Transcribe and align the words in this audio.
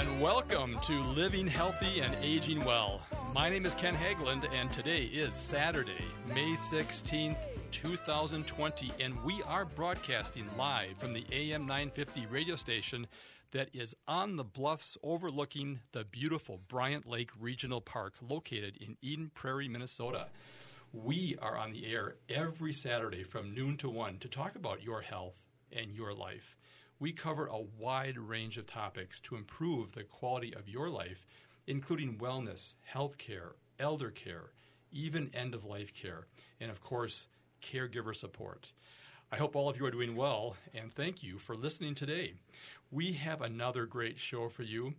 And 0.00 0.18
welcome 0.18 0.78
to 0.84 0.98
Living 0.98 1.46
Healthy 1.46 2.00
and 2.00 2.16
Aging 2.22 2.64
Well. 2.64 3.02
My 3.34 3.50
name 3.50 3.66
is 3.66 3.74
Ken 3.74 3.94
Haglind, 3.94 4.50
and 4.50 4.72
today 4.72 5.02
is 5.02 5.34
Saturday, 5.34 6.06
May 6.28 6.52
16th, 6.52 7.36
2020, 7.70 8.92
and 8.98 9.22
we 9.22 9.42
are 9.42 9.66
broadcasting 9.66 10.46
live 10.56 10.96
from 10.96 11.12
the 11.12 11.26
AM 11.30 11.66
950 11.66 12.24
radio 12.28 12.56
station 12.56 13.08
that 13.50 13.68
is 13.74 13.94
on 14.08 14.36
the 14.36 14.44
bluffs 14.44 14.96
overlooking 15.02 15.80
the 15.92 16.06
beautiful 16.06 16.62
Bryant 16.66 17.06
Lake 17.06 17.32
Regional 17.38 17.82
Park 17.82 18.14
located 18.26 18.78
in 18.78 18.96
Eden 19.02 19.30
Prairie, 19.34 19.68
Minnesota. 19.68 20.28
We 20.94 21.36
are 21.42 21.58
on 21.58 21.72
the 21.72 21.92
air 21.92 22.14
every 22.30 22.72
Saturday 22.72 23.22
from 23.22 23.54
noon 23.54 23.76
to 23.76 23.90
1 23.90 24.16
to 24.20 24.28
talk 24.28 24.54
about 24.54 24.82
your 24.82 25.02
health 25.02 25.44
and 25.70 25.92
your 25.92 26.14
life. 26.14 26.56
We 27.00 27.12
cover 27.12 27.46
a 27.46 27.62
wide 27.78 28.18
range 28.18 28.58
of 28.58 28.66
topics 28.66 29.20
to 29.20 29.34
improve 29.34 29.94
the 29.94 30.04
quality 30.04 30.54
of 30.54 30.68
your 30.68 30.90
life, 30.90 31.26
including 31.66 32.18
wellness, 32.18 32.74
health 32.84 33.16
care, 33.16 33.52
elder 33.78 34.10
care, 34.10 34.52
even 34.92 35.30
end 35.32 35.54
of 35.54 35.64
life 35.64 35.94
care, 35.94 36.26
and 36.60 36.70
of 36.70 36.82
course, 36.82 37.26
caregiver 37.62 38.14
support. 38.14 38.72
I 39.32 39.38
hope 39.38 39.56
all 39.56 39.70
of 39.70 39.78
you 39.78 39.86
are 39.86 39.90
doing 39.90 40.14
well, 40.14 40.56
and 40.74 40.92
thank 40.92 41.22
you 41.22 41.38
for 41.38 41.56
listening 41.56 41.94
today. 41.94 42.34
We 42.90 43.12
have 43.12 43.40
another 43.40 43.86
great 43.86 44.18
show 44.18 44.50
for 44.50 44.62
you. 44.64 44.92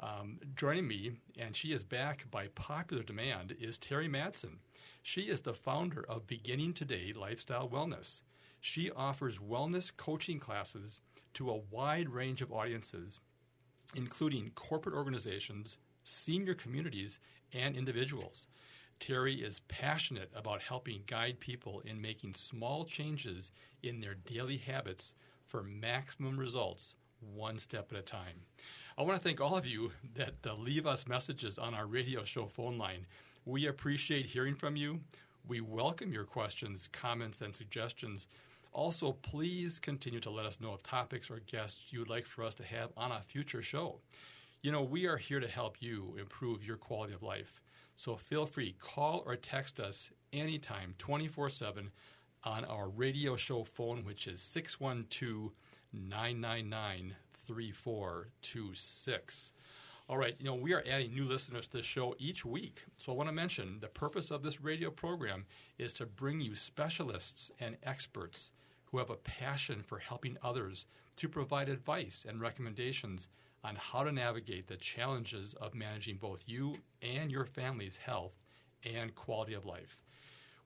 Um, 0.00 0.40
joining 0.56 0.88
me, 0.88 1.12
and 1.38 1.54
she 1.54 1.70
is 1.72 1.84
back 1.84 2.28
by 2.32 2.48
popular 2.56 3.04
demand, 3.04 3.54
is 3.60 3.78
Terri 3.78 4.10
Mattson. 4.10 4.56
She 5.04 5.22
is 5.22 5.42
the 5.42 5.54
founder 5.54 6.04
of 6.08 6.26
Beginning 6.26 6.72
Today 6.72 7.12
Lifestyle 7.14 7.68
Wellness. 7.68 8.22
She 8.60 8.90
offers 8.90 9.38
wellness 9.38 9.92
coaching 9.96 10.40
classes 10.40 11.00
to 11.34 11.50
a 11.50 11.60
wide 11.70 12.08
range 12.08 12.42
of 12.42 12.52
audiences, 12.52 13.20
including 13.94 14.50
corporate 14.54 14.94
organizations, 14.94 15.78
senior 16.02 16.54
communities, 16.54 17.18
and 17.52 17.76
individuals. 17.76 18.46
Terri 19.00 19.42
is 19.42 19.60
passionate 19.60 20.30
about 20.34 20.62
helping 20.62 21.02
guide 21.06 21.40
people 21.40 21.80
in 21.84 22.00
making 22.00 22.34
small 22.34 22.84
changes 22.84 23.50
in 23.82 24.00
their 24.00 24.14
daily 24.14 24.56
habits 24.56 25.14
for 25.46 25.62
maximum 25.62 26.38
results 26.38 26.94
one 27.34 27.58
step 27.58 27.92
at 27.92 27.98
a 27.98 28.02
time. 28.02 28.42
I 28.96 29.02
want 29.02 29.16
to 29.16 29.22
thank 29.22 29.40
all 29.40 29.56
of 29.56 29.66
you 29.66 29.92
that 30.14 30.34
uh, 30.46 30.54
leave 30.54 30.86
us 30.86 31.06
messages 31.06 31.58
on 31.58 31.74
our 31.74 31.86
radio 31.86 32.24
show 32.24 32.46
phone 32.46 32.78
line. 32.78 33.06
We 33.44 33.66
appreciate 33.66 34.26
hearing 34.26 34.54
from 34.54 34.76
you. 34.76 35.00
We 35.46 35.60
welcome 35.60 36.12
your 36.12 36.24
questions, 36.24 36.88
comments, 36.92 37.40
and 37.40 37.54
suggestions. 37.54 38.26
Also, 38.74 39.12
please 39.12 39.78
continue 39.78 40.18
to 40.18 40.30
let 40.30 40.44
us 40.44 40.60
know 40.60 40.72
of 40.72 40.82
topics 40.82 41.30
or 41.30 41.38
guests 41.46 41.92
you 41.92 42.00
would 42.00 42.10
like 42.10 42.26
for 42.26 42.42
us 42.42 42.56
to 42.56 42.64
have 42.64 42.90
on 42.96 43.12
a 43.12 43.20
future 43.20 43.62
show. 43.62 44.00
You 44.62 44.72
know, 44.72 44.82
we 44.82 45.06
are 45.06 45.16
here 45.16 45.38
to 45.38 45.46
help 45.46 45.80
you 45.80 46.16
improve 46.18 46.66
your 46.66 46.76
quality 46.76 47.14
of 47.14 47.22
life. 47.22 47.62
So 47.94 48.16
feel 48.16 48.46
free, 48.46 48.74
call 48.80 49.22
or 49.26 49.36
text 49.36 49.78
us 49.78 50.10
anytime, 50.32 50.96
24 50.98 51.50
7, 51.50 51.92
on 52.42 52.64
our 52.64 52.88
radio 52.88 53.36
show 53.36 53.62
phone, 53.62 54.04
which 54.04 54.26
is 54.26 54.40
612 54.40 55.52
999 55.92 57.14
3426. 57.32 59.52
All 60.08 60.18
right, 60.18 60.34
you 60.40 60.46
know, 60.46 60.56
we 60.56 60.74
are 60.74 60.82
adding 60.90 61.14
new 61.14 61.26
listeners 61.26 61.68
to 61.68 61.76
the 61.76 61.82
show 61.84 62.16
each 62.18 62.44
week. 62.44 62.86
So 62.98 63.12
I 63.12 63.14
want 63.14 63.28
to 63.28 63.34
mention 63.34 63.78
the 63.80 63.86
purpose 63.86 64.32
of 64.32 64.42
this 64.42 64.60
radio 64.60 64.90
program 64.90 65.44
is 65.78 65.92
to 65.94 66.06
bring 66.06 66.40
you 66.40 66.56
specialists 66.56 67.52
and 67.60 67.76
experts 67.84 68.50
who 68.94 69.00
have 69.00 69.10
a 69.10 69.16
passion 69.16 69.82
for 69.82 69.98
helping 69.98 70.36
others 70.40 70.86
to 71.16 71.28
provide 71.28 71.68
advice 71.68 72.24
and 72.28 72.40
recommendations 72.40 73.26
on 73.64 73.74
how 73.74 74.04
to 74.04 74.12
navigate 74.12 74.68
the 74.68 74.76
challenges 74.76 75.52
of 75.54 75.74
managing 75.74 76.14
both 76.14 76.44
you 76.46 76.76
and 77.02 77.28
your 77.28 77.44
family's 77.44 77.96
health 77.96 78.38
and 78.84 79.12
quality 79.16 79.52
of 79.52 79.66
life. 79.66 79.98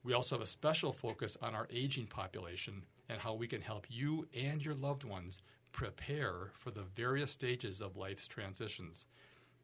We 0.03 0.13
also 0.13 0.35
have 0.35 0.43
a 0.43 0.45
special 0.45 0.93
focus 0.93 1.37
on 1.41 1.55
our 1.55 1.67
aging 1.71 2.05
population 2.05 2.83
and 3.09 3.19
how 3.19 3.33
we 3.33 3.47
can 3.47 3.61
help 3.61 3.87
you 3.89 4.27
and 4.39 4.63
your 4.63 4.75
loved 4.75 5.03
ones 5.03 5.41
prepare 5.71 6.51
for 6.53 6.69
the 6.69 6.83
various 6.83 7.31
stages 7.31 7.81
of 7.81 7.97
life's 7.97 8.27
transitions. 8.27 9.07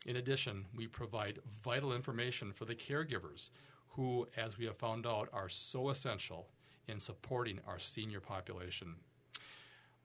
In 0.07 0.15
addition, 0.15 0.65
we 0.75 0.87
provide 0.87 1.37
vital 1.63 1.93
information 1.93 2.51
for 2.51 2.65
the 2.65 2.73
caregivers 2.73 3.51
who, 3.89 4.27
as 4.35 4.57
we 4.57 4.65
have 4.65 4.77
found 4.77 5.05
out, 5.05 5.29
are 5.31 5.49
so 5.49 5.89
essential 5.89 6.47
in 6.87 6.99
supporting 6.99 7.59
our 7.67 7.79
senior 7.79 8.19
population. 8.19 8.95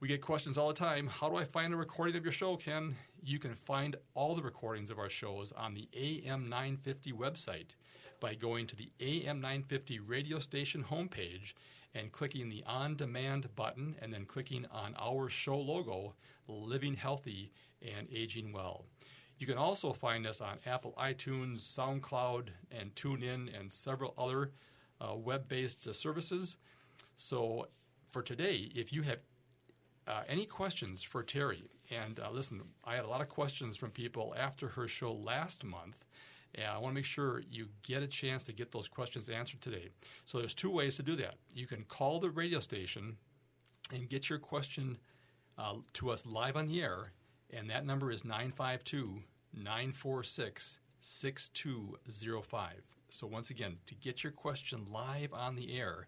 We 0.00 0.08
get 0.08 0.22
questions 0.22 0.56
all 0.56 0.68
the 0.68 0.74
time. 0.74 1.06
How 1.06 1.28
do 1.28 1.36
I 1.36 1.44
find 1.44 1.74
a 1.74 1.76
recording 1.76 2.16
of 2.16 2.24
your 2.24 2.32
show, 2.32 2.56
Ken? 2.56 2.96
You 3.22 3.38
can 3.38 3.54
find 3.54 3.96
all 4.14 4.34
the 4.34 4.42
recordings 4.42 4.90
of 4.90 4.98
our 4.98 5.10
shows 5.10 5.52
on 5.52 5.74
the 5.74 5.88
AM 5.94 6.48
950 6.48 7.12
website 7.12 7.74
by 8.18 8.34
going 8.34 8.66
to 8.68 8.76
the 8.76 8.90
AM 9.00 9.40
950 9.40 9.98
radio 10.00 10.38
station 10.38 10.82
homepage 10.82 11.52
and 11.94 12.12
clicking 12.12 12.48
the 12.48 12.64
on 12.66 12.96
demand 12.96 13.54
button 13.56 13.96
and 14.00 14.12
then 14.12 14.24
clicking 14.24 14.64
on 14.70 14.94
our 14.98 15.28
show 15.28 15.58
logo, 15.58 16.14
Living 16.48 16.94
Healthy 16.94 17.52
and 17.82 18.06
Aging 18.12 18.52
Well. 18.52 18.84
You 19.38 19.46
can 19.46 19.56
also 19.56 19.92
find 19.92 20.26
us 20.26 20.40
on 20.40 20.58
Apple 20.66 20.94
iTunes, 20.98 21.60
SoundCloud, 21.60 22.48
and 22.70 22.94
TuneIn, 22.94 23.58
and 23.58 23.72
several 23.72 24.14
other 24.18 24.50
uh, 25.00 25.14
web 25.14 25.48
based 25.48 25.86
uh, 25.86 25.92
services. 25.92 26.56
So, 27.16 27.68
for 28.10 28.22
today, 28.22 28.70
if 28.74 28.92
you 28.92 29.02
have 29.02 29.22
uh, 30.06 30.22
any 30.28 30.44
questions 30.44 31.02
for 31.02 31.22
Terri, 31.22 31.62
and 31.90 32.18
uh, 32.18 32.30
listen, 32.30 32.62
I 32.84 32.96
had 32.96 33.04
a 33.04 33.08
lot 33.08 33.20
of 33.20 33.28
questions 33.28 33.76
from 33.76 33.90
people 33.90 34.34
after 34.38 34.68
her 34.68 34.88
show 34.88 35.12
last 35.12 35.64
month. 35.64 36.04
And 36.54 36.66
I 36.66 36.78
want 36.78 36.92
to 36.92 36.94
make 36.94 37.04
sure 37.04 37.42
you 37.48 37.68
get 37.82 38.02
a 38.02 38.08
chance 38.08 38.42
to 38.44 38.52
get 38.52 38.72
those 38.72 38.88
questions 38.88 39.28
answered 39.28 39.60
today. 39.60 39.90
So 40.24 40.38
there's 40.38 40.54
two 40.54 40.70
ways 40.70 40.96
to 40.96 41.02
do 41.02 41.14
that. 41.16 41.34
You 41.54 41.66
can 41.66 41.84
call 41.84 42.18
the 42.18 42.30
radio 42.30 42.58
station 42.58 43.16
and 43.92 44.08
get 44.08 44.28
your 44.28 44.40
question 44.40 44.98
uh, 45.58 45.74
to 45.94 46.10
us 46.10 46.26
live 46.26 46.56
on 46.56 46.66
the 46.66 46.82
air, 46.82 47.12
and 47.50 47.70
that 47.70 47.86
number 47.86 48.10
is 48.10 48.24
952 48.24 49.22
946 49.54 50.80
6205. 51.00 52.99
So 53.10 53.26
once 53.26 53.50
again, 53.50 53.76
to 53.86 53.94
get 53.94 54.22
your 54.22 54.32
question 54.32 54.86
live 54.90 55.32
on 55.32 55.56
the 55.56 55.78
air, 55.78 56.06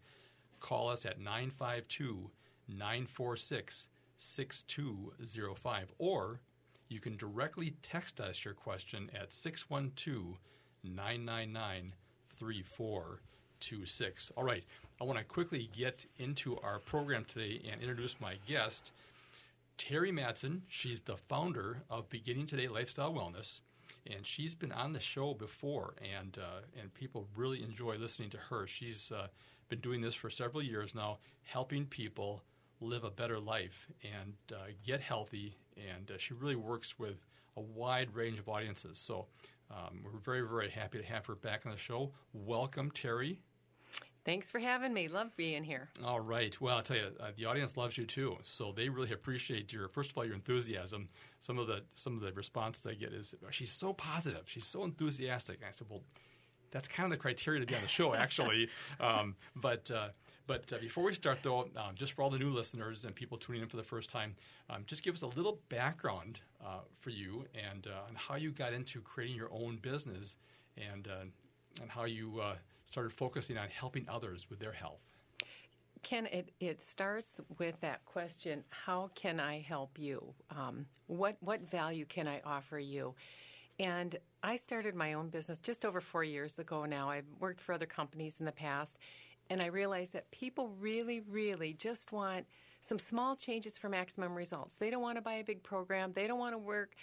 call 0.61 0.89
us 0.89 1.05
at 1.05 1.19
952 1.19 2.31
946 2.69 3.89
6205 4.17 5.93
or 5.99 6.41
you 6.89 7.01
can 7.01 7.17
directly 7.17 7.75
text 7.83 8.21
us 8.21 8.45
your 8.45 8.55
question 8.55 9.11
at 9.19 9.33
612 9.33 10.39
999 10.85 11.93
3426. 12.29 14.33
All 14.37 14.45
right, 14.45 14.65
I 15.01 15.05
want 15.05 15.19
to 15.19 15.25
quickly 15.25 15.71
get 15.77 16.07
into 16.19 16.59
our 16.59 16.79
program 16.81 17.25
today 17.25 17.63
and 17.71 17.81
introduce 17.81 18.21
my 18.21 18.35
guest, 18.47 18.93
Terri 19.79 20.13
Mattson. 20.13 20.61
She's 20.69 21.01
the 21.01 21.17
founder 21.17 21.83
of 21.91 22.09
Beginning 22.11 22.47
Today 22.47 22.69
Lifestyle 22.69 23.13
Wellness. 23.13 23.61
And 24.11 24.27
she's 24.27 24.55
been 24.55 24.73
on 24.73 24.93
the 24.93 25.01
show 25.01 25.33
before, 25.35 25.95
and 26.21 26.37
uh, 26.39 26.63
and 26.81 26.93
people 26.93 27.29
really 27.37 27.63
enjoy 27.63 27.97
listening 27.97 28.31
to 28.31 28.39
her. 28.39 28.67
She's 28.67 29.13
uh, 29.13 29.29
been 29.69 29.81
doing 29.81 30.01
this 30.01 30.15
for 30.15 30.29
several 30.29 30.63
years 30.63 30.95
now, 30.95 31.19
helping 31.45 31.87
people 31.87 32.43
live 32.81 33.05
a 33.05 33.11
better 33.11 33.39
life 33.39 33.89
and 34.03 34.35
uh, 34.53 34.73
get 34.85 35.01
healthy. 35.01 35.57
And 35.77 36.11
uh, 36.11 36.19
she 36.19 36.35
really 36.35 36.57
works 36.57 36.99
with 36.99 37.25
a 37.57 37.61
wide 37.61 38.15
range 38.15 38.39
of 38.39 38.49
audiences. 38.49 38.99
So 38.99 39.27
um, 39.71 40.03
we're 40.05 40.19
very, 40.19 40.43
very 40.43 40.71
happy 40.71 40.99
to 40.99 41.05
have 41.05 41.25
her 41.27 41.35
back 41.35 41.65
on 41.65 41.73
the 41.73 41.79
show. 41.79 42.13
Welcome, 42.33 42.91
Terri. 42.91 43.39
Thanks 44.25 44.49
for 44.49 44.61
having 44.61 44.93
me. 44.95 45.09
Love 45.09 45.37
being 45.37 45.65
here. 45.65 45.89
All 46.05 46.21
right. 46.21 46.59
Well, 46.61 46.77
I'll 46.77 46.83
tell 46.83 46.97
you, 46.97 47.09
uh, 47.19 47.33
the 47.37 47.47
audience 47.47 47.77
loves 47.77 47.99
you 47.99 48.07
too. 48.07 48.39
So 48.43 48.73
they 48.73 48.89
really 48.89 49.13
appreciate 49.13 49.73
your 49.73 49.89
first 49.89 50.13
of 50.13 50.19
all 50.19 50.25
your 50.25 50.35
enthusiasm. 50.35 51.09
Some 51.41 51.59
of 51.59 51.67
the 51.67 51.83
some 51.95 52.15
of 52.15 52.23
the 52.23 52.33
response 52.33 52.81
they 52.81 52.95
get 52.95 53.13
is 53.13 53.35
she's 53.51 53.73
so 53.73 53.93
positive, 53.93 54.43
she's 54.47 54.67
so 54.67 54.85
enthusiastic. 54.85 55.57
And 55.57 55.67
I 55.67 55.71
said, 55.73 55.89
well, 55.91 56.03
that's 56.71 56.89
kind 56.89 57.05
of 57.05 57.11
the 57.11 57.21
criteria 57.21 57.61
to 57.61 57.67
be 57.67 57.75
on 57.75 57.83
the 57.83 57.89
show, 57.89 58.15
actually. 58.15 58.69
um, 59.01 59.35
but 59.57 59.91
uh, 59.91 60.09
but 60.47 60.73
uh, 60.73 60.79
before 60.79 61.05
we 61.05 61.15
start, 61.15 61.39
though, 61.43 61.69
um, 61.77 61.95
just 61.95 62.13
for 62.13 62.23
all 62.23 62.31
the 62.31 62.39
new 62.39 62.51
listeners 62.51 63.05
and 63.05 63.15
people 63.15 63.39
tuning 63.39 63.63
in 63.63 63.69
for 63.69 63.77
the 63.77 63.83
first 63.83 64.11
time, 64.11 64.35
um, 64.71 64.83
just 64.87 65.03
give 65.03 65.15
us 65.15 65.23
a 65.23 65.27
little 65.27 65.61
background 65.69 66.41
uh, 66.65 66.81
for 67.01 67.11
you 67.11 67.45
and 67.55 67.87
uh, 67.87 68.09
on 68.09 68.15
how 68.15 68.37
you 68.37 68.51
got 68.51 68.73
into 68.73 69.01
creating 69.01 69.37
your 69.37 69.51
own 69.53 69.77
business 69.77 70.37
and 70.77 71.09
uh, 71.09 71.25
and 71.81 71.91
how 71.91 72.05
you 72.05 72.41
uh, 72.41 72.55
started 72.85 73.13
focusing 73.13 73.57
on 73.59 73.69
helping 73.69 74.07
others 74.09 74.49
with 74.51 74.59
their 74.59 74.73
health. 74.73 75.05
Ken, 76.03 76.27
it, 76.27 76.51
it 76.59 76.83
starts 76.83 77.41
with 77.59 77.81
that 77.81 78.05
question 78.05 78.65
how 78.71 79.11
can 79.15 79.39
I 79.39 79.61
help 79.61 79.99
you? 79.99 80.35
Um, 80.51 80.87
what, 81.07 81.37
what 81.41 81.71
value 81.71 82.05
can 82.05 82.27
I 82.27 82.41
offer 82.45 82.79
you? 82.79 83.15
And 83.79 84.17
I 84.43 84.57
started 84.57 84.95
my 84.95 85.15
own 85.15 85.29
business 85.29 85.59
just 85.59 85.85
over 85.85 86.01
four 86.01 86.25
years 86.25 86.59
ago 86.59 86.85
now. 86.85 87.09
I've 87.09 87.27
worked 87.39 87.61
for 87.61 87.73
other 87.73 87.87
companies 87.87 88.37
in 88.41 88.47
the 88.47 88.53
past, 88.53 88.99
and 89.49 89.63
I 89.63 89.67
realized 89.67 90.13
that 90.13 90.31
people 90.31 90.75
really, 90.81 91.21
really 91.21 91.73
just 91.73 92.13
want 92.13 92.47
some 92.81 92.99
small 92.99 93.37
changes 93.37 93.79
for 93.79 93.89
maximum 93.89 94.35
results. 94.35 94.75
They 94.75 94.91
don't 94.91 95.03
want 95.03 95.17
to 95.17 95.23
buy 95.23 95.35
a 95.35 95.45
big 95.45 95.63
program, 95.63 96.13
they 96.13 96.27
don't 96.27 96.39
want 96.39 96.55
to 96.55 96.59
work 96.59 96.95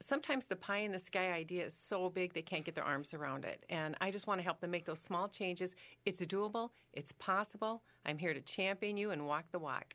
sometimes 0.00 0.46
the 0.46 0.56
pie 0.56 0.78
in 0.78 0.92
the 0.92 0.98
sky 0.98 1.32
idea 1.32 1.64
is 1.64 1.74
so 1.74 2.08
big 2.10 2.32
they 2.32 2.42
can't 2.42 2.64
get 2.64 2.74
their 2.74 2.84
arms 2.84 3.14
around 3.14 3.44
it. 3.44 3.64
And 3.68 3.96
I 4.00 4.10
just 4.10 4.26
want 4.26 4.40
to 4.40 4.44
help 4.44 4.60
them 4.60 4.70
make 4.70 4.84
those 4.84 5.00
small 5.00 5.28
changes. 5.28 5.74
It's 6.04 6.20
doable, 6.20 6.70
it's 6.92 7.12
possible. 7.12 7.82
I'm 8.04 8.18
here 8.18 8.34
to 8.34 8.40
champion 8.40 8.96
you 8.96 9.10
and 9.10 9.26
walk 9.26 9.46
the 9.52 9.58
walk. 9.58 9.94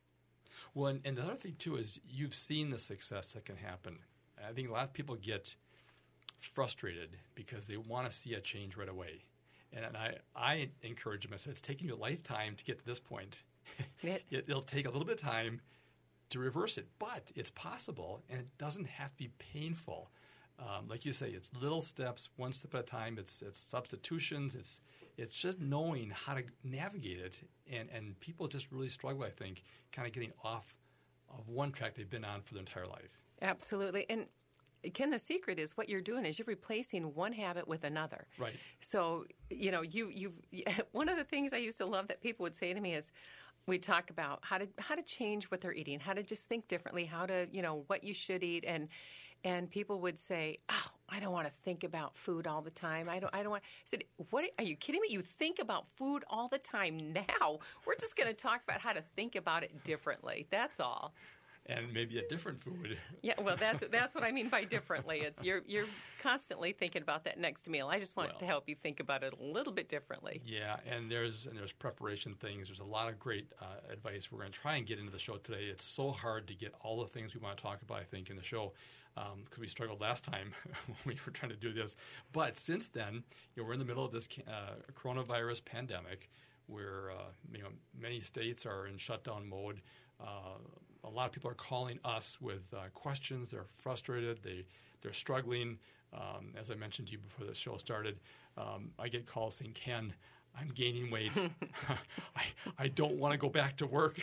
Well, 0.73 0.87
and, 0.87 1.01
and 1.05 1.17
the 1.17 1.23
other 1.23 1.35
thing, 1.35 1.55
too, 1.57 1.77
is 1.77 1.99
you've 2.07 2.35
seen 2.35 2.69
the 2.69 2.77
success 2.77 3.33
that 3.33 3.45
can 3.45 3.55
happen. 3.55 3.99
I 4.47 4.51
think 4.51 4.69
a 4.69 4.71
lot 4.71 4.83
of 4.83 4.93
people 4.93 5.15
get 5.15 5.55
frustrated 6.39 7.17
because 7.35 7.65
they 7.65 7.77
want 7.77 8.09
to 8.09 8.15
see 8.15 8.33
a 8.33 8.39
change 8.39 8.77
right 8.77 8.89
away. 8.89 9.25
And, 9.71 9.85
I, 9.95 10.15
I 10.35 10.69
encourage 10.81 11.23
them. 11.23 11.33
I 11.33 11.37
said, 11.37 11.51
it's 11.51 11.61
taking 11.61 11.87
you 11.87 11.95
a 11.95 11.97
lifetime 11.97 12.55
to 12.55 12.63
get 12.63 12.79
to 12.79 12.85
this 12.85 12.99
point. 12.99 13.43
It, 14.01 14.23
It'll 14.31 14.63
take 14.63 14.87
a 14.87 14.89
little 14.89 15.05
bit 15.05 15.21
of 15.21 15.29
time 15.29 15.61
to 16.29 16.39
reverse 16.39 16.77
it, 16.77 16.87
but 16.99 17.31
it's 17.35 17.49
possible, 17.51 18.21
and 18.29 18.39
it 18.39 18.57
doesn't 18.57 18.87
have 18.87 19.11
to 19.11 19.17
be 19.17 19.29
painful. 19.39 20.11
Um, 20.59 20.87
like 20.87 21.05
you 21.05 21.13
say, 21.13 21.29
it's 21.29 21.51
little 21.59 21.81
steps, 21.81 22.29
one 22.35 22.51
step 22.51 22.75
at 22.75 22.81
a 22.81 22.83
time. 22.83 23.17
It's 23.17 23.41
it's 23.41 23.59
substitutions. 23.59 24.55
It's 24.55 24.81
it's 25.17 25.33
just 25.33 25.59
knowing 25.59 26.11
how 26.11 26.35
to 26.35 26.43
navigate 26.63 27.19
it, 27.19 27.41
and 27.71 27.89
and 27.89 28.19
people 28.19 28.47
just 28.47 28.71
really 28.71 28.89
struggle. 28.89 29.23
I 29.23 29.29
think, 29.29 29.63
kind 29.91 30.07
of 30.07 30.13
getting 30.13 30.33
off 30.43 30.75
of 31.29 31.47
one 31.47 31.71
track 31.71 31.93
they've 31.93 32.09
been 32.09 32.25
on 32.25 32.41
for 32.41 32.53
their 32.53 32.61
entire 32.61 32.85
life. 32.85 33.17
Absolutely, 33.41 34.05
and 34.09 34.25
Ken, 34.93 35.09
the 35.09 35.19
secret 35.19 35.59
is 35.59 35.75
what 35.75 35.89
you're 35.89 36.01
doing 36.01 36.25
is 36.25 36.39
you're 36.39 36.45
replacing 36.45 37.13
one 37.13 37.33
habit 37.33 37.67
with 37.67 37.83
another. 37.83 38.27
Right. 38.37 38.55
So, 38.79 39.25
you 39.49 39.71
know, 39.71 39.81
you 39.81 40.09
you 40.09 40.33
one 40.91 41.09
of 41.09 41.17
the 41.17 41.23
things 41.23 41.51
I 41.53 41.57
used 41.57 41.77
to 41.79 41.85
love 41.85 42.07
that 42.07 42.21
people 42.21 42.43
would 42.43 42.55
say 42.55 42.73
to 42.73 42.79
me 42.79 42.93
is 42.93 43.11
we 43.67 43.77
talk 43.77 44.09
about 44.09 44.39
how 44.41 44.57
to 44.57 44.67
how 44.79 44.95
to 44.95 45.01
change 45.01 45.45
what 45.51 45.61
they're 45.61 45.73
eating, 45.73 45.99
how 45.99 46.13
to 46.13 46.23
just 46.23 46.47
think 46.47 46.67
differently, 46.67 47.05
how 47.05 47.25
to, 47.25 47.47
you 47.51 47.61
know, 47.61 47.83
what 47.87 48.03
you 48.03 48.13
should 48.13 48.43
eat 48.43 48.65
and 48.67 48.87
and 49.43 49.69
people 49.69 50.01
would 50.01 50.19
say, 50.19 50.59
"Oh, 50.69 50.87
I 51.07 51.19
don't 51.19 51.31
want 51.31 51.47
to 51.47 51.53
think 51.63 51.83
about 51.83 52.17
food 52.17 52.45
all 52.45 52.61
the 52.61 52.71
time. 52.71 53.07
I 53.07 53.19
don't 53.19 53.33
I 53.33 53.41
don't 53.41 53.51
want." 53.51 53.63
I 53.63 53.67
said, 53.85 54.03
"What 54.31 54.45
are 54.57 54.63
you 54.63 54.75
kidding 54.75 55.01
me? 55.01 55.07
You 55.11 55.21
think 55.21 55.59
about 55.59 55.87
food 55.95 56.23
all 56.29 56.47
the 56.47 56.57
time 56.57 57.13
now. 57.13 57.59
We're 57.85 57.95
just 57.99 58.17
going 58.17 58.27
to 58.27 58.33
talk 58.33 58.63
about 58.63 58.81
how 58.81 58.93
to 58.93 59.01
think 59.15 59.35
about 59.35 59.63
it 59.63 59.83
differently. 59.83 60.47
That's 60.49 60.79
all." 60.79 61.13
And 61.69 61.93
maybe 61.93 62.17
a 62.17 62.27
different 62.27 62.59
food. 62.61 62.97
Yeah, 63.21 63.35
well, 63.41 63.55
that's 63.55 63.83
that's 63.91 64.15
what 64.15 64.23
I 64.23 64.31
mean 64.31 64.49
by 64.49 64.63
differently. 64.63 65.19
It's 65.19 65.41
you're 65.43 65.61
you're 65.67 65.85
constantly 66.21 66.73
thinking 66.73 67.01
about 67.01 67.23
that 67.25 67.39
next 67.39 67.69
meal. 67.69 67.87
I 67.87 67.99
just 67.99 68.17
want 68.17 68.31
well, 68.31 68.39
to 68.39 68.45
help 68.45 68.67
you 68.67 68.75
think 68.75 68.99
about 68.99 69.23
it 69.23 69.33
a 69.39 69.43
little 69.43 69.71
bit 69.71 69.87
differently. 69.87 70.41
Yeah, 70.45 70.77
and 70.89 71.09
there's 71.09 71.45
and 71.45 71.57
there's 71.57 71.71
preparation 71.71 72.33
things. 72.33 72.67
There's 72.67 72.79
a 72.79 72.85
lot 72.85 73.07
of 73.07 73.19
great 73.19 73.47
uh, 73.61 73.91
advice. 73.93 74.31
We're 74.31 74.39
going 74.39 74.51
to 74.51 74.59
try 74.59 74.75
and 74.75 74.85
get 74.85 74.99
into 74.99 75.11
the 75.11 75.19
show 75.19 75.37
today. 75.37 75.65
It's 75.71 75.85
so 75.85 76.11
hard 76.11 76.47
to 76.47 76.55
get 76.55 76.73
all 76.81 76.99
the 76.99 77.07
things 77.07 77.35
we 77.35 77.39
want 77.39 77.57
to 77.57 77.63
talk 77.63 77.81
about. 77.81 77.99
I 77.99 78.03
think 78.03 78.29
in 78.29 78.35
the 78.35 78.43
show 78.43 78.73
because 79.15 79.57
um, 79.57 79.61
we 79.61 79.67
struggled 79.67 80.01
last 80.01 80.23
time 80.23 80.53
when 80.85 80.97
we 81.05 81.15
were 81.25 81.31
trying 81.31 81.51
to 81.51 81.57
do 81.57 81.73
this. 81.73 81.95
But 82.31 82.57
since 82.57 82.87
then, 82.87 83.23
you 83.55 83.61
know, 83.61 83.67
we're 83.67 83.73
in 83.73 83.79
the 83.79 83.85
middle 83.85 84.05
of 84.05 84.11
this 84.11 84.27
uh, 84.47 84.75
coronavirus 84.95 85.65
pandemic, 85.65 86.29
where 86.67 87.11
uh, 87.11 87.31
you 87.53 87.61
know 87.61 87.69
many 87.99 88.19
states 88.21 88.65
are 88.65 88.87
in 88.87 88.97
shutdown 88.97 89.47
mode. 89.47 89.81
Uh, 90.19 90.57
a 91.03 91.09
lot 91.09 91.25
of 91.25 91.31
people 91.31 91.49
are 91.49 91.55
calling 91.55 91.99
us 92.03 92.37
with 92.41 92.73
uh, 92.73 92.89
questions. 92.93 93.51
They're 93.51 93.65
frustrated. 93.77 94.39
They 94.43 94.65
they're 95.01 95.13
struggling. 95.13 95.77
Um, 96.13 96.53
as 96.59 96.71
I 96.71 96.75
mentioned 96.75 97.09
to 97.09 97.13
you 97.13 97.19
before 97.19 97.45
the 97.45 97.53
show 97.53 97.77
started, 97.77 98.19
um, 98.57 98.91
I 98.97 99.07
get 99.07 99.25
calls 99.25 99.55
saying, 99.55 99.73
"Ken, 99.73 100.13
I'm 100.59 100.69
gaining 100.69 101.11
weight. 101.11 101.31
I 102.35 102.43
I 102.77 102.87
don't 102.87 103.15
want 103.15 103.33
to 103.33 103.37
go 103.37 103.49
back 103.49 103.77
to 103.77 103.87
work." 103.87 104.19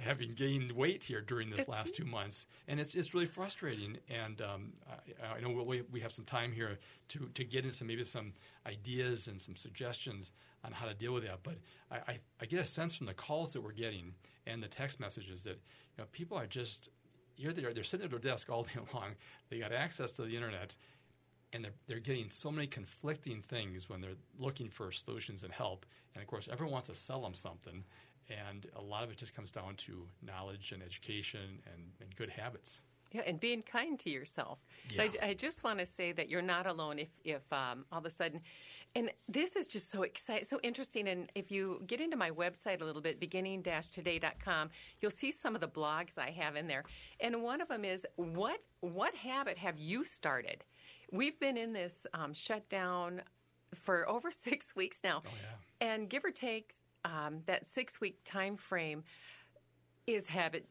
Having 0.00 0.34
gained 0.34 0.70
weight 0.70 1.02
here 1.02 1.20
during 1.20 1.50
this 1.50 1.66
last 1.66 1.92
two 1.92 2.04
months, 2.04 2.46
and 2.68 2.78
it's 2.78 2.94
it's 2.94 3.14
really 3.14 3.26
frustrating. 3.26 3.98
And 4.08 4.40
um, 4.40 4.72
I, 4.88 5.38
I, 5.38 5.40
know 5.40 5.50
we, 5.50 5.82
we 5.90 5.98
have 5.98 6.12
some 6.12 6.24
time 6.24 6.52
here 6.52 6.78
to 7.08 7.28
to 7.34 7.42
get 7.42 7.64
into 7.64 7.84
maybe 7.84 8.04
some 8.04 8.32
ideas 8.64 9.26
and 9.26 9.40
some 9.40 9.56
suggestions 9.56 10.30
on 10.64 10.70
how 10.72 10.86
to 10.86 10.94
deal 10.94 11.12
with 11.12 11.24
that. 11.24 11.40
But 11.42 11.56
I, 11.90 11.96
I, 11.96 12.18
I 12.40 12.46
get 12.46 12.60
a 12.60 12.64
sense 12.64 12.94
from 12.94 13.06
the 13.06 13.14
calls 13.14 13.52
that 13.52 13.60
we're 13.60 13.72
getting 13.72 14.14
and 14.46 14.62
the 14.62 14.68
text 14.68 15.00
messages 15.00 15.44
that 15.44 15.60
know, 15.98 16.08
people 16.12 16.36
are 16.36 16.46
just 16.46 16.90
you're 17.38 17.52
there, 17.52 17.72
they're 17.72 17.84
sitting 17.84 18.04
at 18.04 18.10
their 18.10 18.18
desk 18.18 18.50
all 18.50 18.62
day 18.64 18.80
long. 18.92 19.12
They 19.48 19.58
got 19.58 19.72
access 19.72 20.12
to 20.12 20.22
the 20.22 20.34
internet, 20.34 20.76
and 21.52 21.64
they're, 21.64 21.72
they're 21.86 22.00
getting 22.00 22.30
so 22.30 22.50
many 22.50 22.66
conflicting 22.66 23.40
things 23.40 23.88
when 23.88 24.00
they're 24.00 24.18
looking 24.38 24.68
for 24.68 24.92
solutions 24.92 25.44
and 25.44 25.52
help. 25.52 25.86
And 26.14 26.22
of 26.22 26.28
course, 26.28 26.48
everyone 26.50 26.72
wants 26.72 26.88
to 26.88 26.94
sell 26.94 27.22
them 27.22 27.34
something, 27.34 27.84
and 28.28 28.66
a 28.76 28.82
lot 28.82 29.04
of 29.04 29.10
it 29.10 29.16
just 29.16 29.34
comes 29.34 29.50
down 29.50 29.76
to 29.76 30.06
knowledge 30.22 30.72
and 30.72 30.82
education 30.82 31.60
and, 31.72 31.84
and 32.00 32.14
good 32.16 32.28
habits. 32.28 32.82
Yeah, 33.12 33.22
and 33.26 33.40
being 33.40 33.62
kind 33.62 33.98
to 34.00 34.10
yourself. 34.10 34.58
Yeah. 34.90 35.04
I, 35.04 35.28
I, 35.28 35.34
just 35.34 35.64
want 35.64 35.78
to 35.78 35.86
say 35.86 36.12
that 36.12 36.28
you're 36.28 36.42
not 36.42 36.66
alone 36.66 36.98
if, 36.98 37.08
if 37.24 37.50
um, 37.50 37.86
all 37.90 38.00
of 38.00 38.04
a 38.04 38.10
sudden, 38.10 38.42
and 38.94 39.10
this 39.28 39.54
is 39.56 39.66
just 39.66 39.90
so 39.90 40.02
exciting, 40.02 40.44
so 40.44 40.58
interesting. 40.62 41.08
And 41.08 41.30
if 41.34 41.50
you 41.50 41.82
get 41.86 42.00
into 42.00 42.16
my 42.16 42.30
website 42.30 42.80
a 42.80 42.84
little 42.84 43.02
bit, 43.02 43.20
beginning-today.com, 43.20 44.70
you'll 45.00 45.10
see 45.10 45.30
some 45.30 45.54
of 45.54 45.60
the 45.60 45.68
blogs 45.68 46.18
I 46.18 46.30
have 46.30 46.56
in 46.56 46.66
there. 46.66 46.84
And 47.20 47.42
one 47.42 47.60
of 47.60 47.68
them 47.68 47.84
is 47.84 48.06
what 48.16 48.60
what 48.80 49.14
habit 49.14 49.58
have 49.58 49.78
you 49.78 50.04
started? 50.04 50.64
We've 51.10 51.38
been 51.38 51.56
in 51.56 51.72
this 51.72 52.06
um, 52.14 52.32
shutdown 52.32 53.22
for 53.74 54.08
over 54.08 54.30
six 54.30 54.74
weeks 54.74 54.98
now, 55.04 55.22
oh, 55.26 55.30
yeah. 55.80 55.88
and 55.88 56.08
give 56.08 56.24
or 56.24 56.30
take 56.30 56.74
um, 57.04 57.40
that 57.46 57.66
six 57.66 58.00
week 58.00 58.18
time 58.24 58.56
frame 58.56 59.04
is 60.06 60.26
habit 60.26 60.66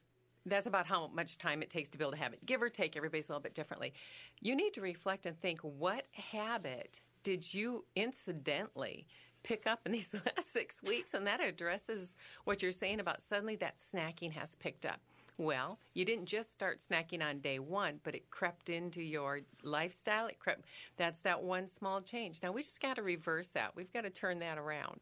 that's 0.48 0.66
about 0.66 0.86
how 0.86 1.08
much 1.08 1.38
time 1.38 1.62
it 1.62 1.70
takes 1.70 1.90
to 1.90 1.98
build 1.98 2.14
a 2.14 2.18
habit. 2.18 2.46
Give 2.46 2.62
or 2.62 2.70
take, 2.70 2.96
everybody's 2.96 3.28
a 3.28 3.32
little 3.32 3.42
bit 3.42 3.54
differently. 3.54 3.94
You 4.42 4.56
need 4.56 4.74
to 4.76 4.82
reflect 4.82 5.26
and 5.26 5.38
think 5.40 5.60
what 5.62 6.06
habit 6.14 7.02
did 7.28 7.54
you 7.54 7.84
incidentally 7.94 9.06
pick 9.44 9.68
up 9.68 9.82
in 9.86 9.92
these 9.92 10.14
last 10.38 10.54
six 10.54 10.82
weeks? 10.82 11.14
And 11.14 11.28
that 11.28 11.44
addresses 11.44 12.16
what 12.46 12.64
you're 12.64 12.72
saying 12.72 13.02
about 13.02 13.22
suddenly 13.22 13.58
that 13.58 13.80
snacking 13.80 14.32
has 14.32 14.56
picked 14.56 14.86
up. 14.86 15.02
Well, 15.38 15.78
you 15.94 16.06
didn't 16.06 16.28
just 16.28 16.54
start 16.54 16.80
snacking 16.80 17.22
on 17.22 17.40
day 17.40 17.60
one, 17.60 18.00
but 18.06 18.16
it 18.16 18.32
crept 18.32 18.70
into 18.70 19.04
your 19.04 19.42
lifestyle. 19.62 20.28
It 20.28 20.40
crept. 20.40 20.68
That's 20.96 21.20
that 21.20 21.44
one 21.44 21.68
small 21.68 22.00
change. 22.00 22.40
Now 22.42 22.54
we 22.54 22.64
just 22.64 22.82
got 22.82 22.96
to 22.96 23.04
reverse 23.04 23.50
that. 23.50 23.76
We've 23.76 23.92
got 23.92 24.04
to 24.06 24.10
turn 24.10 24.40
that 24.40 24.58
around. 24.58 25.02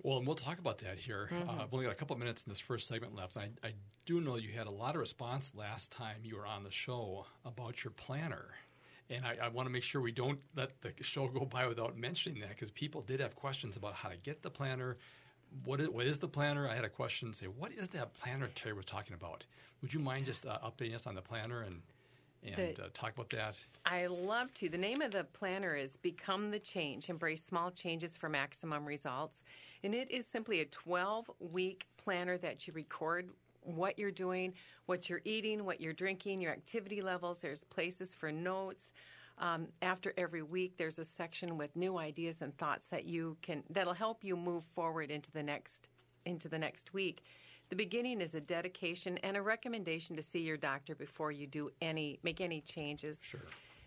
Well, 0.00 0.18
and 0.18 0.26
we'll 0.28 0.36
talk 0.36 0.60
about 0.60 0.78
that 0.78 1.00
here. 1.00 1.28
Uh, 1.32 1.34
mm-hmm. 1.34 1.50
Uh, 1.50 1.62
I've 1.64 1.74
only 1.74 1.86
got 1.86 1.92
a 1.92 1.96
couple 1.96 2.14
of 2.14 2.20
minutes 2.20 2.44
in 2.44 2.52
this 2.52 2.60
first 2.60 2.86
segment 2.86 3.16
left. 3.16 3.36
I, 3.36 3.48
I 3.64 3.72
do 4.06 4.20
know 4.20 4.36
you 4.36 4.52
had 4.52 4.68
a 4.68 4.70
lot 4.70 4.94
of 4.94 5.00
response 5.00 5.50
last 5.56 5.90
time 5.90 6.18
you 6.22 6.36
were 6.36 6.46
on 6.46 6.62
the 6.62 6.70
show 6.70 7.26
about 7.44 7.82
your 7.82 7.90
planner. 7.92 8.50
And 9.10 9.24
I, 9.24 9.36
I 9.42 9.48
want 9.48 9.66
to 9.66 9.72
make 9.72 9.82
sure 9.82 10.00
we 10.00 10.12
don't 10.12 10.38
let 10.56 10.80
the 10.80 10.92
show 11.02 11.28
go 11.28 11.44
by 11.44 11.66
without 11.66 11.96
mentioning 11.96 12.40
that 12.40 12.50
because 12.50 12.70
people 12.70 13.02
did 13.02 13.20
have 13.20 13.36
questions 13.36 13.76
about 13.76 13.94
how 13.94 14.08
to 14.08 14.16
get 14.16 14.42
the 14.42 14.50
planner. 14.50 14.96
What 15.64 15.80
is, 15.80 15.88
what 15.90 16.06
is 16.06 16.18
the 16.18 16.28
planner? 16.28 16.68
I 16.68 16.74
had 16.74 16.84
a 16.84 16.88
question 16.88 17.32
say, 17.34 17.46
What 17.46 17.72
is 17.72 17.88
that 17.88 18.14
planner 18.14 18.48
Terri 18.54 18.74
was 18.74 18.86
talking 18.86 19.14
about? 19.14 19.44
Would 19.82 19.92
you 19.92 20.00
mind 20.00 20.26
just 20.26 20.46
uh, 20.46 20.58
updating 20.64 20.94
us 20.94 21.06
on 21.06 21.14
the 21.14 21.22
planner 21.22 21.62
and 21.62 21.82
and 22.44 22.76
the, 22.76 22.84
uh, 22.84 22.88
talk 22.92 23.12
about 23.14 23.30
that? 23.30 23.56
I 23.86 24.06
love 24.06 24.52
to. 24.54 24.68
The 24.68 24.78
name 24.78 25.00
of 25.00 25.12
the 25.12 25.24
planner 25.24 25.74
is 25.74 25.96
Become 25.96 26.50
the 26.50 26.58
Change 26.58 27.08
Embrace 27.08 27.42
Small 27.42 27.70
Changes 27.70 28.16
for 28.16 28.28
Maximum 28.28 28.84
Results. 28.84 29.42
And 29.82 29.94
it 29.94 30.10
is 30.10 30.26
simply 30.26 30.60
a 30.60 30.66
12 30.66 31.30
week 31.38 31.86
planner 31.96 32.36
that 32.38 32.66
you 32.66 32.72
record 32.72 33.30
what 33.64 33.98
you're 33.98 34.10
doing, 34.10 34.54
what 34.86 35.08
you're 35.08 35.22
eating, 35.24 35.64
what 35.64 35.80
you're 35.80 35.92
drinking, 35.92 36.40
your 36.40 36.52
activity 36.52 37.02
levels. 37.02 37.40
There's 37.40 37.64
places 37.64 38.14
for 38.14 38.30
notes. 38.30 38.92
Um, 39.38 39.68
after 39.82 40.12
every 40.16 40.42
week, 40.42 40.76
there's 40.76 40.98
a 40.98 41.04
section 41.04 41.58
with 41.58 41.74
new 41.74 41.98
ideas 41.98 42.40
and 42.40 42.56
thoughts 42.56 42.86
that 42.88 43.04
you 43.04 43.36
can 43.42 43.64
that'll 43.70 43.94
help 43.94 44.22
you 44.22 44.36
move 44.36 44.64
forward 44.74 45.10
into 45.10 45.32
the 45.32 45.42
next 45.42 45.88
into 46.24 46.48
the 46.48 46.58
next 46.58 46.94
week. 46.94 47.24
The 47.70 47.76
beginning 47.76 48.20
is 48.20 48.34
a 48.34 48.40
dedication 48.40 49.18
and 49.18 49.36
a 49.36 49.42
recommendation 49.42 50.14
to 50.16 50.22
see 50.22 50.40
your 50.40 50.56
doctor 50.56 50.94
before 50.94 51.32
you 51.32 51.46
do 51.46 51.70
any 51.80 52.20
make 52.22 52.40
any 52.40 52.60
changes. 52.60 53.18
Sure. 53.22 53.40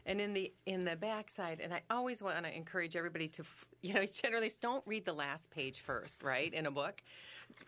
And 0.07 0.21
in 0.21 0.33
the 0.33 0.53
in 0.65 0.85
the 0.85 0.95
backside, 0.95 1.59
and 1.59 1.73
I 1.73 1.81
always 1.89 2.21
want 2.21 2.43
to 2.43 2.55
encourage 2.55 2.95
everybody 2.95 3.27
to, 3.27 3.43
you 3.81 3.93
know, 3.93 4.05
generally 4.21 4.49
don't 4.61 4.83
read 4.87 5.05
the 5.05 5.13
last 5.13 5.51
page 5.51 5.81
first, 5.81 6.23
right, 6.23 6.51
in 6.53 6.65
a 6.65 6.71
book. 6.71 7.03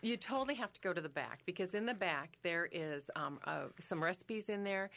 You 0.00 0.16
totally 0.16 0.54
have 0.54 0.72
to 0.72 0.80
go 0.80 0.92
to 0.92 1.00
the 1.00 1.08
back 1.08 1.42
because 1.44 1.74
in 1.74 1.86
the 1.86 1.94
back 1.94 2.38
there 2.42 2.68
is 2.72 3.10
um, 3.14 3.38
uh, 3.44 3.64
some 3.78 4.02
recipes 4.02 4.48
in 4.48 4.64
there, 4.64 4.90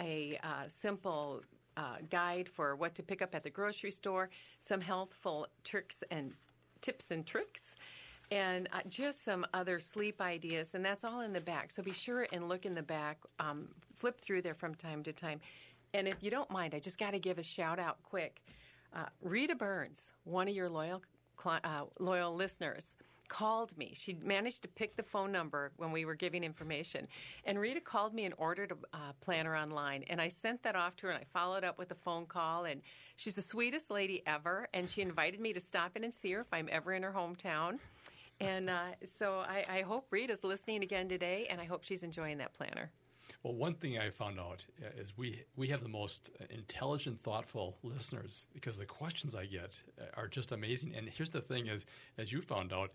a 0.00 0.38
uh, 0.42 0.66
simple 0.66 1.42
uh, 1.76 1.98
guide 2.10 2.48
for 2.48 2.74
what 2.74 2.94
to 2.96 3.02
pick 3.02 3.22
up 3.22 3.34
at 3.34 3.44
the 3.44 3.50
grocery 3.50 3.90
store, 3.90 4.30
some 4.58 4.80
healthful 4.80 5.46
tricks 5.64 6.02
and 6.10 6.32
tips 6.80 7.10
and 7.10 7.26
tricks, 7.26 7.62
and 8.30 8.68
uh, 8.72 8.80
just 8.88 9.24
some 9.24 9.46
other 9.54 9.78
sleep 9.78 10.20
ideas, 10.20 10.74
and 10.74 10.84
that's 10.84 11.04
all 11.04 11.20
in 11.20 11.32
the 11.32 11.40
back. 11.40 11.70
So 11.70 11.82
be 11.82 11.92
sure 11.92 12.26
and 12.32 12.48
look 12.48 12.66
in 12.66 12.74
the 12.74 12.82
back, 12.82 13.18
um, 13.38 13.68
flip 13.94 14.20
through 14.20 14.42
there 14.42 14.54
from 14.54 14.74
time 14.74 15.02
to 15.04 15.12
time. 15.12 15.40
And 15.94 16.06
if 16.06 16.22
you 16.22 16.30
don't 16.30 16.50
mind, 16.50 16.74
I 16.74 16.80
just 16.80 16.98
got 16.98 17.12
to 17.12 17.18
give 17.18 17.38
a 17.38 17.42
shout 17.42 17.78
out 17.78 18.02
quick. 18.02 18.42
Uh, 18.94 19.06
Rita 19.22 19.54
Burns, 19.54 20.10
one 20.24 20.48
of 20.48 20.54
your 20.54 20.68
loyal 20.68 21.02
uh, 21.44 21.84
loyal 21.98 22.34
listeners, 22.34 22.84
called 23.28 23.76
me. 23.76 23.92
She 23.94 24.14
managed 24.14 24.62
to 24.62 24.68
pick 24.68 24.96
the 24.96 25.02
phone 25.02 25.30
number 25.30 25.70
when 25.76 25.92
we 25.92 26.04
were 26.04 26.14
giving 26.14 26.42
information. 26.42 27.06
And 27.44 27.58
Rita 27.58 27.80
called 27.80 28.14
me 28.14 28.24
and 28.24 28.34
ordered 28.38 28.72
a 28.72 28.96
uh, 28.96 29.12
planner 29.20 29.54
online. 29.54 30.04
And 30.08 30.20
I 30.20 30.28
sent 30.28 30.62
that 30.62 30.74
off 30.76 30.96
to 30.96 31.06
her 31.06 31.12
and 31.12 31.20
I 31.20 31.26
followed 31.32 31.62
up 31.62 31.78
with 31.78 31.90
a 31.90 31.94
phone 31.94 32.26
call. 32.26 32.64
And 32.64 32.80
she's 33.16 33.34
the 33.34 33.42
sweetest 33.42 33.90
lady 33.90 34.22
ever. 34.26 34.68
And 34.72 34.88
she 34.88 35.02
invited 35.02 35.40
me 35.40 35.52
to 35.52 35.60
stop 35.60 35.96
in 35.96 36.04
and 36.04 36.12
see 36.12 36.32
her 36.32 36.40
if 36.40 36.52
I'm 36.52 36.68
ever 36.72 36.92
in 36.92 37.02
her 37.02 37.12
hometown. 37.12 37.78
And 38.40 38.70
uh, 38.70 38.92
so 39.18 39.38
I, 39.40 39.64
I 39.68 39.82
hope 39.82 40.06
Rita's 40.10 40.44
listening 40.44 40.82
again 40.82 41.08
today, 41.08 41.48
and 41.50 41.60
I 41.60 41.64
hope 41.64 41.82
she's 41.82 42.02
enjoying 42.02 42.38
that 42.38 42.54
planner. 42.54 42.90
Well, 43.42 43.54
one 43.54 43.74
thing 43.74 43.98
I 43.98 44.10
found 44.10 44.40
out 44.40 44.66
is 44.96 45.16
we 45.16 45.44
we 45.56 45.68
have 45.68 45.82
the 45.82 45.88
most 45.88 46.30
intelligent, 46.50 47.22
thoughtful 47.22 47.78
listeners 47.82 48.46
because 48.52 48.76
the 48.76 48.86
questions 48.86 49.34
I 49.34 49.46
get 49.46 49.80
are 50.16 50.26
just 50.26 50.50
amazing. 50.50 50.94
And 50.96 51.08
here's 51.08 51.30
the 51.30 51.40
thing: 51.40 51.68
is 51.68 51.86
as 52.18 52.32
you 52.32 52.42
found 52.42 52.72
out, 52.72 52.90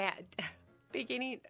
at 0.00 0.24
beginning. 0.92 1.40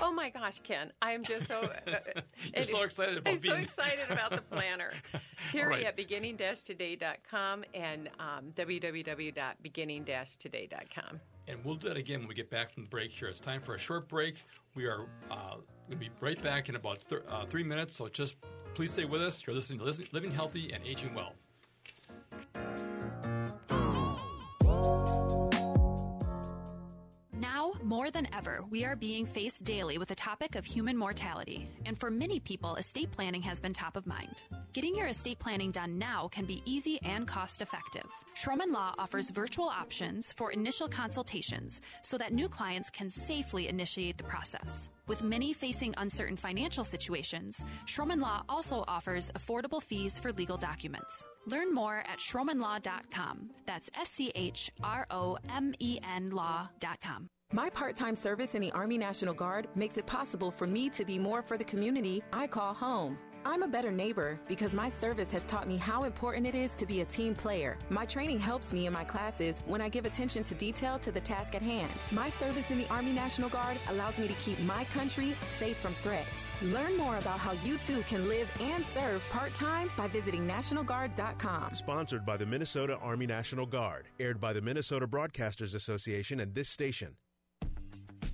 Oh 0.00 0.12
my 0.12 0.30
gosh, 0.30 0.60
Ken! 0.62 0.92
I 1.00 1.12
am 1.12 1.24
just 1.24 1.46
so. 1.46 1.60
Uh, 1.60 1.70
You're 2.54 2.64
so 2.64 2.82
excited 2.82 3.16
about 3.18 3.32
I'm 3.32 3.38
being... 3.40 3.54
so 3.54 3.60
excited 3.62 4.10
about 4.10 4.32
the 4.32 4.42
planner. 4.42 4.90
Terri 5.50 5.68
right. 5.68 5.84
at 5.84 5.94
beginning-today.com 5.96 7.64
and 7.74 8.10
um, 8.18 8.52
www.beginning-today.com. 8.54 11.20
And 11.48 11.64
we'll 11.64 11.76
do 11.76 11.88
that 11.88 11.96
again 11.96 12.18
when 12.20 12.28
we 12.28 12.34
get 12.34 12.50
back 12.50 12.72
from 12.72 12.82
the 12.82 12.88
break 12.88 13.12
here. 13.12 13.28
It's 13.28 13.40
time 13.40 13.60
for 13.60 13.74
a 13.74 13.78
short 13.78 14.08
break. 14.08 14.42
We 14.74 14.86
are 14.86 15.06
uh, 15.30 15.56
going 15.88 15.90
to 15.90 15.96
be 15.96 16.10
right 16.20 16.40
back 16.42 16.68
in 16.68 16.74
about 16.76 17.08
th- 17.08 17.22
uh, 17.28 17.44
three 17.44 17.62
minutes, 17.62 17.96
so 17.96 18.08
just 18.08 18.34
please 18.74 18.92
stay 18.92 19.04
with 19.04 19.22
us. 19.22 19.46
You're 19.46 19.54
listening 19.54 19.78
to 19.78 19.84
Living 20.12 20.32
Healthy 20.32 20.72
and 20.72 20.84
Aging 20.84 21.14
Well. 21.14 21.34
More 28.06 28.12
than 28.12 28.32
ever, 28.32 28.62
we 28.70 28.84
are 28.84 28.94
being 28.94 29.26
faced 29.26 29.64
daily 29.64 29.98
with 29.98 30.10
the 30.10 30.14
topic 30.14 30.54
of 30.54 30.64
human 30.64 30.96
mortality, 30.96 31.68
and 31.86 31.98
for 31.98 32.08
many 32.08 32.38
people, 32.38 32.76
estate 32.76 33.10
planning 33.10 33.42
has 33.42 33.58
been 33.58 33.72
top 33.72 33.96
of 33.96 34.06
mind. 34.06 34.44
Getting 34.72 34.94
your 34.94 35.08
estate 35.08 35.40
planning 35.40 35.72
done 35.72 35.98
now 35.98 36.28
can 36.28 36.44
be 36.44 36.62
easy 36.64 37.00
and 37.02 37.26
cost 37.26 37.62
effective. 37.62 38.06
Schromen 38.36 38.72
Law 38.72 38.94
offers 38.96 39.30
virtual 39.30 39.66
options 39.66 40.30
for 40.30 40.52
initial 40.52 40.86
consultations 40.86 41.82
so 42.02 42.16
that 42.16 42.32
new 42.32 42.48
clients 42.48 42.90
can 42.90 43.10
safely 43.10 43.66
initiate 43.66 44.18
the 44.18 44.22
process. 44.22 44.88
With 45.08 45.24
many 45.24 45.52
facing 45.52 45.92
uncertain 45.96 46.36
financial 46.36 46.84
situations, 46.84 47.64
Schromen 47.86 48.20
Law 48.20 48.44
also 48.48 48.84
offers 48.86 49.32
affordable 49.32 49.82
fees 49.82 50.16
for 50.16 50.32
legal 50.32 50.56
documents. 50.56 51.26
Learn 51.46 51.74
more 51.74 52.04
at 52.06 52.20
schromenlaw.com. 52.20 53.50
That's 53.66 53.90
S 54.00 54.10
C 54.10 54.30
H 54.36 54.70
R 54.84 55.08
O 55.10 55.38
M 55.48 55.74
E 55.80 55.98
N 56.04 56.30
law.com. 56.30 57.30
My 57.52 57.70
part 57.70 57.96
time 57.96 58.16
service 58.16 58.56
in 58.56 58.60
the 58.60 58.72
Army 58.72 58.98
National 58.98 59.32
Guard 59.32 59.68
makes 59.76 59.98
it 59.98 60.04
possible 60.04 60.50
for 60.50 60.66
me 60.66 60.90
to 60.90 61.04
be 61.04 61.16
more 61.16 61.42
for 61.42 61.56
the 61.56 61.62
community 61.62 62.20
I 62.32 62.48
call 62.48 62.74
home. 62.74 63.16
I'm 63.44 63.62
a 63.62 63.68
better 63.68 63.92
neighbor 63.92 64.40
because 64.48 64.74
my 64.74 64.90
service 64.90 65.30
has 65.30 65.44
taught 65.44 65.68
me 65.68 65.76
how 65.76 66.02
important 66.02 66.48
it 66.48 66.56
is 66.56 66.72
to 66.78 66.86
be 66.86 67.02
a 67.02 67.04
team 67.04 67.36
player. 67.36 67.78
My 67.88 68.04
training 68.04 68.40
helps 68.40 68.72
me 68.72 68.86
in 68.86 68.92
my 68.92 69.04
classes 69.04 69.62
when 69.64 69.80
I 69.80 69.88
give 69.88 70.06
attention 70.06 70.42
to 70.42 70.54
detail 70.56 70.98
to 70.98 71.12
the 71.12 71.20
task 71.20 71.54
at 71.54 71.62
hand. 71.62 71.92
My 72.10 72.30
service 72.30 72.68
in 72.72 72.78
the 72.78 72.88
Army 72.88 73.12
National 73.12 73.48
Guard 73.48 73.78
allows 73.90 74.18
me 74.18 74.26
to 74.26 74.34
keep 74.34 74.58
my 74.64 74.82
country 74.86 75.36
safe 75.44 75.76
from 75.76 75.94
threats. 76.02 76.28
Learn 76.60 76.96
more 76.96 77.16
about 77.18 77.38
how 77.38 77.52
you 77.64 77.78
too 77.78 78.00
can 78.02 78.28
live 78.28 78.50
and 78.60 78.84
serve 78.86 79.24
part 79.30 79.54
time 79.54 79.88
by 79.96 80.08
visiting 80.08 80.48
NationalGuard.com. 80.48 81.74
Sponsored 81.74 82.26
by 82.26 82.36
the 82.36 82.46
Minnesota 82.46 82.96
Army 82.96 83.26
National 83.26 83.66
Guard, 83.66 84.08
aired 84.18 84.40
by 84.40 84.52
the 84.52 84.60
Minnesota 84.60 85.06
Broadcasters 85.06 85.76
Association 85.76 86.40
and 86.40 86.52
this 86.52 86.68
station. 86.68 87.16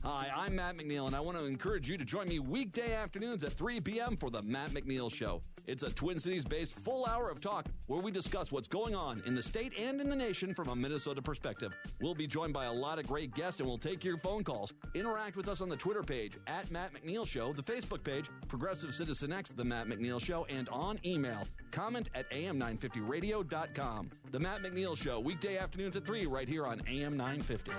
Hi, 0.05 0.29
I'm 0.35 0.57
Matt 0.57 0.77
McNeil, 0.77 1.07
and 1.07 1.15
I 1.15 1.21
want 1.21 1.39
to 1.39 1.45
encourage 1.45 1.89
you 1.89 1.97
to 1.97 2.05
join 2.05 2.27
me 2.27 2.41
weekday 2.41 2.93
afternoons 2.93 3.45
at 3.45 3.53
3 3.53 3.81
p.m. 3.81 4.17
for 4.17 4.31
The 4.31 4.43
Matt 4.43 4.73
McNeil 4.73 5.13
Show. 5.13 5.41
It's 5.69 5.85
a 5.85 5.93
Twin 5.93 6.19
Cities 6.19 6.45
based 6.45 6.77
full 6.81 7.07
hour 7.07 7.31
of 7.31 7.41
talk 7.41 7.67
where 7.87 8.01
we 8.01 8.11
discuss 8.11 8.51
what's 8.51 8.67
going 8.67 8.97
on 8.97 9.23
in 9.27 9.37
the 9.37 9.43
state 9.45 9.79
and 9.79 10.01
in 10.01 10.09
the 10.09 10.17
nation 10.17 10.55
from 10.55 10.71
a 10.71 10.75
Minnesota 10.75 11.23
perspective. 11.23 11.73
We'll 12.01 12.17
be 12.17 12.27
joined 12.27 12.53
by 12.53 12.65
a 12.65 12.73
lot 12.73 12.99
of 12.99 13.07
great 13.07 13.33
guests, 13.33 13.61
and 13.61 13.69
we'll 13.69 13.79
take 13.79 14.03
your 14.03 14.19
phone 14.19 14.43
calls. 14.43 14.73
Interact 14.95 15.37
with 15.37 15.47
us 15.47 15.61
on 15.61 15.69
the 15.69 15.77
Twitter 15.77 16.03
page, 16.03 16.37
at 16.49 16.69
Matt 16.73 16.91
McNeil 16.93 17.25
Show, 17.25 17.53
the 17.53 17.63
Facebook 17.63 18.03
page, 18.03 18.29
Progressive 18.49 18.93
Citizen 18.93 19.33
X, 19.33 19.53
The 19.53 19.65
Matt 19.65 19.87
McNeil 19.87 20.21
Show, 20.21 20.47
and 20.47 20.69
on 20.71 20.99
email. 21.07 21.47
Comment 21.71 22.11
at 22.17 22.29
am950radio.com. 22.33 24.11
The 24.33 24.41
Matt 24.41 24.65
McNeil 24.65 24.97
Show, 24.97 25.21
weekday 25.21 25.59
afternoons 25.59 25.97
at 25.97 26.05
3, 26.05 26.27
right 26.27 26.49
here 26.49 26.67
on 26.67 26.83
AM 26.89 27.17
950. 27.17 27.71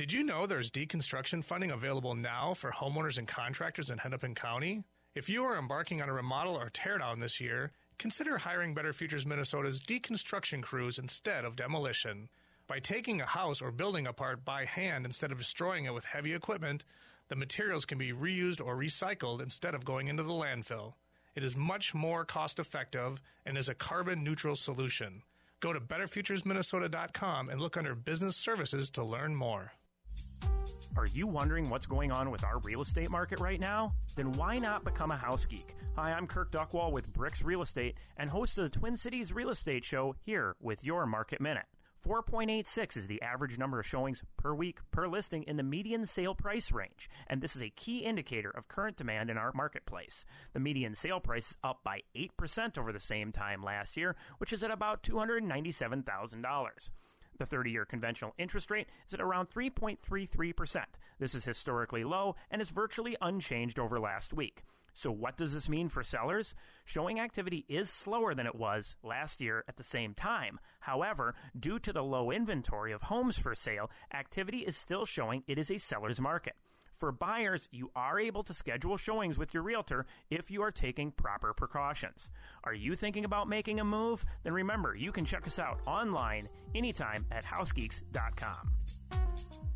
Did 0.00 0.14
you 0.14 0.24
know 0.24 0.46
there's 0.46 0.70
deconstruction 0.70 1.44
funding 1.44 1.70
available 1.70 2.14
now 2.14 2.54
for 2.54 2.70
homeowners 2.70 3.18
and 3.18 3.28
contractors 3.28 3.90
in 3.90 3.98
Hennepin 3.98 4.34
County? 4.34 4.82
If 5.14 5.28
you 5.28 5.44
are 5.44 5.58
embarking 5.58 6.00
on 6.00 6.08
a 6.08 6.14
remodel 6.14 6.56
or 6.56 6.70
teardown 6.70 7.20
this 7.20 7.38
year, 7.38 7.72
consider 7.98 8.38
hiring 8.38 8.72
Better 8.72 8.94
Futures 8.94 9.26
Minnesota's 9.26 9.78
deconstruction 9.78 10.62
crews 10.62 10.98
instead 10.98 11.44
of 11.44 11.54
demolition. 11.54 12.30
By 12.66 12.78
taking 12.78 13.20
a 13.20 13.26
house 13.26 13.60
or 13.60 13.70
building 13.70 14.06
apart 14.06 14.42
by 14.42 14.64
hand 14.64 15.04
instead 15.04 15.32
of 15.32 15.36
destroying 15.36 15.84
it 15.84 15.92
with 15.92 16.06
heavy 16.06 16.32
equipment, 16.32 16.86
the 17.28 17.36
materials 17.36 17.84
can 17.84 17.98
be 17.98 18.14
reused 18.14 18.64
or 18.64 18.78
recycled 18.78 19.42
instead 19.42 19.74
of 19.74 19.84
going 19.84 20.08
into 20.08 20.22
the 20.22 20.32
landfill. 20.32 20.94
It 21.34 21.44
is 21.44 21.58
much 21.58 21.92
more 21.92 22.24
cost 22.24 22.58
effective 22.58 23.20
and 23.44 23.58
is 23.58 23.68
a 23.68 23.74
carbon 23.74 24.24
neutral 24.24 24.56
solution. 24.56 25.24
Go 25.60 25.74
to 25.74 25.80
betterfuturesminnesota.com 25.80 27.50
and 27.50 27.60
look 27.60 27.76
under 27.76 27.94
business 27.94 28.38
services 28.38 28.88
to 28.92 29.04
learn 29.04 29.34
more. 29.36 29.72
Are 30.96 31.06
you 31.06 31.26
wondering 31.26 31.70
what's 31.70 31.86
going 31.86 32.10
on 32.10 32.30
with 32.30 32.42
our 32.42 32.58
real 32.58 32.82
estate 32.82 33.10
market 33.10 33.38
right 33.38 33.60
now? 33.60 33.94
Then 34.16 34.32
why 34.32 34.58
not 34.58 34.84
become 34.84 35.12
a 35.12 35.16
house 35.16 35.44
geek? 35.44 35.76
Hi, 35.94 36.12
I'm 36.12 36.26
Kirk 36.26 36.50
Duckwall 36.50 36.90
with 36.90 37.12
Bricks 37.12 37.42
Real 37.42 37.62
Estate 37.62 37.96
and 38.16 38.28
host 38.28 38.58
of 38.58 38.64
the 38.64 38.78
Twin 38.78 38.96
Cities 38.96 39.32
Real 39.32 39.50
Estate 39.50 39.84
Show 39.84 40.16
here 40.24 40.56
with 40.60 40.82
your 40.84 41.06
Market 41.06 41.40
Minute. 41.40 41.66
4.86 42.04 42.96
is 42.96 43.06
the 43.06 43.22
average 43.22 43.56
number 43.56 43.78
of 43.78 43.86
showings 43.86 44.24
per 44.36 44.52
week 44.52 44.80
per 44.90 45.06
listing 45.06 45.44
in 45.44 45.56
the 45.56 45.62
median 45.62 46.06
sale 46.06 46.34
price 46.34 46.72
range, 46.72 47.08
and 47.28 47.40
this 47.40 47.54
is 47.54 47.62
a 47.62 47.70
key 47.70 47.98
indicator 47.98 48.50
of 48.50 48.68
current 48.68 48.96
demand 48.96 49.30
in 49.30 49.38
our 49.38 49.52
marketplace. 49.54 50.24
The 50.54 50.60
median 50.60 50.94
sale 50.96 51.20
price 51.20 51.50
is 51.50 51.56
up 51.62 51.80
by 51.84 52.00
8% 52.16 52.78
over 52.78 52.92
the 52.92 53.00
same 53.00 53.32
time 53.32 53.62
last 53.62 53.96
year, 53.96 54.16
which 54.38 54.52
is 54.52 54.64
at 54.64 54.70
about 54.70 55.02
$297,000. 55.02 56.90
The 57.40 57.46
30 57.46 57.70
year 57.70 57.86
conventional 57.86 58.34
interest 58.36 58.70
rate 58.70 58.86
is 59.08 59.14
at 59.14 59.20
around 59.20 59.48
3.33%. 59.48 60.84
This 61.18 61.34
is 61.34 61.44
historically 61.44 62.04
low 62.04 62.36
and 62.50 62.60
is 62.60 62.68
virtually 62.68 63.16
unchanged 63.18 63.78
over 63.78 63.98
last 63.98 64.34
week. 64.34 64.62
So, 64.92 65.10
what 65.10 65.38
does 65.38 65.54
this 65.54 65.66
mean 65.66 65.88
for 65.88 66.02
sellers? 66.02 66.54
Showing 66.84 67.18
activity 67.18 67.64
is 67.66 67.88
slower 67.88 68.34
than 68.34 68.46
it 68.46 68.56
was 68.56 68.96
last 69.02 69.40
year 69.40 69.64
at 69.66 69.78
the 69.78 69.82
same 69.82 70.12
time. 70.12 70.60
However, 70.80 71.34
due 71.58 71.78
to 71.78 71.94
the 71.94 72.04
low 72.04 72.30
inventory 72.30 72.92
of 72.92 73.04
homes 73.04 73.38
for 73.38 73.54
sale, 73.54 73.90
activity 74.12 74.58
is 74.58 74.76
still 74.76 75.06
showing 75.06 75.42
it 75.46 75.56
is 75.56 75.70
a 75.70 75.78
seller's 75.78 76.20
market. 76.20 76.56
For 77.00 77.12
buyers, 77.12 77.66
you 77.72 77.90
are 77.96 78.20
able 78.20 78.42
to 78.42 78.52
schedule 78.52 78.98
showings 78.98 79.38
with 79.38 79.54
your 79.54 79.62
realtor 79.62 80.04
if 80.28 80.50
you 80.50 80.60
are 80.60 80.70
taking 80.70 81.12
proper 81.12 81.54
precautions. 81.54 82.28
Are 82.64 82.74
you 82.74 82.94
thinking 82.94 83.24
about 83.24 83.48
making 83.48 83.80
a 83.80 83.84
move? 83.84 84.22
Then 84.42 84.52
remember, 84.52 84.94
you 84.94 85.10
can 85.10 85.24
check 85.24 85.46
us 85.46 85.58
out 85.58 85.80
online 85.86 86.46
anytime 86.74 87.24
at 87.32 87.42
housegeeks.com. 87.42 89.69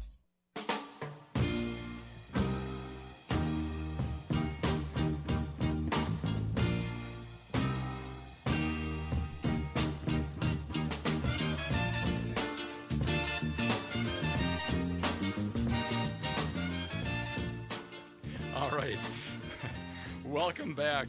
Welcome 20.57 20.75
back. 20.75 21.09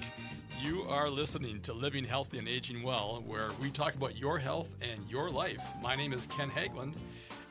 You 0.59 0.81
are 0.89 1.07
listening 1.07 1.61
to 1.61 1.73
Living 1.73 2.03
Healthy 2.03 2.39
and 2.39 2.47
Aging 2.47 2.81
Well, 2.81 3.23
where 3.27 3.49
we 3.61 3.69
talk 3.69 3.93
about 3.93 4.17
your 4.17 4.39
health 4.39 4.75
and 4.81 4.99
your 5.07 5.29
life. 5.29 5.63
My 5.83 5.95
name 5.95 6.13
is 6.13 6.25
Ken 6.25 6.49
Haglind, 6.49 6.93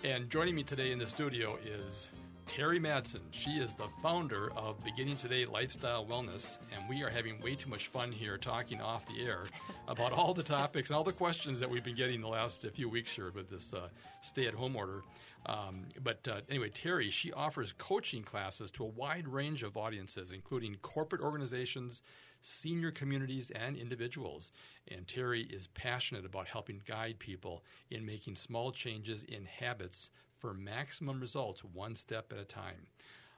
and 0.02 0.28
joining 0.28 0.56
me 0.56 0.64
today 0.64 0.90
in 0.90 0.98
the 0.98 1.06
studio 1.06 1.56
is 1.64 2.08
Terri 2.48 2.80
Mattson. 2.80 3.20
She 3.30 3.58
is 3.58 3.74
the 3.74 3.86
founder 4.02 4.50
of 4.56 4.82
Beginning 4.82 5.16
Today 5.16 5.46
Lifestyle 5.46 6.04
Wellness, 6.04 6.58
and 6.74 6.82
we 6.88 7.04
are 7.04 7.10
having 7.10 7.40
way 7.40 7.54
too 7.54 7.70
much 7.70 7.86
fun 7.86 8.10
here 8.10 8.38
talking 8.38 8.80
off 8.80 9.06
the 9.06 9.24
air 9.24 9.44
about 9.86 10.10
all 10.10 10.34
the 10.34 10.42
topics 10.42 10.90
and 10.90 10.96
all 10.96 11.04
the 11.04 11.12
questions 11.12 11.60
that 11.60 11.70
we've 11.70 11.84
been 11.84 11.94
getting 11.94 12.20
the 12.20 12.26
last 12.26 12.66
few 12.72 12.88
weeks 12.88 13.12
here 13.12 13.30
with 13.32 13.48
this 13.48 13.72
uh, 13.72 13.88
stay 14.20 14.48
at 14.48 14.54
home 14.54 14.74
order. 14.74 15.02
Um, 15.46 15.86
but 16.02 16.26
uh, 16.26 16.40
anyway, 16.48 16.70
Terri, 16.70 17.10
she 17.10 17.32
offers 17.32 17.72
coaching 17.72 18.22
classes 18.22 18.70
to 18.72 18.84
a 18.84 18.88
wide 18.88 19.28
range 19.28 19.62
of 19.62 19.76
audiences, 19.76 20.30
including 20.30 20.76
corporate 20.76 21.20
organizations, 21.20 22.02
senior 22.40 22.90
communities, 22.90 23.50
and 23.50 23.76
individuals. 23.76 24.52
And 24.88 25.06
Terri 25.06 25.50
is 25.52 25.66
passionate 25.68 26.24
about 26.24 26.48
helping 26.48 26.80
guide 26.86 27.18
people 27.18 27.62
in 27.90 28.06
making 28.06 28.36
small 28.36 28.72
changes 28.72 29.24
in 29.24 29.44
habits 29.44 30.10
for 30.38 30.54
maximum 30.54 31.20
results 31.20 31.62
one 31.64 31.94
step 31.94 32.32
at 32.32 32.38
a 32.38 32.44
time. 32.44 32.86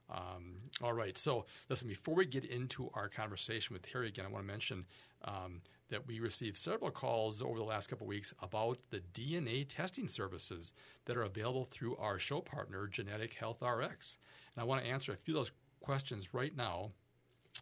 Um, 0.09 0.57
all 0.83 0.93
right, 0.93 1.19
so 1.19 1.47
listen, 1.69 1.89
before 1.89 2.15
we 2.15 2.27
get 2.27 2.45
into 2.45 2.91
our 2.95 3.09
conversation 3.09 3.75
with 3.75 3.83
Terri 3.83 4.09
again, 4.09 4.25
I 4.25 4.29
want 4.29 4.45
to 4.45 4.53
mention 4.53 4.85
um, 5.25 5.61
that 5.89 6.07
we 6.07 6.21
received 6.21 6.57
several 6.57 6.91
calls 6.91 7.41
over 7.41 7.59
the 7.59 7.65
last 7.65 7.89
couple 7.89 8.05
of 8.05 8.09
weeks 8.09 8.35
about 8.43 8.79
the 8.91 9.03
DNA 9.15 9.67
testing 9.69 10.09
services 10.09 10.73
that 11.05 11.17
are 11.17 11.23
available 11.23 11.65
through 11.65 11.97
our 11.97 12.19
show 12.19 12.41
partner, 12.41 12.87
Genetic 12.87 13.35
Health 13.35 13.63
RX. 13.63 14.19
And 14.55 14.63
I 14.63 14.65
want 14.65 14.83
to 14.83 14.91
answer 14.91 15.13
a 15.13 15.17
few 15.17 15.35
of 15.35 15.41
those 15.41 15.53
questions 15.81 16.35
right 16.35 16.57
now. 16.57 16.91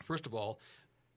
First 0.03 0.27
of 0.27 0.35
all, 0.35 0.61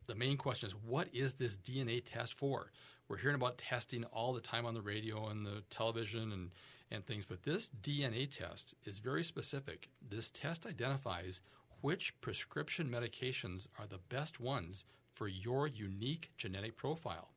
the 0.07 0.15
main 0.15 0.37
question 0.37 0.67
is 0.67 0.75
what 0.75 1.07
is 1.13 1.33
this 1.33 1.57
DNA 1.57 2.01
test 2.03 2.33
for? 2.33 2.71
We're 3.07 3.17
hearing 3.17 3.35
about 3.35 3.57
testing 3.57 4.03
all 4.05 4.33
the 4.33 4.41
time 4.41 4.65
on 4.65 4.73
the 4.73 4.81
radio 4.81 5.27
and 5.27 5.45
the 5.45 5.63
television 5.69 6.31
and, 6.33 6.51
and 6.91 7.05
things, 7.05 7.25
but 7.25 7.43
this 7.43 7.69
DNA 7.81 8.29
test 8.29 8.75
is 8.85 8.99
very 8.99 9.23
specific. 9.23 9.89
This 10.07 10.29
test 10.29 10.65
identifies 10.65 11.41
which 11.81 12.19
prescription 12.21 12.89
medications 12.89 13.67
are 13.79 13.87
the 13.87 13.99
best 14.09 14.39
ones 14.39 14.83
for 15.17 15.27
your 15.27 15.67
unique 15.67 16.29
genetic 16.37 16.77
profile. 16.77 17.29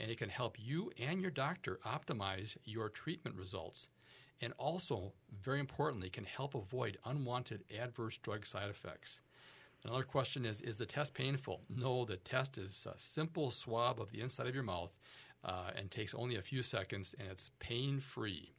And 0.00 0.10
it 0.10 0.18
can 0.18 0.28
help 0.28 0.56
you 0.58 0.90
and 0.98 1.22
your 1.22 1.30
doctor 1.30 1.78
optimize 1.86 2.56
your 2.64 2.88
treatment 2.88 3.36
results. 3.36 3.90
And 4.40 4.52
also, 4.58 5.12
very 5.40 5.60
importantly, 5.60 6.10
can 6.10 6.24
help 6.24 6.56
avoid 6.56 6.98
unwanted 7.04 7.62
adverse 7.80 8.18
drug 8.18 8.44
side 8.44 8.68
effects. 8.68 9.20
Another 9.84 10.02
question 10.02 10.44
is 10.44 10.60
Is 10.62 10.76
the 10.76 10.86
test 10.86 11.14
painful? 11.14 11.62
No, 11.68 12.04
the 12.04 12.16
test 12.16 12.58
is 12.58 12.86
a 12.92 12.98
simple 12.98 13.52
swab 13.52 14.00
of 14.00 14.10
the 14.10 14.20
inside 14.20 14.48
of 14.48 14.54
your 14.54 14.64
mouth 14.64 14.92
uh, 15.44 15.70
and 15.76 15.90
takes 15.90 16.14
only 16.14 16.34
a 16.34 16.42
few 16.42 16.62
seconds, 16.62 17.14
and 17.20 17.28
it's 17.30 17.52
pain 17.60 18.00
free. 18.00 18.50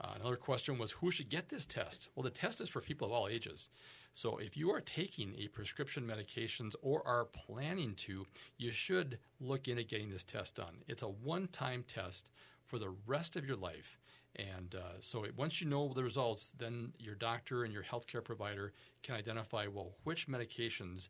Uh, 0.00 0.12
another 0.20 0.36
question 0.36 0.78
was 0.78 0.92
Who 0.92 1.10
should 1.10 1.28
get 1.28 1.48
this 1.48 1.64
test? 1.64 2.10
Well, 2.14 2.24
the 2.24 2.30
test 2.30 2.60
is 2.60 2.68
for 2.68 2.80
people 2.80 3.06
of 3.06 3.12
all 3.12 3.28
ages. 3.28 3.68
So 4.12 4.38
if 4.38 4.56
you 4.56 4.70
are 4.72 4.80
taking 4.80 5.34
a 5.38 5.48
prescription 5.48 6.06
medications 6.06 6.74
or 6.80 7.06
are 7.06 7.26
planning 7.26 7.94
to, 7.96 8.26
you 8.56 8.70
should 8.70 9.18
look 9.40 9.68
into 9.68 9.84
getting 9.84 10.10
this 10.10 10.24
test 10.24 10.56
done. 10.56 10.82
It's 10.88 11.02
a 11.02 11.08
one 11.08 11.48
time 11.48 11.84
test 11.86 12.30
for 12.64 12.78
the 12.78 12.94
rest 13.06 13.36
of 13.36 13.46
your 13.46 13.56
life. 13.56 13.98
And 14.36 14.74
uh, 14.74 15.00
so 15.00 15.24
once 15.36 15.60
you 15.60 15.68
know 15.68 15.92
the 15.94 16.02
results, 16.02 16.52
then 16.58 16.92
your 16.98 17.14
doctor 17.14 17.64
and 17.64 17.72
your 17.72 17.82
healthcare 17.82 18.22
provider 18.22 18.72
can 19.02 19.14
identify 19.14 19.66
well 19.66 19.92
which 20.04 20.28
medications 20.28 21.08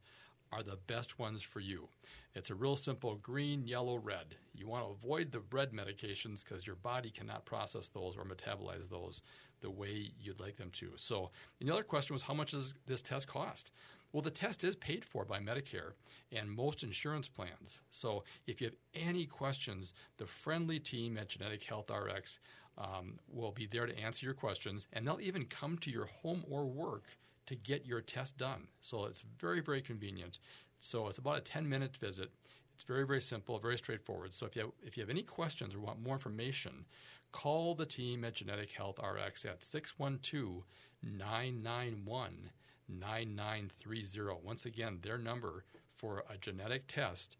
are 0.53 0.63
the 0.63 0.79
best 0.87 1.19
ones 1.19 1.43
for 1.43 1.61
you. 1.61 1.89
It's 2.35 2.51
a 2.51 2.55
real 2.55 2.77
simple 2.77 3.17
green, 3.17 3.67
yellow, 3.67 3.97
red. 3.97 4.37
You 4.55 4.67
want 4.67 4.85
to 4.85 4.91
avoid 4.91 5.33
the 5.33 5.43
red 5.51 5.73
medications 5.73 6.45
because 6.45 6.67
your 6.67 6.77
body 6.77 7.11
cannot 7.11 7.47
process 7.47 7.89
those 7.89 8.17
or 8.17 8.25
metabolize 8.25 8.89
those 8.89 9.23
the 9.61 9.71
way 9.71 10.13
you'd 10.21 10.41
like 10.41 10.57
them 10.57 10.71
to. 10.75 10.93
So, 10.97 11.31
the 11.61 11.73
other 11.73 11.83
question 11.83 12.15
was 12.15 12.23
how 12.23 12.35
much 12.35 12.51
does 12.51 12.75
this 12.87 13.03
test 13.03 13.27
cost? 13.27 13.73
Well, 14.13 14.23
the 14.23 14.31
test 14.31 14.65
is 14.65 14.77
paid 14.77 15.05
for 15.05 15.25
by 15.25 15.41
Medicare 15.41 15.93
and 16.31 16.51
most 16.51 16.83
insurance 16.83 17.29
plans. 17.29 17.81
So, 17.91 18.25
if 18.47 18.61
you 18.61 18.67
have 18.67 18.77
any 18.95 19.27
questions, 19.27 19.95
the 20.19 20.27
friendly 20.27 20.79
team 20.79 21.17
at 21.19 21.29
Genetic 21.29 21.65
Health 21.65 21.91
RX 21.91 22.39
um, 22.79 23.19
will 23.29 23.53
be 23.53 23.67
there 23.67 23.87
to 23.87 23.99
answer 23.99 24.27
your 24.27 24.35
questions, 24.35 24.87
and 24.93 25.07
they'll 25.07 25.21
even 25.21 25.47
come 25.47 25.79
to 25.79 25.91
your 25.91 26.07
home 26.07 26.45
or 26.51 26.67
work 26.67 27.17
to 27.47 27.55
get 27.55 27.87
your 27.87 28.01
test 28.01 28.37
done. 28.37 28.69
So 28.81 29.05
it's 29.05 29.23
very, 29.39 29.61
very 29.61 29.81
convenient. 29.81 30.39
So 30.81 31.09
it's 31.09 31.19
about 31.19 31.39
a 31.39 31.43
10 31.43 31.69
minute 31.69 31.97
visit. 31.97 32.31
It's 32.75 32.85
very, 32.85 33.07
very 33.07 33.21
simple, 33.21 33.59
very 33.59 33.79
straightforward. 33.79 34.33
So 34.35 34.47
if 34.47 34.55
you 34.55 34.63
have, 34.63 34.71
if 34.83 34.97
you 34.97 35.03
have 35.03 35.11
any 35.11 35.23
questions 35.23 35.75
or 35.75 35.81
want 35.81 36.03
more 36.03 36.15
information, 36.15 36.85
call 37.33 37.75
the 37.75 37.87
team 37.87 38.25
at 38.25 38.35
Genetic 38.35 38.73
Health 38.73 38.99
RX 38.99 39.45
at 39.47 39.63
612 39.63 40.65
991 41.03 42.51
9930. 42.89 44.41
Once 44.45 44.67
again, 44.67 44.99
their 45.03 45.19
number 45.19 45.65
for 45.95 46.25
a 46.31 46.37
genetic 46.37 46.87
test 46.87 47.37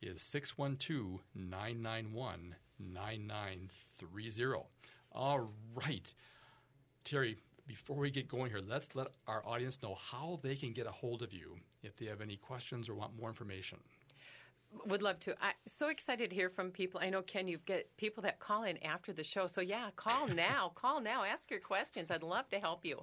is 0.00 0.22
612 0.22 1.20
991 1.34 2.54
9930. 2.78 4.60
All 5.12 5.50
right. 5.74 6.14
Terri, 7.04 7.36
before 7.66 7.96
we 7.96 8.10
get 8.10 8.28
going 8.28 8.50
here, 8.50 8.60
let's 8.66 8.94
let 8.94 9.08
our 9.26 9.46
audience 9.46 9.82
know 9.82 9.94
how 9.94 10.38
they 10.42 10.54
can 10.54 10.72
get 10.72 10.86
a 10.86 10.90
hold 10.90 11.22
of 11.22 11.32
you 11.32 11.56
if 11.82 11.96
they 11.96 12.06
have 12.06 12.20
any 12.20 12.36
questions 12.36 12.88
or 12.88 12.94
want 12.94 13.18
more 13.18 13.28
information. 13.28 13.78
Would 14.86 15.02
love 15.02 15.18
to. 15.20 15.34
I'm 15.40 15.54
so 15.66 15.88
excited 15.88 16.30
to 16.30 16.36
hear 16.36 16.50
from 16.50 16.70
people. 16.70 17.00
I 17.02 17.08
know, 17.08 17.22
Ken, 17.22 17.48
you've 17.48 17.64
got 17.64 17.80
people 17.96 18.22
that 18.24 18.40
call 18.40 18.64
in 18.64 18.82
after 18.82 19.12
the 19.12 19.24
show. 19.24 19.46
So, 19.46 19.60
yeah, 19.60 19.90
call 19.96 20.26
now. 20.34 20.72
call 20.74 21.00
now. 21.00 21.24
Ask 21.24 21.50
your 21.50 21.60
questions. 21.60 22.10
I'd 22.10 22.22
love 22.22 22.48
to 22.50 22.58
help 22.58 22.84
you. 22.84 23.02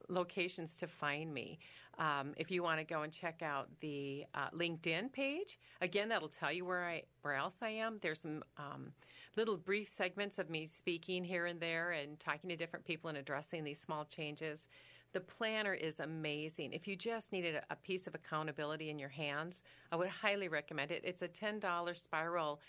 locations 0.10 0.76
to 0.78 0.88
find 0.88 1.34
me. 1.34 1.60
Um, 1.98 2.34
if 2.38 2.52
you 2.52 2.62
want 2.62 2.80
to 2.80 2.84
go 2.84 3.04
and 3.04 3.12
check 3.12 3.42
out 3.42 3.70
the 3.80 4.26
uh, 4.34 4.50
LinkedIn 4.50 5.12
page, 5.14 5.58
again, 5.82 6.10
that'll 6.10 6.28
tell 6.28 6.52
you 6.52 6.66
where 6.66 6.86
I 6.86 7.04
where 7.22 7.36
else 7.36 7.56
I 7.62 7.70
am. 7.70 8.00
There's 8.02 8.20
some 8.20 8.44
um, 8.58 8.92
little 9.38 9.58
brief 9.58 9.88
segments 9.88 10.38
of 10.38 10.50
me 10.50 10.66
speaking 10.66 11.24
here 11.24 11.46
and 11.46 11.60
there 11.60 11.92
and 11.92 12.20
talking 12.20 12.50
to 12.50 12.56
different 12.56 12.86
people 12.86 13.10
and 13.10 13.18
addressing 13.18 13.64
these 13.64 13.80
small 13.80 14.04
changes. 14.06 14.68
The 15.14 15.22
planner 15.22 15.74
is 15.74 16.02
amazing. 16.02 16.74
If 16.74 16.90
you 16.90 16.98
just 16.98 17.32
needed 17.32 17.56
a, 17.56 17.64
a 17.70 17.76
piece 17.78 18.06
of 18.06 18.16
accountability 18.16 18.90
in 18.90 19.00
your 19.00 19.10
hands, 19.10 19.64
I 19.90 19.96
would 19.96 20.10
highly 20.10 20.50
recommend 20.50 20.92
it. 20.92 21.04
It's 21.06 21.22
a 21.22 21.30
$10 21.30 21.98
spiral 21.98 22.60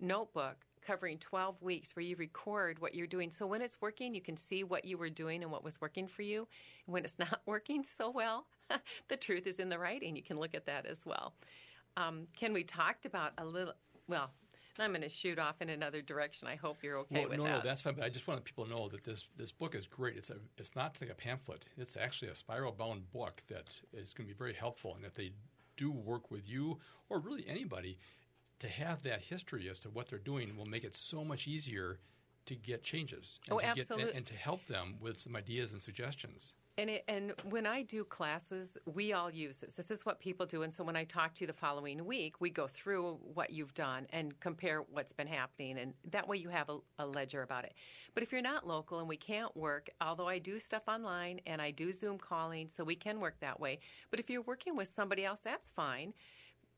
notebook 0.00 0.64
covering 0.84 1.18
12 1.18 1.62
weeks 1.62 1.96
where 1.96 2.04
you 2.04 2.16
record 2.16 2.78
what 2.78 2.94
you're 2.94 3.06
doing. 3.06 3.30
So 3.30 3.46
when 3.46 3.62
it's 3.62 3.80
working, 3.80 4.14
you 4.14 4.20
can 4.20 4.36
see 4.36 4.64
what 4.64 4.84
you 4.84 4.98
were 4.98 5.08
doing 5.08 5.42
and 5.42 5.50
what 5.50 5.64
was 5.64 5.80
working 5.80 6.06
for 6.06 6.22
you. 6.22 6.46
And 6.86 6.92
when 6.92 7.04
it's 7.04 7.18
not 7.18 7.40
working 7.46 7.84
so 7.84 8.10
well, 8.10 8.46
the 9.08 9.16
truth 9.16 9.46
is 9.46 9.58
in 9.58 9.68
the 9.68 9.78
writing. 9.78 10.16
You 10.16 10.22
can 10.22 10.38
look 10.38 10.54
at 10.54 10.66
that 10.66 10.86
as 10.86 11.04
well. 11.04 11.34
Um, 11.96 12.26
Ken 12.36 12.52
we 12.52 12.64
talked 12.64 13.06
about 13.06 13.32
a 13.38 13.44
little, 13.44 13.74
well, 14.08 14.30
I'm 14.78 14.90
going 14.90 15.02
to 15.02 15.08
shoot 15.08 15.38
off 15.38 15.62
in 15.62 15.68
another 15.68 16.02
direction. 16.02 16.48
I 16.48 16.56
hope 16.56 16.78
you're 16.82 16.98
okay 16.98 17.20
well, 17.20 17.28
with 17.28 17.38
no, 17.38 17.44
that. 17.44 17.50
No, 17.50 17.60
that's 17.62 17.80
fine. 17.80 17.94
But 17.94 18.04
I 18.04 18.08
just 18.08 18.26
want 18.26 18.42
people 18.44 18.64
to 18.64 18.70
know 18.70 18.88
that 18.88 19.04
this 19.04 19.24
this 19.36 19.52
book 19.52 19.76
is 19.76 19.86
great. 19.86 20.16
It's 20.16 20.30
a 20.30 20.36
it's 20.58 20.74
not 20.74 20.98
like 21.00 21.10
a 21.10 21.14
pamphlet. 21.14 21.66
It's 21.78 21.96
actually 21.96 22.32
a 22.32 22.34
spiral 22.34 22.72
bound 22.72 23.12
book 23.12 23.44
that 23.46 23.80
is 23.92 24.12
going 24.12 24.28
to 24.28 24.34
be 24.34 24.36
very 24.36 24.52
helpful. 24.52 24.96
And 24.96 25.04
if 25.04 25.14
they 25.14 25.30
do 25.76 25.92
work 25.92 26.30
with 26.30 26.48
you 26.48 26.78
or 27.08 27.20
really 27.20 27.44
anybody, 27.46 27.98
to 28.60 28.68
have 28.68 29.02
that 29.02 29.20
history 29.22 29.68
as 29.68 29.78
to 29.80 29.90
what 29.90 30.08
they're 30.08 30.18
doing 30.18 30.56
will 30.56 30.66
make 30.66 30.84
it 30.84 30.94
so 30.94 31.24
much 31.24 31.46
easier 31.48 31.98
to 32.46 32.54
get 32.54 32.82
changes. 32.82 33.40
And 33.48 33.56
Oh, 33.56 33.60
to 33.60 33.74
get- 33.74 33.90
and, 33.90 34.10
and 34.10 34.26
to 34.26 34.34
help 34.34 34.66
them 34.66 34.96
with 35.00 35.18
some 35.20 35.34
ideas 35.36 35.72
and 35.72 35.80
suggestions. 35.80 36.54
And 36.76 36.90
it, 36.90 37.04
and 37.06 37.32
when 37.44 37.66
I 37.66 37.82
do 37.82 38.02
classes, 38.04 38.76
we 38.84 39.12
all 39.12 39.30
use 39.30 39.58
this. 39.58 39.74
This 39.74 39.92
is 39.92 40.04
what 40.04 40.18
people 40.18 40.44
do. 40.44 40.62
And 40.64 40.74
so 40.74 40.82
when 40.82 40.96
I 40.96 41.04
talk 41.04 41.32
to 41.34 41.42
you 41.42 41.46
the 41.46 41.52
following 41.52 42.04
week, 42.04 42.40
we 42.40 42.50
go 42.50 42.66
through 42.66 43.20
what 43.32 43.50
you've 43.50 43.74
done 43.74 44.08
and 44.10 44.38
compare 44.40 44.82
what's 44.90 45.12
been 45.12 45.28
happening, 45.28 45.78
and 45.78 45.94
that 46.10 46.26
way 46.26 46.36
you 46.36 46.48
have 46.48 46.68
a, 46.68 46.78
a 46.98 47.06
ledger 47.06 47.42
about 47.42 47.62
it. 47.62 47.74
But 48.12 48.24
if 48.24 48.32
you're 48.32 48.42
not 48.42 48.66
local 48.66 48.98
and 48.98 49.08
we 49.08 49.16
can't 49.16 49.56
work, 49.56 49.88
although 50.00 50.26
I 50.26 50.40
do 50.40 50.58
stuff 50.58 50.82
online 50.88 51.40
and 51.46 51.62
I 51.62 51.70
do 51.70 51.92
Zoom 51.92 52.18
calling, 52.18 52.68
so 52.68 52.82
we 52.82 52.96
can 52.96 53.20
work 53.20 53.38
that 53.38 53.60
way. 53.60 53.78
But 54.10 54.18
if 54.18 54.28
you're 54.28 54.42
working 54.42 54.74
with 54.74 54.88
somebody 54.88 55.24
else, 55.24 55.38
that's 55.44 55.70
fine. 55.70 56.12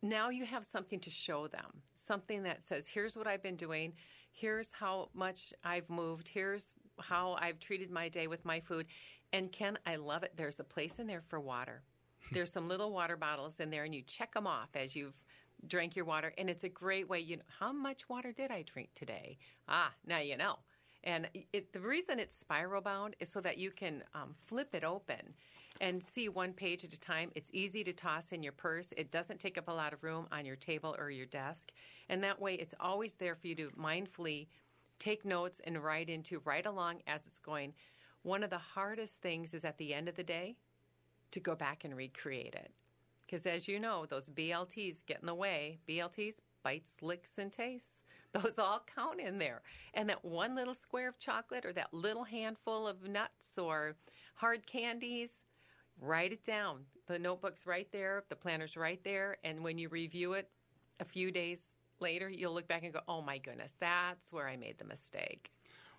Now 0.08 0.28
you 0.30 0.44
have 0.44 0.64
something 0.64 1.00
to 1.00 1.10
show 1.10 1.48
them, 1.48 1.82
something 1.96 2.44
that 2.44 2.62
says, 2.62 2.86
"Here's 2.86 3.16
what 3.16 3.26
I've 3.26 3.42
been 3.42 3.56
doing. 3.56 3.92
Here's 4.30 4.70
how 4.70 5.08
much 5.14 5.52
I've 5.64 5.88
moved. 5.90 6.28
Here's 6.28 6.74
how 7.00 7.36
I've 7.40 7.58
treated 7.58 7.90
my 7.90 8.08
day 8.08 8.28
with 8.28 8.44
my 8.44 8.60
food." 8.60 8.86
And 9.32 9.50
Ken, 9.50 9.78
I 9.84 9.96
love 9.96 10.22
it. 10.22 10.32
There's 10.36 10.60
a 10.60 10.64
place 10.64 11.00
in 11.00 11.08
there 11.08 11.22
for 11.22 11.40
water. 11.40 11.82
There's 12.32 12.52
some 12.52 12.68
little 12.68 12.92
water 12.92 13.16
bottles 13.16 13.58
in 13.58 13.70
there, 13.70 13.84
and 13.84 13.94
you 13.94 14.02
check 14.02 14.34
them 14.34 14.46
off 14.46 14.70
as 14.74 14.94
you've 14.94 15.24
drank 15.66 15.96
your 15.96 16.04
water. 16.04 16.32
And 16.38 16.48
it's 16.48 16.64
a 16.64 16.68
great 16.68 17.08
way. 17.08 17.20
You 17.20 17.38
know, 17.38 17.42
how 17.58 17.72
much 17.72 18.08
water 18.08 18.30
did 18.30 18.50
I 18.50 18.62
drink 18.62 18.90
today? 18.94 19.38
Ah, 19.68 19.92
now 20.06 20.18
you 20.18 20.36
know. 20.36 20.58
And 21.02 21.28
it, 21.52 21.72
the 21.72 21.80
reason 21.80 22.18
it's 22.18 22.36
spiral 22.36 22.82
bound 22.82 23.16
is 23.20 23.28
so 23.28 23.40
that 23.40 23.58
you 23.58 23.70
can 23.70 24.04
um, 24.14 24.34
flip 24.36 24.74
it 24.74 24.84
open 24.84 25.34
and 25.80 26.02
see 26.02 26.28
one 26.28 26.52
page 26.52 26.84
at 26.84 26.94
a 26.94 27.00
time. 27.00 27.30
It's 27.34 27.50
easy 27.52 27.84
to 27.84 27.92
toss 27.92 28.32
in 28.32 28.42
your 28.42 28.52
purse. 28.52 28.92
It 28.96 29.10
doesn't 29.10 29.40
take 29.40 29.58
up 29.58 29.68
a 29.68 29.72
lot 29.72 29.92
of 29.92 30.02
room 30.02 30.26
on 30.32 30.44
your 30.44 30.56
table 30.56 30.94
or 30.98 31.10
your 31.10 31.26
desk. 31.26 31.70
And 32.08 32.22
that 32.22 32.40
way, 32.40 32.54
it's 32.54 32.74
always 32.80 33.14
there 33.14 33.34
for 33.34 33.46
you 33.46 33.54
to 33.56 33.70
mindfully 33.70 34.46
take 34.98 35.24
notes 35.24 35.60
and 35.64 35.82
write 35.82 36.08
into 36.08 36.40
right 36.44 36.64
along 36.64 37.00
as 37.06 37.26
it's 37.26 37.38
going. 37.38 37.74
One 38.22 38.42
of 38.42 38.50
the 38.50 38.58
hardest 38.58 39.20
things 39.22 39.54
is 39.54 39.64
at 39.64 39.78
the 39.78 39.94
end 39.94 40.08
of 40.08 40.16
the 40.16 40.24
day 40.24 40.56
to 41.30 41.40
go 41.40 41.54
back 41.54 41.84
and 41.84 41.96
recreate 41.96 42.54
it. 42.54 42.72
Because 43.26 43.46
as 43.46 43.66
you 43.66 43.80
know, 43.80 44.06
those 44.06 44.28
BLTs 44.28 45.04
get 45.04 45.20
in 45.20 45.26
the 45.26 45.34
way. 45.34 45.78
BLTs, 45.88 46.36
bites, 46.62 47.02
licks, 47.02 47.38
and 47.38 47.52
tastes. 47.52 48.04
Those 48.32 48.58
all 48.58 48.84
count 48.94 49.20
in 49.20 49.38
there. 49.38 49.62
And 49.94 50.08
that 50.10 50.24
one 50.24 50.54
little 50.54 50.74
square 50.74 51.08
of 51.08 51.18
chocolate 51.18 51.64
or 51.64 51.72
that 51.72 51.94
little 51.94 52.24
handful 52.24 52.86
of 52.86 53.08
nuts 53.08 53.56
or 53.56 53.96
hard 54.34 54.66
candies, 54.66 55.30
write 56.00 56.32
it 56.32 56.44
down. 56.44 56.80
The 57.06 57.18
notebook's 57.18 57.66
right 57.66 57.88
there, 57.92 58.24
the 58.28 58.36
planner's 58.36 58.76
right 58.76 59.00
there. 59.04 59.36
And 59.44 59.62
when 59.62 59.78
you 59.78 59.88
review 59.88 60.34
it 60.34 60.48
a 61.00 61.04
few 61.04 61.30
days 61.30 61.60
later, 62.00 62.28
you'll 62.28 62.54
look 62.54 62.68
back 62.68 62.82
and 62.82 62.92
go, 62.92 63.00
oh 63.08 63.22
my 63.22 63.38
goodness, 63.38 63.76
that's 63.80 64.32
where 64.32 64.48
I 64.48 64.56
made 64.56 64.78
the 64.78 64.84
mistake. 64.84 65.50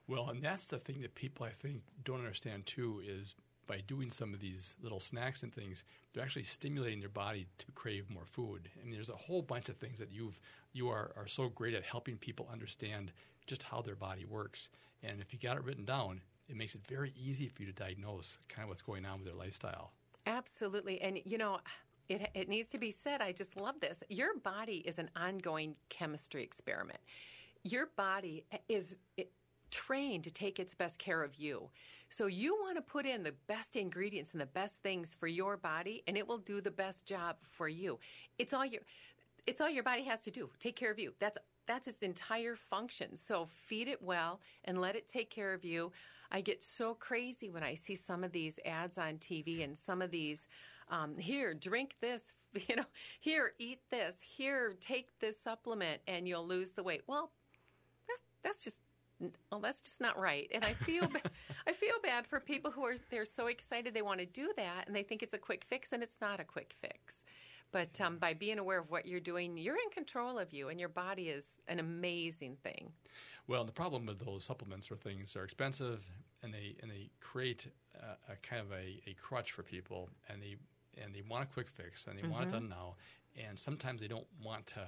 Well, 0.08 0.30
and 0.30 0.42
that's 0.42 0.68
the 0.68 0.80
thing 0.80 1.02
that 1.02 1.16
people 1.16 1.46
I 1.46 1.52
think 1.52 1.82
don't 2.04 2.20
understand 2.20 2.66
too 2.66 3.02
is 3.06 3.36
by 3.68 3.82
doing 3.86 4.10
some 4.10 4.34
of 4.34 4.40
these 4.40 4.76
little 4.82 5.00
snacks 5.00 5.44
and 5.44 5.54
things, 5.54 5.84
they're 6.14 6.24
actually 6.24 6.44
stimulating 6.44 7.02
their 7.02 7.10
body 7.10 7.48
to 7.58 7.66
crave 7.74 8.10
more 8.10 8.26
food. 8.26 8.70
I 8.80 8.86
mean, 8.86 8.94
there's 8.94 9.10
a 9.10 9.16
whole 9.16 9.42
bunch 9.42 9.68
of 9.68 9.76
things 9.76 10.00
that 10.00 10.12
you've 10.12 10.40
you 10.72 10.90
are 10.90 11.12
are 11.18 11.28
so 11.28 11.50
great 11.50 11.74
at 11.74 11.84
helping 11.84 12.18
people 12.18 12.48
understand 12.52 13.12
just 13.46 13.64
how 13.64 13.82
their 13.82 13.96
body 13.96 14.26
works. 14.26 14.70
And 15.04 15.22
if 15.22 15.34
you 15.34 15.40
got 15.40 15.58
it 15.58 15.64
written 15.64 15.86
down, 15.86 16.22
it 16.48 16.56
makes 16.56 16.76
it 16.76 16.82
very 16.88 17.14
easy 17.16 17.48
for 17.48 17.62
you 17.62 17.68
to 17.68 17.74
diagnose 17.74 18.38
kind 18.50 18.64
of 18.64 18.70
what's 18.70 18.82
going 18.82 19.06
on 19.06 19.20
with 19.20 19.26
their 19.26 19.36
lifestyle. 19.36 19.92
Absolutely. 20.26 21.02
And, 21.02 21.20
you 21.26 21.38
know, 21.38 21.60
it, 22.10 22.30
it 22.34 22.50
needs 22.50 22.70
to 22.70 22.78
be 22.78 22.92
said, 22.92 23.22
I 23.22 23.32
just 23.32 23.56
love 23.58 23.76
this. 23.80 24.02
Your 24.10 24.38
body 24.38 24.84
is 24.86 25.00
an 25.00 25.10
ongoing 25.16 25.76
chemistry 25.90 26.44
experiment. 26.44 27.00
Your 27.64 27.90
body 27.98 28.46
is 28.70 28.96
it, 29.18 29.32
trained 29.72 30.24
to 30.24 30.32
take 30.32 30.60
its 30.60 30.74
best 30.74 30.98
care 31.00 31.24
of 31.24 31.36
you. 31.36 31.70
So 32.10 32.28
you 32.28 32.56
want 32.56 32.78
to 32.78 32.82
put 32.82 33.06
in 33.06 33.24
the 33.24 33.34
best 33.48 33.76
ingredients 33.76 34.32
and 34.32 34.40
the 34.40 34.46
best 34.46 34.82
things 34.82 35.14
for 35.14 35.28
your 35.28 35.58
body, 35.58 36.04
and 36.08 36.18
it 36.18 36.26
will 36.26 36.38
do 36.38 36.62
the 36.62 36.72
best 36.72 37.06
job 37.06 37.36
for 37.42 37.68
you. 37.68 38.00
It's 38.40 38.54
all 38.54 38.66
your. 38.66 38.82
It's 39.46 39.62
all 39.62 39.70
your 39.70 39.84
body 39.84 40.04
has 40.04 40.22
to 40.22 40.32
do. 40.32 40.50
Take 40.60 40.76
care 40.76 40.92
of 40.92 41.00
you. 41.00 41.14
That's 41.20 41.38
that's 41.68 41.88
its 41.88 42.02
entire 42.04 42.56
function. 42.56 43.16
So 43.16 43.46
feed 43.46 43.88
it 43.88 44.02
well 44.02 44.40
and 44.66 44.80
let 44.80 44.96
it 44.96 45.08
take 45.08 45.30
care 45.30 45.54
of 45.54 45.66
you. 45.66 45.92
I 46.32 46.42
get 46.42 46.64
so 46.64 46.94
crazy 46.94 47.50
when 47.50 47.64
I 47.64 47.74
see 47.74 47.96
some 47.96 48.24
of 48.24 48.32
these 48.32 48.60
ads 48.66 48.98
on 48.98 49.18
TV 49.18 49.64
and 49.64 49.78
some 49.78 50.02
of 50.02 50.12
these, 50.12 50.48
um, 50.90 51.18
here, 51.18 51.54
drink 51.54 51.96
this, 52.00 52.34
you 52.68 52.76
know, 52.76 52.86
here, 53.20 53.54
eat 53.60 53.82
this, 53.90 54.16
here, 54.22 54.76
take 54.80 55.20
this 55.20 55.40
supplement 55.40 56.02
and 56.08 56.28
you'll 56.28 56.48
lose 56.48 56.72
the 56.72 56.84
weight. 56.84 57.02
Well, 57.08 57.32
that's, 58.08 58.22
that's 58.44 58.64
just, 58.64 58.78
well, 59.52 59.60
that's 59.60 59.82
just 59.82 60.02
not 60.02 60.20
right. 60.20 60.50
And 60.54 60.64
I 60.64 60.74
feel, 60.74 61.08
ba- 61.08 61.22
I 61.68 61.74
feel 61.74 61.96
bad 62.04 62.28
for 62.28 62.40
people 62.40 62.72
who 62.72 62.86
are, 62.86 62.96
they're 63.10 63.26
so 63.26 63.48
excited 63.48 63.94
they 63.94 64.02
want 64.02 64.20
to 64.20 64.26
do 64.26 64.52
that 64.58 64.88
and 64.88 64.96
they 64.96 65.04
think 65.04 65.24
it's 65.24 65.34
a 65.34 65.40
quick 65.40 65.66
fix 65.68 65.92
and 65.92 66.04
it's 66.04 66.18
not 66.22 66.40
a 66.40 66.44
quick 66.44 66.76
fix. 66.82 67.24
But 67.72 68.00
um, 68.00 68.18
by 68.18 68.34
being 68.34 68.60
aware 68.60 68.80
of 68.80 68.90
what 68.92 69.06
you're 69.06 69.20
doing, 69.20 69.58
you're 69.58 69.76
in 69.76 69.90
control 69.92 70.40
of 70.40 70.54
you, 70.54 70.70
and 70.70 70.80
your 70.80 70.90
body 70.90 71.30
is 71.30 71.46
an 71.68 71.80
amazing 71.80 72.58
thing. 72.64 72.92
Well, 73.48 73.64
the 73.64 73.72
problem 73.72 74.06
with 74.06 74.20
those 74.20 74.44
supplements 74.44 74.92
or 74.92 74.96
things 74.96 75.36
are 75.36 75.44
expensive, 75.44 76.06
and 76.44 76.54
they 76.54 76.76
and 76.82 76.92
they 76.92 77.10
create 77.22 77.68
a, 77.96 78.34
a 78.34 78.36
kind 78.42 78.62
of 78.62 78.72
a, 78.72 79.02
a 79.10 79.14
crutch 79.20 79.52
for 79.52 79.64
people, 79.64 80.10
and 80.30 80.42
they 80.42 80.56
and 81.02 81.14
they 81.16 81.22
want 81.22 81.44
a 81.44 81.48
quick 81.48 81.68
fix, 81.70 82.08
and 82.08 82.20
they 82.20 82.28
want 82.28 82.44
it 82.44 82.52
done 82.52 82.68
now, 82.68 82.96
and 83.48 83.58
sometimes 83.58 84.02
they 84.02 84.08
don't 84.08 84.28
want 84.44 84.68
to 84.68 84.82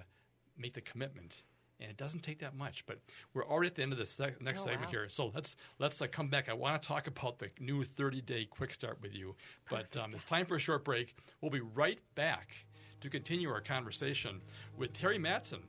make 0.58 0.74
the 0.74 0.82
commitment. 0.82 1.44
And 1.82 1.90
it 1.90 1.96
doesn't 1.96 2.24
take 2.24 2.40
that 2.40 2.54
much, 2.58 2.86
but 2.86 3.00
we're 3.34 3.46
already 3.46 3.68
at 3.68 3.76
the 3.76 3.84
end 3.84 3.94
of 3.94 3.98
the 4.00 4.04
sec- 4.06 4.42
next 4.42 4.62
Oh, 4.62 4.64
segment 4.66 4.88
wow. 4.88 5.00
here. 5.00 5.08
So 5.10 5.32
let's 5.34 5.56
let's 5.80 6.02
uh, 6.02 6.08
come 6.12 6.28
back. 6.28 6.50
I 6.50 6.54
want 6.54 6.82
to 6.82 6.86
talk 6.86 7.08
about 7.08 7.40
the 7.40 7.50
new 7.62 7.86
30 7.86 8.20
day 8.22 8.44
quick 8.44 8.74
start 8.74 8.98
with 9.02 9.16
you, 9.16 9.36
but 9.70 9.96
um, 9.96 10.14
it's 10.14 10.26
time 10.26 10.46
for 10.46 10.56
a 10.56 10.60
short 10.60 10.84
break. 10.84 11.16
We'll 11.40 11.52
be 11.52 11.62
right 11.62 12.00
back 12.16 12.66
to 13.00 13.10
continue 13.10 13.50
our 13.50 13.62
conversation 13.62 14.42
with 14.78 14.92
Terri 14.92 15.18
Mattson, 15.18 15.62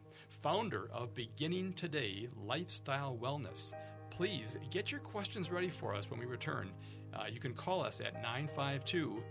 founder 0.42 0.88
of 0.92 1.14
Beginning 1.14 1.72
Today 1.74 2.28
Lifestyle 2.46 3.18
Wellness. 3.20 3.72
Please 4.08 4.56
get 4.70 4.90
your 4.90 5.00
questions 5.00 5.50
ready 5.50 5.68
for 5.68 5.94
us 5.94 6.10
when 6.10 6.18
we 6.18 6.26
return. 6.26 6.70
Uh, 7.12 7.24
you 7.30 7.38
can 7.38 7.52
call 7.52 7.82
us 7.82 8.00
at 8.00 8.14
952 8.22 9.22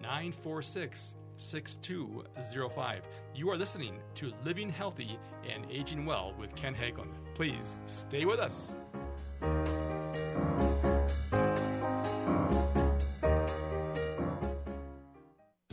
946 0.00 1.14
6205. 1.36 3.02
You 3.34 3.50
are 3.50 3.56
listening 3.56 3.98
to 4.14 4.32
Living 4.44 4.68
Healthy 4.68 5.18
and 5.48 5.66
Aging 5.70 6.06
Well 6.06 6.34
with 6.38 6.54
Ken 6.54 6.74
Haglind. 6.74 7.12
Please 7.34 7.76
stay 7.86 8.24
with 8.24 8.38
us. 8.38 8.74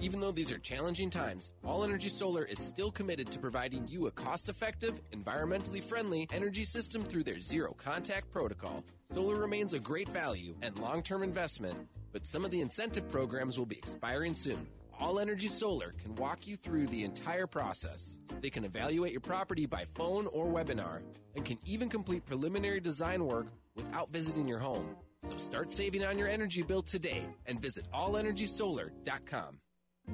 Even 0.09 0.21
though 0.21 0.31
these 0.31 0.51
are 0.51 0.57
challenging 0.57 1.11
times, 1.11 1.51
All 1.63 1.83
Energy 1.83 2.09
Solar 2.09 2.43
is 2.43 2.57
still 2.57 2.89
committed 2.89 3.29
to 3.29 3.37
providing 3.37 3.87
you 3.87 4.07
a 4.07 4.11
cost 4.11 4.49
effective, 4.49 4.99
environmentally 5.11 5.83
friendly 5.83 6.27
energy 6.33 6.63
system 6.63 7.03
through 7.03 7.21
their 7.21 7.39
zero 7.39 7.75
contact 7.77 8.31
protocol. 8.31 8.83
Solar 9.13 9.39
remains 9.39 9.73
a 9.73 9.79
great 9.79 10.09
value 10.09 10.55
and 10.63 10.75
long 10.79 11.03
term 11.03 11.21
investment, 11.21 11.75
but 12.11 12.25
some 12.25 12.43
of 12.43 12.49
the 12.49 12.59
incentive 12.59 13.07
programs 13.11 13.59
will 13.59 13.67
be 13.67 13.77
expiring 13.77 14.33
soon. 14.33 14.65
All 14.99 15.19
Energy 15.19 15.45
Solar 15.45 15.93
can 16.01 16.15
walk 16.15 16.47
you 16.47 16.55
through 16.55 16.87
the 16.87 17.03
entire 17.03 17.45
process. 17.45 18.17
They 18.41 18.49
can 18.49 18.65
evaluate 18.65 19.11
your 19.11 19.21
property 19.21 19.67
by 19.67 19.85
phone 19.93 20.25
or 20.33 20.47
webinar 20.47 21.03
and 21.35 21.45
can 21.45 21.59
even 21.65 21.87
complete 21.87 22.25
preliminary 22.25 22.79
design 22.79 23.27
work 23.27 23.49
without 23.75 24.11
visiting 24.11 24.47
your 24.47 24.57
home. 24.57 24.95
So 25.29 25.37
start 25.37 25.71
saving 25.71 26.03
on 26.03 26.17
your 26.17 26.27
energy 26.27 26.63
bill 26.63 26.81
today 26.81 27.27
and 27.45 27.61
visit 27.61 27.85
allenergysolar.com. 27.93 29.59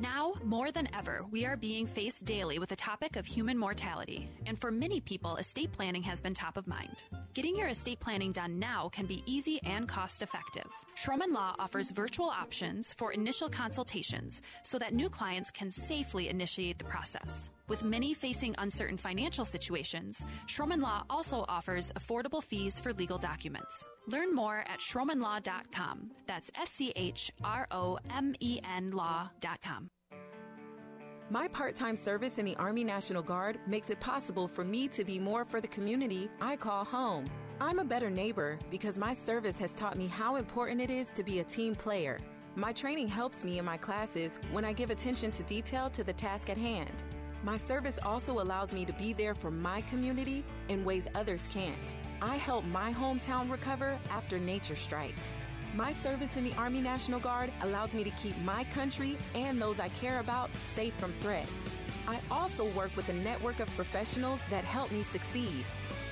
Now, 0.02 0.34
more 0.44 0.72
than 0.72 0.94
ever, 0.94 1.24
we 1.32 1.46
are 1.46 1.56
being 1.56 1.88
faced 1.88 2.26
daily 2.26 2.60
with 2.60 2.68
the 2.68 2.76
topic 2.76 3.16
of 3.16 3.26
human 3.26 3.58
mortality, 3.58 4.30
and 4.46 4.60
for 4.60 4.70
many 4.70 5.00
people, 5.00 5.38
estate 5.38 5.72
planning 5.72 6.04
has 6.04 6.20
been 6.20 6.34
top 6.34 6.58
of 6.58 6.68
mind. 6.68 7.04
Getting 7.34 7.56
your 7.56 7.70
estate 7.70 8.02
planning 8.02 8.34
done 8.34 8.60
now 8.60 8.90
can 8.90 9.06
be 9.06 9.24
easy 9.26 9.62
and 9.64 9.88
cost 9.88 10.22
effective. 10.22 10.68
Schromen 10.96 11.34
Law 11.34 11.56
offers 11.60 11.92
virtual 11.92 12.28
options 12.28 12.94
for 12.94 13.12
initial 13.12 13.50
consultations 13.50 14.42
so 14.64 14.80
that 14.80 14.94
new 14.94 15.10
clients 15.10 15.52
can 15.52 15.70
safely 15.70 16.30
initiate 16.30 16.78
the 16.78 16.86
process. 16.86 17.52
With 17.68 17.84
many 17.84 18.14
facing 18.14 18.56
uncertain 18.58 18.98
financial 18.98 19.44
situations, 19.44 20.26
Schromen 20.48 20.82
Law 20.82 21.04
also 21.10 21.46
offers 21.50 21.92
affordable 21.94 22.44
fees 22.44 22.80
for 22.80 22.94
legal 22.94 23.18
documents. 23.18 23.88
Learn 24.08 24.34
more 24.34 24.60
at 24.68 24.80
schromenlaw.com. 24.80 26.12
That's 26.28 26.52
S 26.60 26.70
C 26.70 26.94
H 26.96 27.32
R 27.44 27.68
O 27.72 27.98
M 28.14 28.36
E 28.40 28.60
N 28.64 28.92
law.com. 28.92 29.85
My 31.32 31.48
part 31.48 31.76
time 31.76 31.98
service 31.98 32.38
in 32.38 32.46
the 32.46 32.56
Army 32.58 32.84
National 32.84 33.24
Guard 33.24 33.58
makes 33.66 33.90
it 33.90 34.00
possible 34.00 34.48
for 34.48 34.64
me 34.64 34.88
to 34.90 35.04
be 35.04 35.18
more 35.18 35.44
for 35.44 35.60
the 35.60 35.68
community 35.68 36.30
I 36.40 36.56
call 36.56 36.86
home. 36.86 37.26
I'm 37.60 37.80
a 37.80 37.84
better 37.84 38.12
neighbor 38.12 38.60
because 38.70 39.00
my 39.00 39.16
service 39.16 39.58
has 39.58 39.74
taught 39.74 39.98
me 39.98 40.06
how 40.06 40.36
important 40.36 40.82
it 40.82 40.92
is 40.92 41.08
to 41.16 41.24
be 41.24 41.40
a 41.40 41.44
team 41.44 41.74
player. 41.74 42.20
My 42.56 42.72
training 42.72 43.08
helps 43.08 43.44
me 43.44 43.58
in 43.58 43.66
my 43.66 43.76
classes 43.76 44.38
when 44.52 44.64
I 44.64 44.72
give 44.72 44.92
attention 44.92 45.32
to 45.32 45.42
detail 45.44 45.90
to 45.90 46.04
the 46.04 46.14
task 46.14 46.52
at 46.52 46.60
hand. 46.60 47.04
My 47.44 47.58
service 47.58 47.98
also 48.04 48.34
allows 48.40 48.72
me 48.72 48.86
to 48.86 48.94
be 48.94 49.12
there 49.12 49.34
for 49.34 49.50
my 49.50 49.82
community 49.82 50.44
in 50.70 50.86
ways 50.86 51.08
others 51.16 51.48
can't. 51.52 51.96
I 52.22 52.36
help 52.36 52.66
my 52.66 52.94
hometown 52.94 53.50
recover 53.50 53.98
after 54.12 54.38
nature 54.38 54.76
strikes. 54.76 55.22
My 55.76 55.92
service 56.02 56.38
in 56.38 56.46
the 56.46 56.54
Army 56.54 56.80
National 56.80 57.20
Guard 57.20 57.52
allows 57.60 57.94
me 57.94 58.06
to 58.06 58.10
keep 58.12 58.38
my 58.44 58.64
country 58.64 59.18
and 59.34 59.62
those 59.62 59.78
I 59.78 59.90
care 59.90 60.22
about 60.22 60.50
safe 60.74 60.94
from 60.94 61.12
threats. 61.20 61.52
I 62.08 62.18
also 62.32 62.68
work 62.68 62.96
with 62.96 63.10
a 63.10 63.14
network 63.14 63.60
of 63.60 63.68
professionals 63.76 64.40
that 64.50 64.64
help 64.64 64.90
me 64.94 65.04
succeed. 65.04 65.66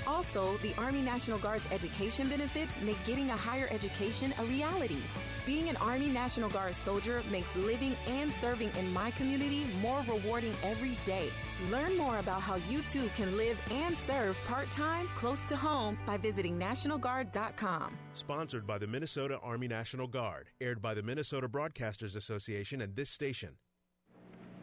Also, 0.06 0.58
the 0.58 0.74
Army 0.78 1.02
National 1.02 1.38
Guard's 1.40 1.70
education 1.72 2.28
benefits 2.28 2.74
make 2.82 3.04
getting 3.06 3.30
a 3.30 3.38
higher 3.38 3.68
education 3.72 4.34
a 4.40 4.44
reality. 4.46 5.02
Being 5.46 5.68
an 5.68 5.76
Army 5.78 6.08
National 6.08 6.50
Guard 6.50 6.74
soldier 6.76 7.22
makes 7.30 7.54
living 7.56 7.96
and 8.08 8.32
serving 8.32 8.72
in 8.80 8.94
my 8.94 9.12
community 9.12 9.66
more 9.82 10.02
rewarding 10.08 10.54
every 10.64 10.98
day. 11.06 11.30
Learn 11.70 11.98
more 11.98 12.20
about 12.20 12.42
how 12.42 12.56
you 12.70 12.82
too 12.84 13.10
can 13.16 13.36
live 13.36 13.58
and 13.70 13.98
serve 14.08 14.38
part 14.46 14.72
time 14.72 15.10
close 15.16 15.44
to 15.46 15.58
home 15.58 15.98
by 16.06 16.18
visiting 16.18 16.58
NationalGuard.com. 16.58 17.98
Sponsored 18.14 18.66
by 18.66 18.78
the 18.78 18.88
Minnesota 18.88 19.38
Army 19.44 19.68
National 19.68 20.08
Guard, 20.08 20.48
aired 20.62 20.82
by 20.82 20.94
the 20.94 21.04
Minnesota 21.04 21.50
Broadcasters 21.50 22.16
Association 22.16 22.80
and 22.82 22.96
this 22.96 23.10
station. 23.10 23.58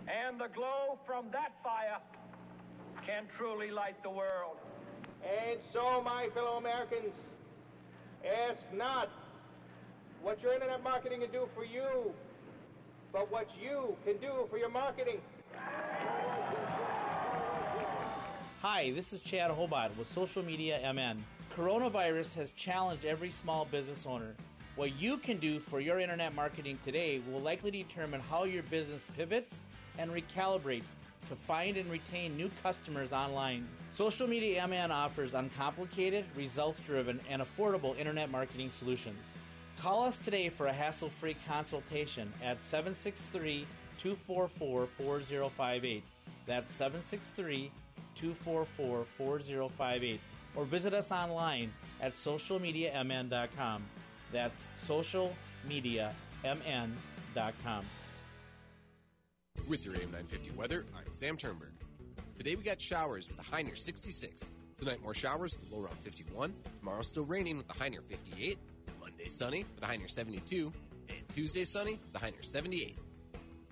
And 0.08 0.40
the 0.40 0.48
glow 0.54 0.98
from 1.06 1.26
that 1.32 1.52
fire 1.62 1.98
can 3.06 3.24
truly 3.36 3.70
light 3.70 4.02
the 4.02 4.10
world. 4.10 4.56
And 5.22 5.60
so, 5.72 6.02
my 6.02 6.28
fellow 6.34 6.56
Americans, 6.56 7.14
ask 8.24 8.60
not 8.74 9.10
what 10.22 10.42
your 10.42 10.54
internet 10.54 10.82
marketing 10.82 11.20
can 11.20 11.30
do 11.30 11.48
for 11.54 11.64
you, 11.64 12.12
but 13.12 13.30
what 13.30 13.48
you 13.60 13.96
can 14.04 14.16
do 14.18 14.46
for 14.50 14.58
your 14.58 14.70
marketing. 14.70 15.20
Hi, 18.62 18.92
this 18.94 19.12
is 19.12 19.20
Chad 19.20 19.50
Hobart 19.50 19.96
with 19.98 20.06
Social 20.06 20.42
Media 20.42 20.80
MN. 20.92 21.24
Coronavirus 21.56 22.34
has 22.34 22.52
challenged 22.52 23.04
every 23.04 23.30
small 23.30 23.64
business 23.64 24.04
owner. 24.06 24.34
What 24.76 24.98
you 25.00 25.16
can 25.16 25.38
do 25.38 25.60
for 25.60 25.80
your 25.80 25.98
internet 25.98 26.34
marketing 26.34 26.78
today 26.84 27.20
will 27.30 27.40
likely 27.40 27.70
determine 27.70 28.20
how 28.20 28.44
your 28.44 28.62
business 28.64 29.02
pivots 29.16 29.60
and 29.98 30.10
recalibrates 30.10 30.92
to 31.28 31.36
find 31.36 31.76
and 31.76 31.90
retain 31.90 32.36
new 32.36 32.50
customers 32.62 33.12
online. 33.12 33.66
Social 33.90 34.26
Media 34.26 34.66
MN 34.66 34.90
offers 34.90 35.34
uncomplicated, 35.34 36.24
results 36.36 36.80
driven, 36.80 37.20
and 37.28 37.42
affordable 37.42 37.98
internet 37.98 38.30
marketing 38.30 38.70
solutions. 38.70 39.26
Call 39.80 40.04
us 40.04 40.18
today 40.18 40.48
for 40.48 40.66
a 40.66 40.72
hassle 40.72 41.08
free 41.08 41.36
consultation 41.48 42.32
at 42.42 42.60
763 42.60 43.66
244 43.98 44.86
4058. 44.86 46.04
That's 46.46 46.72
763 46.72 47.70
244 48.14 49.04
4058. 49.16 50.20
Or 50.56 50.64
visit 50.64 50.94
us 50.94 51.12
online 51.12 51.72
at 52.00 52.14
socialmediamn.com. 52.14 53.84
That's 54.32 54.64
socialmediamn.com. 54.86 57.84
With 59.70 59.84
your 59.84 59.94
AM 59.94 60.10
950 60.10 60.50
weather, 60.56 60.84
I'm 60.98 61.14
Sam 61.14 61.36
Turnberg. 61.36 61.70
Today 62.36 62.56
we 62.56 62.64
got 62.64 62.80
showers 62.80 63.28
with 63.28 63.38
a 63.38 63.42
high 63.42 63.62
near 63.62 63.76
66. 63.76 64.44
Tonight 64.80 65.00
more 65.00 65.14
showers 65.14 65.56
with 65.56 65.70
a 65.70 65.72
low 65.76 65.84
around 65.84 65.96
51. 66.00 66.52
Tomorrow 66.80 67.02
still 67.02 67.24
raining 67.24 67.56
with 67.56 67.70
a 67.70 67.74
high 67.74 67.88
near 67.88 68.00
58. 68.00 68.58
Monday 69.00 69.28
sunny 69.28 69.64
with 69.72 69.84
a 69.84 69.86
high 69.86 69.94
near 69.94 70.08
72. 70.08 70.72
And 71.08 71.18
Tuesday 71.28 71.62
sunny 71.62 72.00
with 72.04 72.20
a 72.20 72.24
high 72.24 72.30
near 72.30 72.42
78. 72.42 72.98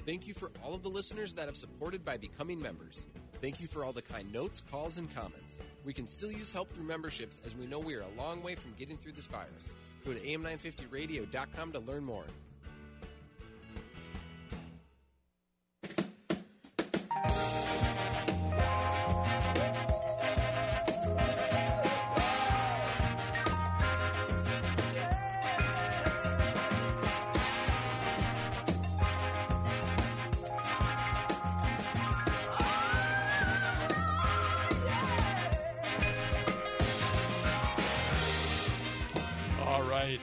Thank 0.06 0.28
you 0.28 0.34
for 0.34 0.52
all 0.62 0.72
of 0.72 0.84
the 0.84 0.88
listeners 0.88 1.34
that 1.34 1.46
have 1.46 1.56
supported 1.56 2.04
by 2.04 2.16
becoming 2.16 2.62
members. 2.62 3.04
Thank 3.42 3.60
you 3.60 3.66
for 3.66 3.82
all 3.82 3.92
the 3.92 4.00
kind 4.00 4.32
notes, 4.32 4.62
calls, 4.70 4.98
and 4.98 5.12
comments. 5.12 5.56
We 5.84 5.92
can 5.92 6.06
still 6.06 6.30
use 6.30 6.52
help 6.52 6.70
through 6.70 6.84
memberships 6.84 7.40
as 7.44 7.56
we 7.56 7.66
know 7.66 7.80
we 7.80 7.96
are 7.96 8.02
a 8.02 8.16
long 8.16 8.44
way 8.44 8.54
from 8.54 8.72
getting 8.78 8.96
through 8.96 9.14
this 9.14 9.26
virus. 9.26 9.72
Go 10.06 10.14
to 10.14 10.20
am950radio.com 10.20 11.72
to 11.72 11.80
learn 11.80 12.04
more. 12.04 12.26
All 39.66 39.82
right, 39.82 40.20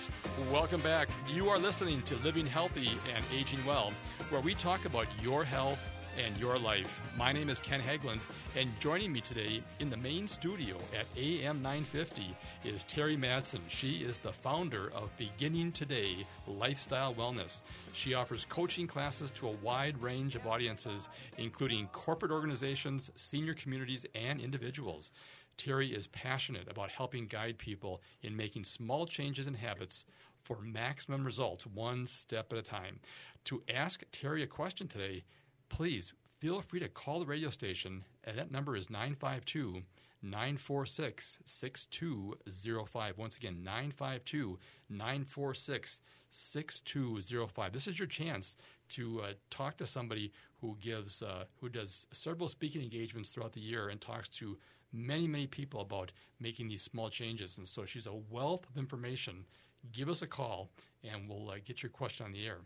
welcome 0.49 0.79
back. 0.81 1.09
You 1.27 1.49
are 1.49 1.57
listening 1.57 2.01
to 2.03 2.15
Living 2.17 2.45
Healthy 2.45 2.91
and 3.13 3.25
Aging 3.33 3.63
Well, 3.65 3.91
where 4.29 4.41
we 4.41 4.53
talk 4.53 4.85
about 4.85 5.07
your 5.21 5.43
health 5.43 5.94
and 6.23 6.37
your 6.37 6.57
life. 6.57 7.01
My 7.17 7.31
name 7.31 7.49
is 7.49 7.59
Ken 7.59 7.81
Haglind, 7.81 8.19
and 8.55 8.69
joining 8.79 9.11
me 9.11 9.21
today 9.21 9.61
in 9.79 9.89
the 9.89 9.97
main 9.97 10.27
studio 10.27 10.77
at 10.97 11.05
AM 11.17 11.61
950 11.61 12.35
is 12.63 12.83
Terri 12.83 13.17
Mattson. 13.17 13.59
She 13.67 13.97
is 13.97 14.17
the 14.17 14.31
founder 14.31 14.91
of 14.93 15.15
Beginning 15.17 15.71
Today 15.71 16.25
Lifestyle 16.47 17.13
Wellness. 17.13 17.61
She 17.93 18.13
offers 18.13 18.45
coaching 18.45 18.87
classes 18.87 19.31
to 19.31 19.47
a 19.47 19.57
wide 19.63 20.01
range 20.01 20.35
of 20.35 20.47
audiences, 20.47 21.09
including 21.37 21.87
corporate 21.87 22.31
organizations, 22.31 23.11
senior 23.15 23.53
communities, 23.53 24.05
and 24.15 24.39
individuals. 24.39 25.11
Terri 25.57 25.93
is 25.93 26.07
passionate 26.07 26.69
about 26.69 26.89
helping 26.91 27.27
guide 27.27 27.57
people 27.57 28.01
in 28.21 28.35
making 28.35 28.63
small 28.63 29.05
changes 29.05 29.47
in 29.47 29.53
habits 29.55 30.05
for 30.43 30.59
maximum 30.61 31.25
results 31.25 31.65
one 31.65 32.05
step 32.05 32.53
at 32.53 32.59
a 32.59 32.61
time. 32.61 32.99
To 33.45 33.63
ask 33.73 34.03
Terri 34.11 34.43
a 34.43 34.47
question 34.47 34.87
today, 34.87 35.23
please 35.69 36.13
feel 36.39 36.61
free 36.61 36.79
to 36.79 36.87
call 36.87 37.19
the 37.19 37.25
radio 37.25 37.49
station, 37.49 38.03
and 38.23 38.37
that 38.37 38.51
number 38.51 38.75
is 38.75 38.89
952 38.89 39.83
946 40.21 41.39
6205. 41.45 43.17
Once 43.17 43.37
again, 43.37 43.63
952 43.63 44.57
946 44.89 45.99
6205. 46.29 47.71
This 47.71 47.87
is 47.87 47.97
your 47.97 48.07
chance 48.07 48.55
to 48.89 49.21
uh, 49.21 49.33
talk 49.49 49.77
to 49.77 49.85
somebody 49.85 50.31
who 50.61 50.77
gives 50.81 51.21
uh, 51.21 51.45
who 51.61 51.69
does 51.69 52.07
several 52.11 52.47
speaking 52.47 52.81
engagements 52.81 53.29
throughout 53.29 53.53
the 53.53 53.61
year 53.61 53.89
and 53.89 54.01
talks 54.01 54.27
to 54.29 54.57
many 54.91 55.27
many 55.27 55.47
people 55.47 55.81
about 55.81 56.11
making 56.39 56.67
these 56.67 56.81
small 56.81 57.09
changes 57.09 57.57
and 57.57 57.67
so 57.67 57.85
she's 57.85 58.07
a 58.07 58.13
wealth 58.29 58.65
of 58.69 58.77
information 58.77 59.45
give 59.91 60.09
us 60.09 60.21
a 60.21 60.27
call 60.27 60.69
and 61.03 61.27
we'll 61.27 61.49
uh, 61.49 61.55
get 61.65 61.83
your 61.83 61.89
question 61.89 62.25
on 62.25 62.31
the 62.31 62.45
air 62.45 62.59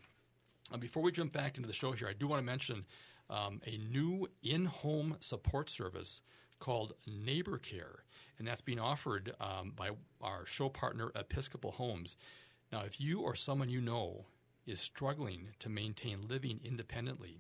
uh, 0.71 0.77
before 0.77 1.03
we 1.03 1.12
jump 1.12 1.34
back 1.34 1.58
into 1.58 1.67
the 1.67 1.73
show 1.73 1.91
here 1.91 2.08
i 2.08 2.13
do 2.13 2.27
want 2.27 2.39
to 2.39 2.45
mention 2.45 2.86
um, 3.29 3.62
a 3.65 3.77
new 3.91 4.27
in-home 4.43 5.15
support 5.19 5.69
service 5.69 6.21
called 6.60 6.93
neighbor 7.08 7.58
care 7.58 8.03
and 8.38 8.47
that's 8.47 8.62
being 8.62 8.79
offered 8.79 9.34
um, 9.39 9.73
by 9.75 9.89
our 10.21 10.45
show 10.45 10.69
partner 10.69 11.12
episcopal 11.15 11.71
homes 11.71 12.17
now 12.71 12.82
if 12.86 12.99
you 12.99 13.21
or 13.21 13.36
someone 13.36 13.69
you 13.69 13.82
know 13.82 14.25
is 14.65 14.79
struggling 14.79 15.49
to 15.60 15.69
maintain 15.69 16.27
living 16.27 16.60
independently 16.63 17.39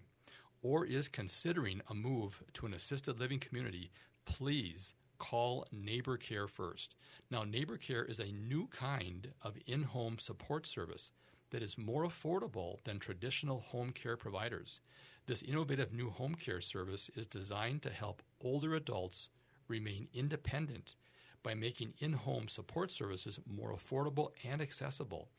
or 0.61 0.85
is 0.85 1.07
considering 1.07 1.81
a 1.89 1.93
move 1.93 2.43
to 2.53 2.65
an 2.65 2.73
assisted 2.73 3.19
living 3.19 3.39
community, 3.39 3.91
please 4.25 4.93
call 5.17 5.65
Neighbor 5.71 6.17
Care 6.17 6.47
first. 6.47 6.95
Now, 7.29 7.43
Neighbor 7.43 7.77
Care 7.77 8.03
is 8.03 8.19
a 8.19 8.31
new 8.31 8.67
kind 8.67 9.33
of 9.41 9.57
in 9.65 9.83
home 9.83 10.17
support 10.17 10.65
service 10.65 11.11
that 11.51 11.63
is 11.63 11.77
more 11.77 12.03
affordable 12.03 12.83
than 12.83 12.99
traditional 12.99 13.59
home 13.59 13.91
care 13.91 14.17
providers. 14.17 14.81
This 15.25 15.41
innovative 15.43 15.93
new 15.93 16.09
home 16.09 16.35
care 16.35 16.61
service 16.61 17.09
is 17.15 17.27
designed 17.27 17.81
to 17.83 17.89
help 17.89 18.21
older 18.41 18.75
adults 18.75 19.29
remain 19.67 20.07
independent 20.13 20.95
by 21.43 21.53
making 21.53 21.93
in 21.99 22.13
home 22.13 22.47
support 22.47 22.91
services 22.91 23.39
more 23.47 23.73
affordable 23.73 24.29
and 24.43 24.61
accessible. 24.61 25.29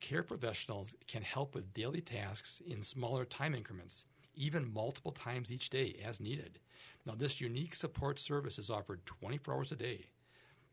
Care 0.00 0.22
professionals 0.22 0.94
can 1.06 1.22
help 1.22 1.54
with 1.54 1.74
daily 1.74 2.00
tasks 2.00 2.62
in 2.66 2.82
smaller 2.82 3.24
time 3.24 3.54
increments, 3.54 4.04
even 4.34 4.72
multiple 4.72 5.12
times 5.12 5.52
each 5.52 5.70
day 5.70 5.96
as 6.04 6.20
needed. 6.20 6.58
Now, 7.06 7.14
this 7.14 7.40
unique 7.40 7.74
support 7.74 8.18
service 8.18 8.58
is 8.58 8.70
offered 8.70 9.04
24 9.06 9.54
hours 9.54 9.72
a 9.72 9.76
day. 9.76 10.06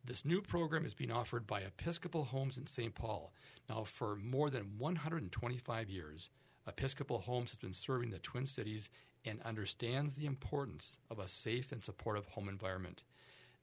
This 0.07 0.23
new 0.23 0.39
program 0.39 0.85
is 0.85 0.93
being 0.93 1.11
offered 1.11 1.47
by 1.47 1.61
Episcopal 1.61 2.25
Homes 2.25 2.59
in 2.59 2.67
St. 2.67 2.93
Paul. 2.93 3.33
Now, 3.67 3.85
for 3.85 4.15
more 4.15 4.51
than 4.51 4.77
125 4.77 5.89
years, 5.89 6.29
Episcopal 6.67 7.21
Homes 7.21 7.49
has 7.49 7.57
been 7.57 7.73
serving 7.73 8.11
the 8.11 8.19
Twin 8.19 8.45
Cities 8.45 8.91
and 9.25 9.41
understands 9.41 10.13
the 10.13 10.27
importance 10.27 10.99
of 11.09 11.17
a 11.17 11.27
safe 11.27 11.71
and 11.71 11.83
supportive 11.83 12.27
home 12.27 12.47
environment. 12.47 13.01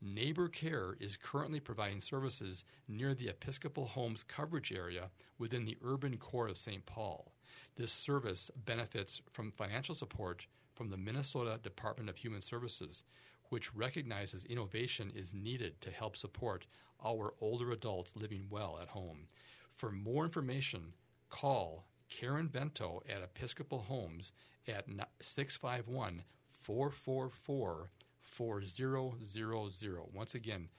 Neighbor 0.00 0.48
Care 0.48 0.96
is 0.98 1.16
currently 1.16 1.60
providing 1.60 2.00
services 2.00 2.64
near 2.88 3.14
the 3.14 3.28
Episcopal 3.28 3.86
Homes 3.86 4.24
coverage 4.24 4.72
area 4.72 5.10
within 5.38 5.64
the 5.64 5.78
urban 5.80 6.16
core 6.16 6.48
of 6.48 6.56
St. 6.56 6.84
Paul. 6.86 7.34
This 7.76 7.92
service 7.92 8.50
benefits 8.56 9.22
from 9.30 9.52
financial 9.52 9.94
support 9.94 10.48
from 10.74 10.90
the 10.90 10.96
Minnesota 10.96 11.60
Department 11.62 12.10
of 12.10 12.16
Human 12.16 12.40
Services, 12.40 13.04
which 13.52 13.74
recognizes 13.74 14.46
innovation 14.46 15.12
is 15.14 15.34
needed 15.34 15.78
to 15.82 15.90
help 15.90 16.16
support 16.16 16.64
our 17.04 17.34
older 17.38 17.70
adults 17.70 18.16
living 18.16 18.46
well 18.48 18.78
at 18.80 18.88
home. 18.88 19.26
For 19.74 19.92
more 19.92 20.24
information, 20.24 20.94
call 21.28 21.84
Karen 22.08 22.46
Bento 22.46 23.02
at 23.06 23.22
Episcopal 23.22 23.80
Homes 23.80 24.32
at 24.66 24.86
651 25.20 26.22
444 26.48 27.90
4000. 28.22 29.98
Once 30.14 30.34
again, 30.34 30.70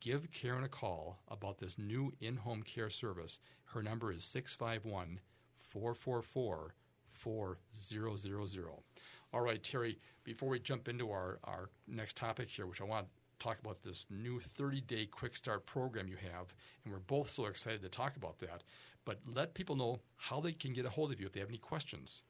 give 0.00 0.32
Karen 0.32 0.64
a 0.64 0.68
call 0.68 1.20
about 1.28 1.58
this 1.58 1.78
new 1.78 2.12
in 2.20 2.38
home 2.38 2.64
care 2.64 2.90
service. 2.90 3.38
Her 3.66 3.84
number 3.84 4.10
is 4.10 4.24
651 4.24 5.20
444 5.54 6.74
4000. 7.08 8.89
All 9.32 9.40
right, 9.40 9.62
Terri, 9.62 9.96
before 10.24 10.48
we 10.48 10.58
jump 10.58 10.88
into 10.88 11.10
our, 11.10 11.38
our 11.44 11.70
next 11.86 12.16
topic 12.16 12.48
here, 12.48 12.66
which 12.66 12.80
I 12.80 12.84
want 12.84 13.06
to 13.06 13.12
talk 13.38 13.58
about 13.60 13.82
this 13.82 14.06
new 14.10 14.40
30 14.40 14.80
day 14.82 15.06
quick 15.06 15.36
start 15.36 15.66
program 15.66 16.08
you 16.08 16.16
have, 16.16 16.52
and 16.84 16.92
we're 16.92 17.00
both 17.00 17.30
so 17.30 17.46
excited 17.46 17.80
to 17.82 17.88
talk 17.88 18.16
about 18.16 18.38
that. 18.40 18.62
But 19.04 19.20
let 19.26 19.54
people 19.54 19.76
know 19.76 20.00
how 20.16 20.40
they 20.40 20.52
can 20.52 20.72
get 20.72 20.84
a 20.84 20.90
hold 20.90 21.12
of 21.12 21.20
you 21.20 21.26
if 21.26 21.32
they 21.32 21.40
have 21.40 21.48
any 21.48 21.58
questions. 21.58 22.22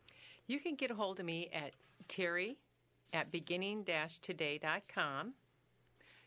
You 0.47 0.61
can 0.61 0.75
get 0.75 0.91
a 0.91 0.95
hold 0.95 1.19
of 1.21 1.27
me 1.27 1.49
at 1.53 1.75
Terri 2.09 2.57
at 3.13 3.33
beginning 3.33 3.87
today.com. 4.23 5.35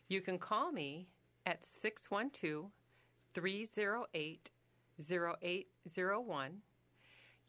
You 0.08 0.20
can 0.20 0.38
call 0.38 0.72
me 0.72 1.08
at 1.46 1.64
612 1.64 2.70
308 3.32 4.50
0801. 4.98 6.62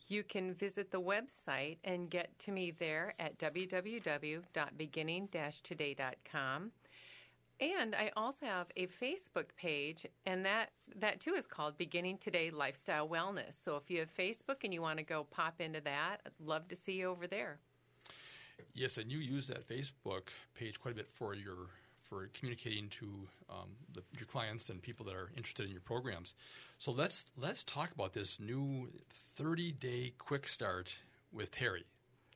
You 0.08 0.24
can 0.24 0.54
visit 0.54 0.92
the 0.92 1.02
website 1.02 1.78
and 1.84 2.10
get 2.10 2.38
to 2.40 2.52
me 2.52 2.72
there 2.72 3.14
at 3.20 3.38
www.beginning 3.40 5.30
today.com. 5.64 6.72
And 7.62 7.96
I 7.96 8.12
also 8.18 8.46
have 8.46 8.68
a 8.76 8.88
Facebook 8.88 9.46
page, 9.58 10.06
and 10.26 10.46
that, 10.46 10.72
that 10.98 11.22
too 11.22 11.36
is 11.36 11.48
called 11.48 11.78
Beginning 11.78 12.18
Today 12.18 12.52
Lifestyle 12.52 13.08
Wellness. 13.08 13.54
So 13.54 13.78
if 13.78 13.90
you 13.90 14.00
have 14.00 14.14
Facebook 14.14 14.66
and 14.66 14.74
you 14.74 14.82
want 14.82 14.98
to 14.98 15.06
go 15.06 15.24
pop 15.24 15.62
into 15.62 15.80
that, 15.82 16.18
I'd 16.26 16.34
love 16.46 16.68
to 16.68 16.76
see 16.76 16.94
you 16.94 17.08
over 17.08 17.28
there. 17.28 17.60
Yes, 18.74 18.98
and 18.98 19.10
you 19.10 19.20
use 19.20 19.48
that 19.48 19.68
Facebook 19.68 20.30
page 20.54 20.82
quite 20.82 20.94
a 20.94 20.98
bit 20.98 21.08
for 21.08 21.34
your 21.34 21.70
for 22.10 22.30
communicating 22.34 22.90
to 22.90 23.06
um, 23.50 23.70
the, 23.94 24.02
your 24.18 24.28
clients 24.28 24.70
and 24.70 24.82
people 24.82 25.06
that 25.06 25.16
are 25.16 25.32
interested 25.36 25.66
in 25.66 25.72
your 25.72 25.82
programs. 25.82 26.34
So 26.78 26.92
let's 26.92 27.26
let's 27.38 27.64
talk 27.64 27.92
about 27.92 28.14
this 28.14 28.40
new 28.40 28.90
30 29.36 29.72
day 29.74 30.14
quick 30.18 30.48
start 30.48 30.98
with 31.32 31.52
Terri. 31.52 31.84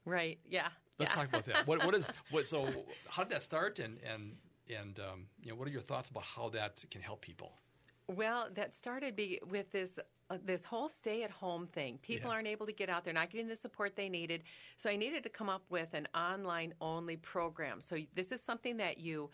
Right. 0.06 0.40
Yeah. 0.50 0.68
Let's 0.98 1.12
yeah. 1.12 1.16
talk 1.16 1.28
about 1.28 1.46
that. 1.46 1.68
What 1.68 1.86
what 1.86 1.96
is 1.96 2.10
what? 2.32 2.46
So 2.46 2.68
how 3.10 3.24
did 3.24 3.32
that 3.32 3.44
start? 3.44 3.80
And 3.80 3.98
and 4.12 4.36
and 4.70 5.00
um, 5.00 5.26
you 5.42 5.50
know, 5.50 5.56
what 5.56 5.68
are 5.68 5.72
your 5.72 5.82
thoughts 5.82 6.10
about 6.10 6.24
how 6.24 6.50
that 6.50 6.84
can 6.92 7.02
help 7.02 7.22
people? 7.22 7.54
Well, 8.08 8.48
that 8.56 8.74
started 8.74 9.16
be, 9.16 9.40
with 9.52 9.72
this 9.72 10.00
this 10.46 10.64
whole 10.64 10.90
stay 10.90 11.24
at 11.24 11.32
home 11.32 11.68
thing. 11.68 11.98
People 12.02 12.30
yeah. 12.30 12.36
aren't 12.36 12.48
able 12.48 12.66
to 12.66 12.72
get 12.72 12.90
out; 12.90 13.04
they're 13.04 13.14
not 13.14 13.30
getting 13.30 13.48
the 13.48 13.56
support 13.56 13.96
they 13.96 14.10
needed. 14.10 14.44
So 14.78 14.90
I 14.90 14.96
needed 14.96 15.24
to 15.24 15.30
come 15.30 15.50
up 15.50 15.64
with 15.70 15.94
an 15.94 16.08
online 16.16 16.74
only 16.82 17.18
program. 17.18 17.82
So 17.82 17.98
this 18.16 18.32
is 18.32 18.42
something 18.42 18.78
that 18.78 19.00
you 19.00 19.30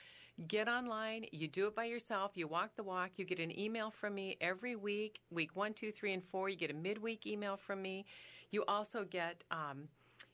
get 0.48 0.68
online, 0.68 1.26
you 1.32 1.48
do 1.48 1.68
it 1.68 1.76
by 1.76 1.86
yourself, 1.86 2.32
you 2.36 2.48
walk 2.48 2.76
the 2.76 2.84
walk. 2.84 3.12
You 3.16 3.26
get 3.26 3.40
an 3.40 3.58
email 3.58 3.90
from 3.90 4.16
me 4.16 4.38
every 4.42 4.76
week, 4.76 5.22
week 5.32 5.56
one, 5.56 5.74
two, 5.74 5.92
three, 5.92 6.14
and 6.14 6.24
four. 6.24 6.50
You 6.50 6.58
get 6.58 6.72
a 6.72 6.76
midweek 6.76 7.26
email 7.26 7.58
from 7.58 7.82
me. 7.82 8.06
You 8.52 8.64
also 8.68 9.06
get 9.06 9.44
um, 9.52 9.88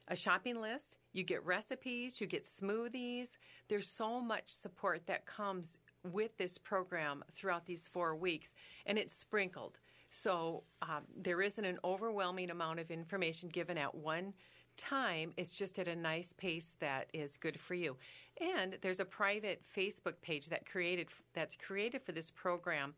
a 0.07 0.15
shopping 0.15 0.59
list. 0.59 0.97
You 1.13 1.23
get 1.23 1.45
recipes, 1.45 2.21
you 2.21 2.27
get 2.27 2.45
smoothies. 2.45 3.37
There's 3.67 3.89
so 3.89 4.21
much 4.21 4.49
support 4.49 5.05
that 5.07 5.25
comes 5.25 5.77
with 6.09 6.35
this 6.37 6.57
program 6.57 7.23
throughout 7.35 7.65
these 7.65 7.87
four 7.87 8.15
weeks, 8.15 8.53
and 8.85 8.97
it's 8.97 9.13
sprinkled. 9.13 9.77
So 10.11 10.63
um, 10.81 11.03
there 11.15 11.41
isn't 11.41 11.63
an 11.63 11.79
overwhelming 11.83 12.49
amount 12.49 12.79
of 12.79 12.91
information 12.91 13.49
given 13.49 13.77
at 13.77 13.93
one 13.95 14.33
time. 14.77 15.33
It's 15.37 15.51
just 15.51 15.79
at 15.79 15.87
a 15.87 15.95
nice 15.95 16.33
pace 16.33 16.75
that 16.79 17.07
is 17.13 17.37
good 17.37 17.59
for 17.59 17.73
you. 17.73 17.97
And 18.39 18.77
there's 18.81 18.99
a 18.99 19.05
private 19.05 19.61
Facebook 19.75 20.21
page 20.21 20.47
that 20.47 20.65
created 20.65 21.07
that's 21.33 21.55
created 21.55 22.03
for 22.03 22.11
this 22.11 22.29
program 22.29 22.93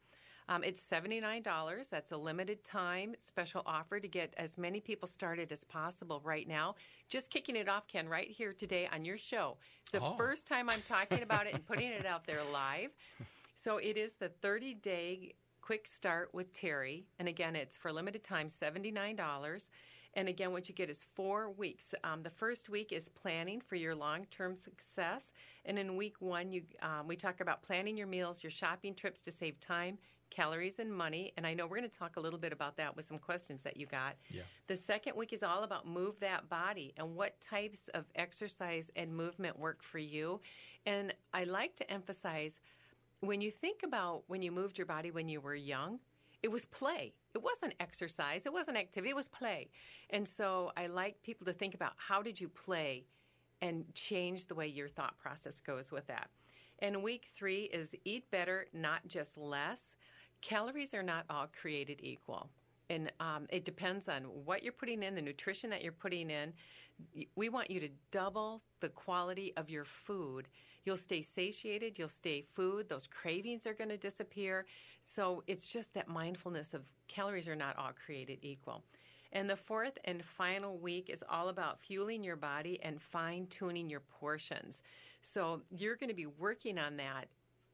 um, 0.49 0.63
it's 0.63 0.81
$79. 0.87 1.89
That's 1.89 2.11
a 2.11 2.17
limited 2.17 2.63
time 2.63 3.15
special 3.21 3.63
offer 3.65 3.99
to 3.99 4.07
get 4.07 4.33
as 4.37 4.57
many 4.57 4.79
people 4.79 5.07
started 5.07 5.51
as 5.51 5.63
possible 5.63 6.21
right 6.23 6.47
now. 6.47 6.75
Just 7.09 7.29
kicking 7.29 7.55
it 7.55 7.69
off, 7.69 7.87
Ken, 7.87 8.07
right 8.07 8.29
here 8.29 8.53
today 8.53 8.87
on 8.91 9.05
your 9.05 9.17
show. 9.17 9.57
It's 9.83 9.91
the 9.93 10.01
oh. 10.01 10.15
first 10.17 10.47
time 10.47 10.69
I'm 10.69 10.81
talking 10.81 11.23
about 11.23 11.47
it 11.47 11.53
and 11.53 11.65
putting 11.65 11.89
it 11.89 12.05
out 12.05 12.25
there 12.25 12.41
live. 12.51 12.89
So 13.55 13.77
it 13.77 13.97
is 13.97 14.13
the 14.13 14.29
30 14.29 14.75
day 14.75 15.33
quick 15.63 15.87
start 15.87 16.29
with 16.33 16.51
Terri. 16.51 17.05
And 17.19 17.27
again, 17.29 17.55
it's 17.55 17.77
for 17.77 17.91
limited 17.93 18.21
time, 18.21 18.47
$79. 18.47 19.69
And 20.15 20.27
again, 20.27 20.51
what 20.51 20.67
you 20.67 20.75
get 20.75 20.89
is 20.89 21.05
four 21.15 21.51
weeks. 21.51 21.95
Um, 22.03 22.21
the 22.21 22.29
first 22.29 22.69
week 22.69 22.91
is 22.91 23.07
planning 23.07 23.61
for 23.61 23.75
your 23.75 23.95
long 23.95 24.25
term 24.29 24.55
success. 24.55 25.31
And 25.63 25.79
in 25.79 25.95
week 25.95 26.17
one, 26.19 26.51
you, 26.51 26.63
um, 26.81 27.07
we 27.07 27.15
talk 27.15 27.39
about 27.39 27.63
planning 27.63 27.95
your 27.95 28.07
meals, 28.07 28.43
your 28.43 28.51
shopping 28.51 28.93
trips 28.93 29.21
to 29.21 29.31
save 29.31 29.57
time, 29.61 29.97
calories 30.29 30.79
and 30.79 30.93
money. 30.93 31.31
And 31.37 31.47
I 31.47 31.53
know 31.53 31.65
we're 31.65 31.77
going 31.77 31.89
to 31.89 31.97
talk 31.97 32.17
a 32.17 32.19
little 32.19 32.39
bit 32.39 32.51
about 32.51 32.75
that 32.75 32.93
with 32.93 33.05
some 33.05 33.17
questions 33.17 33.63
that 33.63 33.77
you 33.77 33.85
got. 33.85 34.17
Yeah. 34.29 34.41
The 34.67 34.75
second 34.75 35.15
week 35.15 35.31
is 35.31 35.43
all 35.43 35.63
about 35.63 35.87
move 35.87 36.19
that 36.19 36.49
body 36.49 36.93
and 36.97 37.15
what 37.15 37.39
types 37.39 37.87
of 37.93 38.03
exercise 38.15 38.91
and 38.97 39.15
movement 39.15 39.57
work 39.57 39.81
for 39.81 39.99
you. 39.99 40.41
And 40.85 41.13
I 41.33 41.45
like 41.45 41.77
to 41.77 41.89
emphasize 41.89 42.59
when 43.27 43.41
you 43.41 43.51
think 43.51 43.81
about 43.83 44.23
when 44.27 44.41
you 44.41 44.51
moved 44.51 44.77
your 44.77 44.87
body 44.87 45.11
when 45.11 45.29
you 45.29 45.41
were 45.41 45.55
young, 45.55 45.99
it 46.41 46.51
was 46.51 46.65
play. 46.65 47.13
It 47.33 47.41
wasn't 47.41 47.73
exercise, 47.79 48.45
it 48.45 48.53
wasn't 48.53 48.77
activity, 48.77 49.09
it 49.09 49.15
was 49.15 49.27
play. 49.27 49.69
And 50.09 50.27
so 50.27 50.71
I 50.77 50.87
like 50.87 51.21
people 51.23 51.45
to 51.45 51.53
think 51.53 51.73
about 51.73 51.93
how 51.97 52.21
did 52.21 52.39
you 52.39 52.47
play 52.49 53.05
and 53.61 53.85
change 53.93 54.47
the 54.47 54.55
way 54.55 54.67
your 54.67 54.89
thought 54.89 55.17
process 55.17 55.59
goes 55.59 55.91
with 55.91 56.05
that. 56.07 56.29
And 56.79 57.01
week 57.01 57.29
three 57.33 57.63
is 57.63 57.95
eat 58.03 58.29
better, 58.29 58.67
not 58.73 59.07
just 59.07 59.37
less 59.37 59.95
calories 60.43 60.93
are 60.93 61.01
not 61.01 61.25
all 61.29 61.47
created 61.59 61.99
equal. 62.03 62.49
And 62.89 63.11
um, 63.19 63.47
it 63.49 63.63
depends 63.63 64.09
on 64.09 64.23
what 64.23 64.61
you're 64.61 64.73
putting 64.73 65.01
in, 65.01 65.15
the 65.15 65.21
nutrition 65.21 65.69
that 65.69 65.81
you're 65.81 65.93
putting 65.93 66.29
in. 66.29 66.53
We 67.35 67.49
want 67.49 67.71
you 67.71 67.79
to 67.79 67.89
double 68.11 68.61
the 68.81 68.89
quality 68.89 69.53
of 69.55 69.69
your 69.69 69.85
food. 69.85 70.47
You'll 70.85 70.97
stay 70.97 71.21
satiated, 71.21 71.97
you'll 71.97 72.09
stay 72.09 72.43
food, 72.55 72.89
those 72.89 73.07
cravings 73.07 73.65
are 73.65 73.73
going 73.73 73.89
to 73.89 73.97
disappear. 73.97 74.65
So 75.05 75.43
it's 75.47 75.71
just 75.71 75.93
that 75.93 76.07
mindfulness 76.07 76.73
of 76.73 76.83
calories 77.07 77.47
are 77.47 77.55
not 77.55 77.77
all 77.77 77.91
created 78.05 78.39
equal. 78.41 78.83
And 79.31 79.49
the 79.49 79.55
fourth 79.55 79.97
and 80.05 80.23
final 80.23 80.77
week 80.77 81.09
is 81.09 81.23
all 81.27 81.49
about 81.49 81.79
fueling 81.79 82.23
your 82.23 82.35
body 82.35 82.79
and 82.83 83.01
fine 83.01 83.47
tuning 83.47 83.89
your 83.89 84.01
portions. 84.01 84.83
So 85.21 85.61
you're 85.71 85.95
going 85.95 86.09
to 86.09 86.15
be 86.15 86.27
working 86.27 86.77
on 86.77 86.97
that 86.97 87.27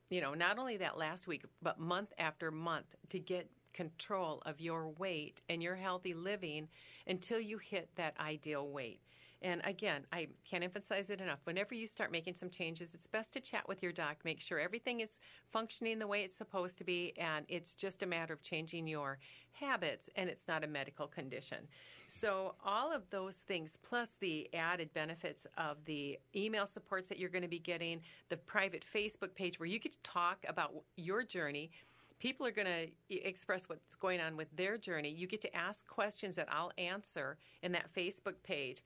you 0.10 0.22
know, 0.22 0.34
not 0.34 0.58
only 0.58 0.78
that 0.78 0.98
last 0.98 1.28
week, 1.28 1.46
but 1.62 1.80
month 1.80 2.14
after 2.18 2.52
month 2.52 2.96
to 3.10 3.20
get 3.20 3.50
control 3.74 4.42
of 4.46 4.60
your 4.60 4.90
weight 4.90 5.42
and 5.50 5.62
your 5.62 5.76
healthy 5.76 6.14
living 6.14 6.68
until 7.08 7.40
you 7.40 7.60
hit 7.60 7.90
that 7.96 8.16
ideal 8.20 8.68
weight. 8.68 9.00
And 9.42 9.62
again, 9.64 10.06
I 10.12 10.28
can't 10.50 10.64
emphasize 10.64 11.10
it 11.10 11.22
enough. 11.22 11.40
Whenever 11.46 11.74
you 11.74 11.88
start 11.88 12.12
making 12.12 12.36
some 12.36 12.50
changes, 12.50 12.94
it's 12.94 13.08
best 13.08 13.32
to 13.34 13.40
chat 13.40 13.68
with 13.68 13.82
your 13.82 13.94
doc, 13.94 14.18
make 14.26 14.42
sure 14.42 14.60
everything 14.60 15.00
is 15.00 15.20
functioning 15.52 15.98
the 16.00 16.08
way 16.08 16.24
it's 16.24 16.36
supposed 16.36 16.78
to 16.80 16.84
be, 16.84 17.14
and 17.18 17.46
it's 17.48 17.74
just 17.74 18.04
a 18.04 18.06
matter 18.06 18.34
of 18.34 18.42
changing 18.42 18.86
your 18.86 19.18
habits, 19.54 20.10
and 20.16 20.30
it's 20.30 20.48
not 20.48 20.64
a 20.64 20.68
medical 20.68 21.08
condition. 21.08 21.68
So, 22.08 22.56
all 22.66 22.92
of 22.92 23.10
those 23.12 23.36
things, 23.36 23.78
plus 23.82 24.10
the 24.20 24.50
added 24.54 24.94
benefits 24.94 25.46
of 25.58 25.78
the 25.86 26.20
email 26.36 26.66
supports 26.66 27.08
that 27.10 27.20
you're 27.20 27.30
going 27.30 27.44
to 27.44 27.48
be 27.48 27.60
getting, 27.60 28.02
the 28.30 28.38
private 28.38 28.84
Facebook 28.94 29.36
page 29.36 29.60
where 29.60 29.68
you 29.68 29.80
to 29.80 29.90
talk 30.04 30.44
about 30.48 30.74
your 30.98 31.24
journey 31.24 31.72
people 32.20 32.46
are 32.46 32.52
going 32.52 32.68
to 32.68 33.26
express 33.26 33.68
what's 33.70 33.96
going 33.96 34.20
on 34.20 34.36
with 34.36 34.48
their 34.56 34.78
journey. 34.78 35.10
You 35.10 35.26
get 35.26 35.42
to 35.42 35.56
ask 35.56 35.88
questions 35.88 36.36
that 36.36 36.48
I'll 36.52 36.72
answer 36.78 37.38
in 37.64 37.72
that 37.72 37.94
Facebook 37.96 38.36
page. 38.44 38.84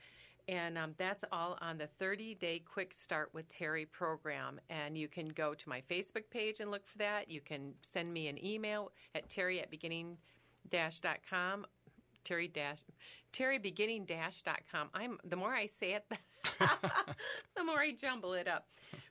And 0.48 0.78
um, 0.78 0.94
that's 0.98 1.24
all 1.32 1.58
on 1.62 1.78
the 1.78 1.88
30 2.00 2.36
day 2.36 2.60
quick 2.60 2.94
start 2.94 3.30
with 3.34 3.48
Terri 3.48 3.89
program. 3.89 4.60
And 4.70 4.98
you 4.98 5.08
can 5.08 5.30
go 5.30 5.54
to 5.54 5.70
my 5.70 5.82
Facebook 5.89 6.30
page 6.30 6.60
and 6.60 6.70
look 6.70 6.86
for 6.86 6.98
that. 6.98 7.30
You 7.30 7.41
can 7.41 7.74
send 7.82 8.14
me 8.14 8.28
an 8.28 8.44
email 8.44 8.91
at 9.16 9.30
terri 9.30 9.62
at 9.62 9.70
beginning 9.70 10.18
dash.com. 10.70 11.66
Terri 12.26 12.52
dash 12.52 12.80
Terri 13.34 13.62
beginning 13.62 14.06
dash.com. 14.06 14.89
I'm 14.94 15.18
the 15.24 15.36
more 15.36 15.54
I 15.54 15.66
say 15.66 15.94
it, 15.94 16.06
the 17.56 17.64
more 17.64 17.80
I 17.80 17.91
jumble 17.91 18.34
it 18.34 18.48
up. 18.48 18.68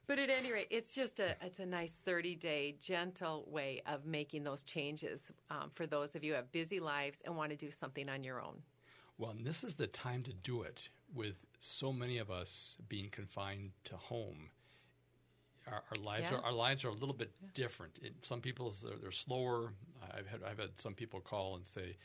But 0.06 0.18
at 0.18 0.30
any 0.30 0.52
rate, 0.52 0.68
it's 0.70 0.92
just 0.92 1.20
a 1.20 1.36
it's 1.42 1.58
a 1.58 1.66
nice 1.66 2.00
30 2.04 2.36
day 2.36 2.76
gentle 2.80 3.44
way 3.48 3.82
of 3.86 4.06
making 4.06 4.44
those 4.44 4.62
changes 4.62 5.30
um, 5.50 5.70
for 5.74 5.86
those 5.86 6.14
of 6.14 6.24
you 6.24 6.32
who 6.32 6.36
have 6.36 6.50
busy 6.52 6.80
lives 6.80 7.20
and 7.24 7.36
want 7.36 7.50
to 7.50 7.56
do 7.56 7.70
something 7.70 8.08
on 8.08 8.24
your 8.24 8.40
own. 8.40 8.62
Well, 9.18 9.34
this 9.38 9.62
is 9.62 9.76
the 9.76 9.86
time 9.86 10.22
to 10.24 10.32
do 10.32 10.62
it 10.62 10.88
with 11.14 11.36
so 11.58 11.92
many 11.92 12.18
of 12.18 12.30
us 12.30 12.76
being 12.88 13.08
confined 13.10 13.70
to 13.84 13.96
home, 13.96 14.50
our, 15.66 15.82
our 15.90 16.02
lives 16.02 16.28
Yeah. 16.30 16.38
are 16.38 16.44
our 16.44 16.52
lives 16.52 16.84
are 16.84 16.88
a 16.88 16.94
little 16.94 17.14
bit 17.14 17.30
different. 17.54 17.98
It, 18.02 18.14
some 18.22 18.40
people 18.40 18.72
they're, 18.82 18.96
they're 19.00 19.10
slower. 19.12 19.72
I've 20.16 20.26
had 20.26 20.40
I've 20.42 20.58
had 20.58 20.80
some 20.80 20.94
people 20.94 21.20
call 21.20 21.56
and 21.56 21.66
say, 21.66 21.96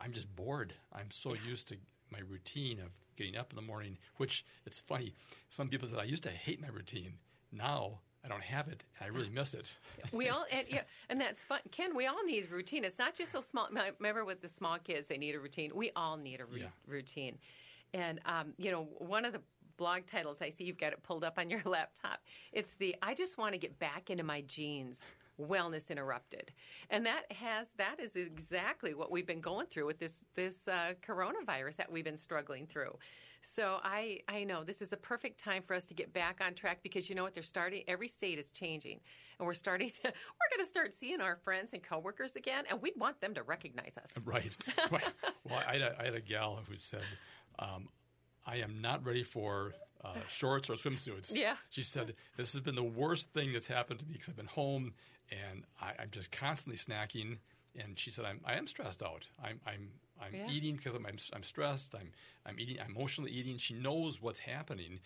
"I'm 0.00 0.12
just 0.12 0.34
bored. 0.36 0.74
I'm 0.92 1.10
so 1.10 1.34
used 1.34 1.68
to 1.68 1.76
my 2.10 2.18
routine 2.28 2.78
of 2.80 2.90
getting 3.16 3.36
up 3.36 3.50
in 3.50 3.56
the 3.56 3.62
morning." 3.62 3.96
Which 4.16 4.44
it's 4.66 4.80
funny. 4.80 5.14
Some 5.48 5.68
people 5.68 5.88
said, 5.88 5.98
"I 5.98 6.04
used 6.04 6.22
to 6.24 6.30
hate 6.30 6.60
my 6.60 6.68
routine. 6.68 7.14
Now 7.52 8.00
I 8.22 8.28
don't 8.28 8.42
have 8.42 8.68
it. 8.68 8.84
and 8.98 9.06
I 9.06 9.16
really 9.16 9.30
miss 9.30 9.54
it." 9.54 9.78
we 10.12 10.28
all 10.28 10.44
and, 10.52 10.66
yeah, 10.68 10.82
and 11.08 11.18
that's 11.20 11.40
fun 11.40 11.60
ken 11.70 11.96
we 11.96 12.06
all 12.06 12.22
need 12.24 12.50
routine 12.50 12.84
it's 12.84 12.98
not 12.98 13.14
just 13.14 13.32
those 13.32 13.46
small 13.46 13.68
remember 13.98 14.24
with 14.24 14.40
the 14.42 14.48
small 14.48 14.78
kids 14.78 15.08
they 15.08 15.16
need 15.16 15.34
a 15.34 15.40
routine 15.40 15.70
we 15.74 15.90
all 15.96 16.16
need 16.16 16.40
a 16.40 16.46
Yeah. 16.58 16.66
routine 16.86 17.38
and 17.96 18.20
um, 18.26 18.52
you 18.58 18.70
know 18.70 18.88
one 18.98 19.24
of 19.24 19.32
the 19.32 19.40
blog 19.76 20.06
titles 20.06 20.38
i 20.40 20.48
see 20.48 20.64
you've 20.64 20.78
got 20.78 20.92
it 20.92 21.02
pulled 21.02 21.24
up 21.24 21.38
on 21.38 21.50
your 21.50 21.60
laptop. 21.64 22.20
It's 22.52 22.74
the 22.74 22.94
i 23.02 23.14
just 23.14 23.38
want 23.38 23.52
to 23.52 23.58
get 23.58 23.78
back 23.78 24.10
into 24.10 24.24
my 24.24 24.42
jeans 24.42 25.00
wellness 25.40 25.90
interrupted. 25.90 26.50
And 26.90 27.04
that 27.06 27.30
has 27.30 27.68
that 27.76 28.00
is 28.00 28.16
exactly 28.16 28.94
what 28.94 29.10
we've 29.10 29.26
been 29.26 29.40
going 29.40 29.66
through 29.66 29.86
with 29.86 29.98
this 29.98 30.24
this 30.34 30.66
uh, 30.68 30.94
coronavirus 31.06 31.76
that 31.76 31.92
we've 31.92 32.04
been 32.04 32.16
struggling 32.16 32.66
through. 32.66 32.96
So 33.42 33.78
I, 33.84 34.20
I 34.28 34.42
know 34.42 34.64
this 34.64 34.82
is 34.82 34.92
a 34.92 34.96
perfect 34.96 35.38
time 35.38 35.62
for 35.62 35.74
us 35.74 35.84
to 35.84 35.94
get 35.94 36.12
back 36.12 36.40
on 36.44 36.54
track 36.54 36.80
because 36.82 37.08
you 37.08 37.14
know 37.14 37.22
what? 37.22 37.32
They're 37.32 37.44
starting 37.44 37.84
every 37.86 38.08
state 38.08 38.40
is 38.40 38.50
changing. 38.50 38.98
And 39.38 39.46
we're 39.46 39.54
starting 39.54 39.88
to 39.88 39.94
we're 40.04 40.56
going 40.56 40.64
to 40.64 40.68
start 40.68 40.92
seeing 40.92 41.20
our 41.20 41.36
friends 41.36 41.72
and 41.72 41.82
coworkers 41.82 42.34
again 42.34 42.64
and 42.68 42.82
we 42.82 42.92
want 42.96 43.20
them 43.20 43.34
to 43.34 43.42
recognize 43.42 43.96
us. 43.98 44.10
Right. 44.24 44.56
right. 44.90 45.04
Well, 45.48 45.62
I 45.64 45.74
had, 45.74 45.82
a, 45.82 45.96
I 46.00 46.04
had 46.06 46.14
a 46.16 46.20
gal 46.20 46.58
who 46.68 46.76
said, 46.76 47.02
um, 47.58 47.88
I 48.46 48.56
am 48.56 48.80
not 48.80 49.04
ready 49.04 49.22
for 49.22 49.74
uh, 50.04 50.14
shorts 50.28 50.70
or 50.70 50.74
swimsuits. 50.74 51.34
Yeah. 51.34 51.56
She 51.70 51.82
said, 51.82 52.14
This 52.36 52.52
has 52.52 52.60
been 52.62 52.74
the 52.76 52.82
worst 52.82 53.30
thing 53.30 53.52
that's 53.52 53.66
happened 53.66 54.00
to 54.00 54.06
me 54.06 54.12
because 54.12 54.28
I've 54.28 54.36
been 54.36 54.46
home 54.46 54.92
and 55.30 55.64
I, 55.80 55.92
I'm 55.98 56.10
just 56.10 56.30
constantly 56.30 56.78
snacking. 56.78 57.38
And 57.78 57.98
she 57.98 58.10
said, 58.10 58.24
I'm, 58.24 58.40
I 58.44 58.54
am 58.54 58.66
stressed 58.66 59.02
out. 59.02 59.26
I'm, 59.42 59.60
I'm, 59.66 59.90
I'm 60.20 60.34
Yeah. 60.34 60.46
eating 60.50 60.76
because 60.76 60.94
I'm, 60.94 61.04
I'm, 61.06 61.16
I'm 61.34 61.42
stressed. 61.42 61.94
I'm, 61.94 62.12
I'm 62.46 62.58
eating, 62.60 62.78
I'm 62.80 62.94
emotionally 62.94 63.30
eating. 63.32 63.58
She 63.58 63.74
knows 63.74 64.22
what's 64.22 64.38
happening, 64.38 65.00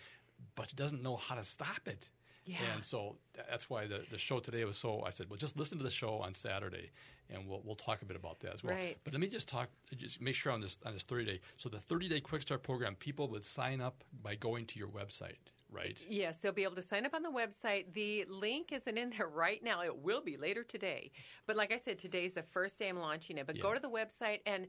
but 0.54 0.70
she 0.70 0.76
doesn't 0.76 1.02
know 1.02 1.16
how 1.16 1.34
to 1.34 1.44
stop 1.44 1.86
it. 1.86 2.10
Yeah. 2.44 2.56
And 2.74 2.82
so 2.82 3.16
that's 3.36 3.68
why 3.68 3.86
the, 3.86 4.02
the 4.10 4.18
show 4.18 4.40
today 4.40 4.64
was 4.64 4.76
so. 4.76 5.02
I 5.06 5.10
said, 5.10 5.28
well, 5.28 5.36
just 5.36 5.58
listen 5.58 5.78
to 5.78 5.84
the 5.84 5.90
show 5.90 6.14
on 6.14 6.32
Saturday, 6.34 6.90
and 7.28 7.46
we'll 7.46 7.60
we'll 7.64 7.76
talk 7.76 8.02
a 8.02 8.04
bit 8.04 8.16
about 8.16 8.40
that 8.40 8.54
as 8.54 8.64
well. 8.64 8.74
Right. 8.74 8.96
But 9.04 9.12
let 9.12 9.20
me 9.20 9.28
just 9.28 9.48
talk, 9.48 9.68
just 9.96 10.20
make 10.20 10.34
sure 10.34 10.52
on 10.52 10.60
this 10.60 10.78
on 10.84 10.94
this 10.94 11.02
thirty 11.02 11.24
day. 11.24 11.40
So 11.56 11.68
the 11.68 11.78
thirty 11.80 12.08
day 12.08 12.20
quick 12.20 12.42
start 12.42 12.62
program, 12.62 12.94
people 12.96 13.28
would 13.28 13.44
sign 13.44 13.80
up 13.80 14.04
by 14.22 14.34
going 14.36 14.66
to 14.66 14.78
your 14.78 14.88
website, 14.88 15.36
right? 15.70 15.98
Yes, 16.08 16.38
they'll 16.38 16.52
be 16.52 16.64
able 16.64 16.76
to 16.76 16.82
sign 16.82 17.04
up 17.04 17.14
on 17.14 17.22
the 17.22 17.30
website. 17.30 17.92
The 17.92 18.24
link 18.28 18.72
isn't 18.72 18.96
in 18.96 19.10
there 19.10 19.28
right 19.32 19.62
now. 19.62 19.82
It 19.82 19.98
will 19.98 20.22
be 20.22 20.36
later 20.36 20.64
today. 20.64 21.12
But 21.46 21.56
like 21.56 21.72
I 21.72 21.76
said, 21.76 21.98
today's 21.98 22.34
the 22.34 22.42
first 22.42 22.78
day 22.78 22.88
I'm 22.88 22.98
launching 22.98 23.38
it. 23.38 23.46
But 23.46 23.60
go 23.60 23.74
to 23.74 23.80
the 23.80 23.90
website 23.90 24.40
and 24.46 24.66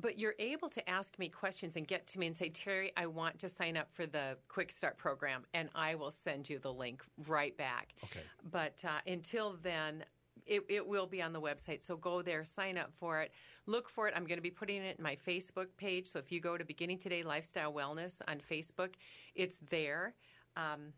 but 0.00 0.18
you're 0.18 0.34
able 0.38 0.68
to 0.70 0.88
ask 0.88 1.18
me 1.18 1.28
questions 1.28 1.76
and 1.76 1.86
get 1.86 2.06
to 2.08 2.18
me 2.18 2.26
and 2.26 2.36
say, 2.36 2.50
Terri, 2.50 2.90
I 2.96 3.06
want 3.06 3.38
to 3.40 3.48
sign 3.48 3.76
up 3.76 3.88
for 3.92 4.06
the 4.06 4.36
Quick 4.48 4.70
Start 4.72 4.96
program, 4.98 5.44
and 5.54 5.68
I 5.74 5.94
will 5.94 6.10
send 6.10 6.48
you 6.48 6.58
the 6.58 6.72
link 6.72 7.02
right 7.26 7.56
back. 7.56 7.94
Okay. 8.04 8.20
But 8.50 8.82
uh, 8.84 9.00
until 9.06 9.56
then, 9.62 10.04
it, 10.46 10.62
it 10.68 10.86
will 10.86 11.06
be 11.06 11.22
on 11.22 11.32
the 11.32 11.40
website. 11.40 11.84
So 11.84 11.96
go 11.96 12.22
there, 12.22 12.44
sign 12.44 12.78
up 12.78 12.92
for 12.98 13.20
it, 13.20 13.32
look 13.66 13.88
for 13.88 14.08
it. 14.08 14.14
I'm 14.16 14.24
going 14.24 14.38
to 14.38 14.42
be 14.42 14.50
putting 14.50 14.82
it 14.82 14.96
in 14.98 15.04
my 15.04 15.16
Facebook 15.26 15.66
page. 15.76 16.06
So 16.06 16.18
if 16.18 16.32
you 16.32 16.40
go 16.40 16.56
to 16.56 16.64
Beginning 16.64 16.98
Today 16.98 17.22
Lifestyle 17.22 17.72
Wellness 17.72 18.20
on 18.26 18.38
Facebook, 18.38 18.94
it's 19.34 19.58
there. 19.70 20.14
Um, 20.56 20.92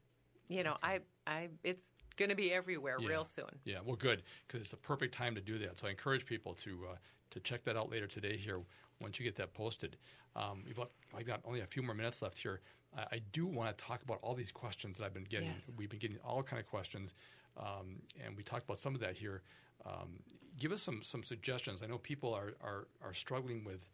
you 0.48 0.62
know, 0.62 0.76
I, 0.82 1.00
I, 1.26 1.48
it's 1.64 1.90
going 2.16 2.28
to 2.28 2.34
be 2.34 2.52
everywhere 2.52 2.96
Yeah. 3.00 3.08
real 3.08 3.24
soon. 3.24 3.50
Yeah, 3.64 3.78
well, 3.84 3.96
good 3.96 4.22
because 4.46 4.60
it's 4.62 4.72
a 4.72 4.76
perfect 4.76 5.14
time 5.14 5.34
to 5.34 5.40
do 5.40 5.58
that. 5.58 5.78
So 5.78 5.86
I 5.86 5.90
encourage 5.90 6.24
people 6.26 6.54
to 6.54 6.86
uh, 6.92 6.96
to 7.30 7.40
check 7.40 7.64
that 7.64 7.76
out 7.76 7.90
later 7.90 8.06
today. 8.06 8.36
Here, 8.36 8.60
once 9.02 9.18
you 9.18 9.24
get 9.24 9.36
that 9.36 9.52
posted, 9.52 9.96
um, 10.36 10.62
we've 10.66 10.76
got, 10.76 10.90
I've 11.16 11.26
got 11.26 11.40
only 11.44 11.60
a 11.60 11.66
few 11.66 11.82
more 11.82 11.94
minutes 11.94 12.22
left 12.22 12.38
here. 12.38 12.60
I, 12.96 13.02
I 13.12 13.20
do 13.32 13.46
want 13.46 13.76
to 13.76 13.84
talk 13.84 14.02
about 14.02 14.18
all 14.22 14.34
these 14.34 14.52
questions 14.52 14.98
that 14.98 15.04
I've 15.04 15.14
been 15.14 15.24
getting. 15.24 15.48
Yes. 15.48 15.72
We've 15.76 15.90
been 15.90 15.98
getting 15.98 16.18
all 16.24 16.42
kind 16.42 16.60
of 16.60 16.66
questions, 16.66 17.14
um, 17.58 18.00
and 18.24 18.36
we 18.36 18.42
talked 18.42 18.64
about 18.64 18.78
some 18.78 18.94
of 18.94 19.00
that 19.00 19.16
here. 19.16 19.42
Um, 19.84 20.20
give 20.58 20.72
us 20.72 20.80
some 20.80 21.02
some 21.02 21.22
suggestions. 21.22 21.82
I 21.82 21.86
know 21.86 21.98
people 21.98 22.32
are 22.32 22.52
are, 22.62 22.86
are 23.02 23.12
struggling 23.12 23.64
with 23.64 23.86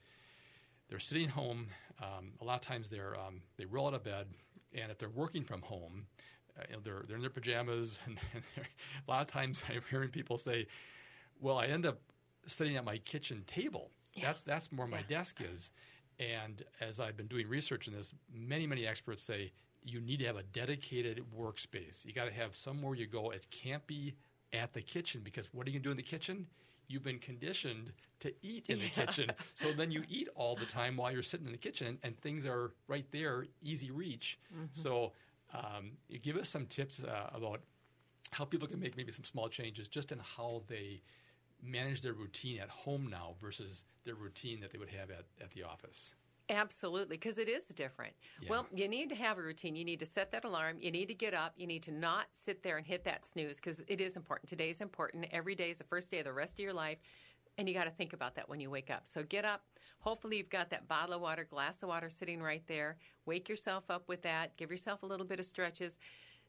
they're 0.88 0.98
sitting 0.98 1.28
home. 1.28 1.68
Um, 2.02 2.32
a 2.40 2.44
lot 2.44 2.56
of 2.56 2.60
times 2.60 2.90
they're 2.90 3.18
um, 3.18 3.42
they 3.56 3.64
roll 3.64 3.88
out 3.88 3.94
of 3.94 4.04
bed, 4.04 4.26
and 4.74 4.90
if 4.90 4.98
they're 4.98 5.08
working 5.08 5.44
from 5.44 5.62
home, 5.62 6.06
uh, 6.58 6.62
you 6.68 6.76
know, 6.76 6.80
they're 6.82 7.02
they're 7.06 7.16
in 7.16 7.22
their 7.22 7.30
pajamas, 7.30 8.00
and, 8.06 8.18
and 8.34 8.44
a 9.06 9.10
lot 9.10 9.20
of 9.20 9.26
times 9.26 9.62
I'm 9.68 9.82
hearing 9.90 10.10
people 10.10 10.38
say, 10.38 10.66
"Well, 11.40 11.58
I 11.58 11.66
end 11.66 11.86
up 11.86 12.00
sitting 12.46 12.76
at 12.76 12.84
my 12.84 12.98
kitchen 12.98 13.44
table. 13.46 13.90
That's 14.22 14.42
that's 14.42 14.72
where 14.72 14.86
my 14.86 15.02
desk 15.02 15.40
is." 15.40 15.70
And 16.18 16.64
as 16.80 16.98
I've 16.98 17.16
been 17.16 17.28
doing 17.28 17.48
research 17.48 17.86
in 17.86 17.94
this, 17.94 18.12
many 18.32 18.66
many 18.66 18.86
experts 18.86 19.22
say 19.22 19.52
you 19.84 20.00
need 20.00 20.18
to 20.18 20.26
have 20.26 20.36
a 20.36 20.42
dedicated 20.42 21.24
workspace. 21.36 22.04
You 22.04 22.12
got 22.12 22.24
to 22.26 22.32
have 22.32 22.56
somewhere 22.56 22.94
you 22.94 23.06
go. 23.06 23.30
It 23.30 23.46
can't 23.50 23.86
be 23.86 24.14
at 24.52 24.72
the 24.72 24.82
kitchen 24.82 25.20
because 25.22 25.52
what 25.54 25.66
are 25.66 25.70
you 25.70 25.74
going 25.78 25.82
to 25.82 25.88
do 25.88 25.90
in 25.92 25.96
the 25.96 26.02
kitchen? 26.02 26.46
You've 26.88 27.04
been 27.04 27.18
conditioned 27.18 27.92
to 28.20 28.32
eat 28.42 28.66
in 28.68 28.78
the 28.78 28.86
Yeah. 28.86 29.06
kitchen. 29.06 29.32
So 29.54 29.72
then 29.72 29.90
you 29.90 30.02
eat 30.08 30.28
all 30.34 30.56
the 30.56 30.66
time 30.66 30.96
while 30.96 31.12
you're 31.12 31.22
sitting 31.22 31.46
in 31.46 31.52
the 31.52 31.58
kitchen, 31.58 31.98
and, 32.02 32.18
things 32.20 32.46
are 32.46 32.72
right 32.88 33.04
there, 33.12 33.46
easy 33.62 33.90
reach. 33.90 34.38
Mhm. 34.52 34.68
So 34.72 35.12
um, 35.54 35.92
give 36.22 36.36
us 36.36 36.48
some 36.48 36.66
tips 36.66 37.02
uh, 37.04 37.30
about 37.32 37.60
how 38.32 38.44
people 38.44 38.66
can 38.68 38.80
make 38.80 38.96
maybe 38.96 39.12
some 39.12 39.24
small 39.24 39.48
changes 39.48 39.86
just 39.88 40.12
in 40.12 40.18
how 40.18 40.62
they 40.66 41.02
manage 41.62 42.02
their 42.02 42.12
routine 42.12 42.60
at 42.60 42.68
home 42.68 43.08
now 43.10 43.34
versus 43.40 43.84
their 44.04 44.14
routine 44.14 44.60
that 44.60 44.70
they 44.70 44.78
would 44.78 44.90
have 44.90 45.10
at, 45.10 45.24
at 45.40 45.50
the 45.52 45.62
office. 45.62 46.14
Absolutely, 46.50 47.16
because 47.16 47.36
it 47.36 47.48
is 47.48 47.64
different. 47.64 48.14
Yeah. 48.40 48.48
Well, 48.50 48.66
you 48.74 48.88
need 48.88 49.10
to 49.10 49.14
have 49.14 49.36
a 49.36 49.42
routine. 49.42 49.76
You 49.76 49.84
need 49.84 50.00
to 50.00 50.06
set 50.06 50.30
that 50.30 50.44
alarm. 50.44 50.78
You 50.80 50.90
need 50.90 51.08
to 51.08 51.14
get 51.14 51.34
up. 51.34 51.52
You 51.56 51.66
need 51.66 51.82
to 51.82 51.90
not 51.90 52.26
sit 52.32 52.62
there 52.62 52.78
and 52.78 52.86
hit 52.86 53.04
that 53.04 53.26
snooze 53.26 53.56
because 53.56 53.82
it 53.86 54.00
is 54.00 54.16
important. 54.16 54.48
Today 54.48 54.70
is 54.70 54.80
important. 54.80 55.26
Every 55.30 55.54
day 55.54 55.70
is 55.70 55.78
the 55.78 55.84
first 55.84 56.10
day 56.10 56.20
of 56.20 56.24
the 56.24 56.32
rest 56.32 56.54
of 56.54 56.60
your 56.60 56.72
life. 56.72 56.98
And 57.58 57.68
you 57.68 57.74
got 57.74 57.84
to 57.84 57.90
think 57.90 58.12
about 58.12 58.34
that 58.36 58.48
when 58.48 58.60
you 58.60 58.70
wake 58.70 58.88
up. 58.88 59.06
So 59.06 59.22
get 59.24 59.44
up. 59.44 59.62
Hopefully, 60.00 60.36
you've 60.36 60.48
got 60.48 60.70
that 60.70 60.86
bottle 60.86 61.16
of 61.16 61.20
water, 61.20 61.44
glass 61.44 61.82
of 61.82 61.88
water 61.88 62.08
sitting 62.08 62.40
right 62.40 62.62
there. 62.68 62.96
Wake 63.26 63.48
yourself 63.48 63.90
up 63.90 64.08
with 64.08 64.22
that. 64.22 64.56
Give 64.56 64.70
yourself 64.70 65.02
a 65.02 65.06
little 65.06 65.26
bit 65.26 65.40
of 65.40 65.44
stretches. 65.44 65.98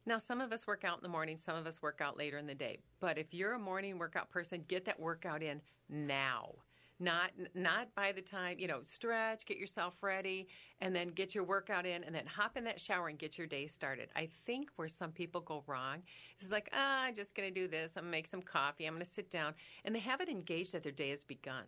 Now, 0.06 0.18
some 0.18 0.40
of 0.40 0.52
us 0.52 0.66
work 0.66 0.84
out 0.84 0.98
in 0.98 1.02
the 1.02 1.08
morning, 1.08 1.36
some 1.36 1.56
of 1.56 1.66
us 1.66 1.82
work 1.82 2.00
out 2.00 2.16
later 2.16 2.38
in 2.38 2.46
the 2.46 2.54
day. 2.54 2.78
But 3.00 3.18
if 3.18 3.34
you're 3.34 3.52
a 3.52 3.58
morning 3.58 3.98
workout 3.98 4.30
person, 4.30 4.64
get 4.66 4.84
that 4.86 4.98
workout 4.98 5.42
in 5.42 5.60
now. 5.88 6.54
Not 7.02 7.30
not 7.54 7.94
by 7.94 8.12
the 8.12 8.20
time, 8.20 8.58
you 8.58 8.68
know, 8.68 8.82
stretch, 8.82 9.46
get 9.46 9.56
yourself 9.56 9.94
ready, 10.02 10.48
and 10.82 10.94
then 10.94 11.08
get 11.08 11.34
your 11.34 11.44
workout 11.44 11.86
in, 11.86 12.04
and 12.04 12.14
then 12.14 12.26
hop 12.26 12.58
in 12.58 12.64
that 12.64 12.78
shower 12.78 13.08
and 13.08 13.18
get 13.18 13.38
your 13.38 13.46
day 13.46 13.66
started. 13.66 14.10
I 14.14 14.28
think 14.44 14.68
where 14.76 14.88
some 14.88 15.10
people 15.10 15.40
go 15.40 15.64
wrong 15.66 16.02
is 16.40 16.50
like, 16.50 16.68
ah, 16.74 17.04
I'm 17.04 17.14
just 17.14 17.34
going 17.34 17.48
to 17.48 17.54
do 17.54 17.68
this. 17.68 17.92
I'm 17.96 18.04
to 18.04 18.10
make 18.10 18.26
some 18.26 18.42
coffee. 18.42 18.84
I'm 18.84 18.92
going 18.92 19.04
to 19.04 19.10
sit 19.10 19.30
down. 19.30 19.54
And 19.86 19.94
they 19.94 20.00
haven't 20.00 20.28
engaged 20.28 20.72
that 20.72 20.82
their 20.82 20.92
day 20.92 21.08
has 21.08 21.24
begun. 21.24 21.64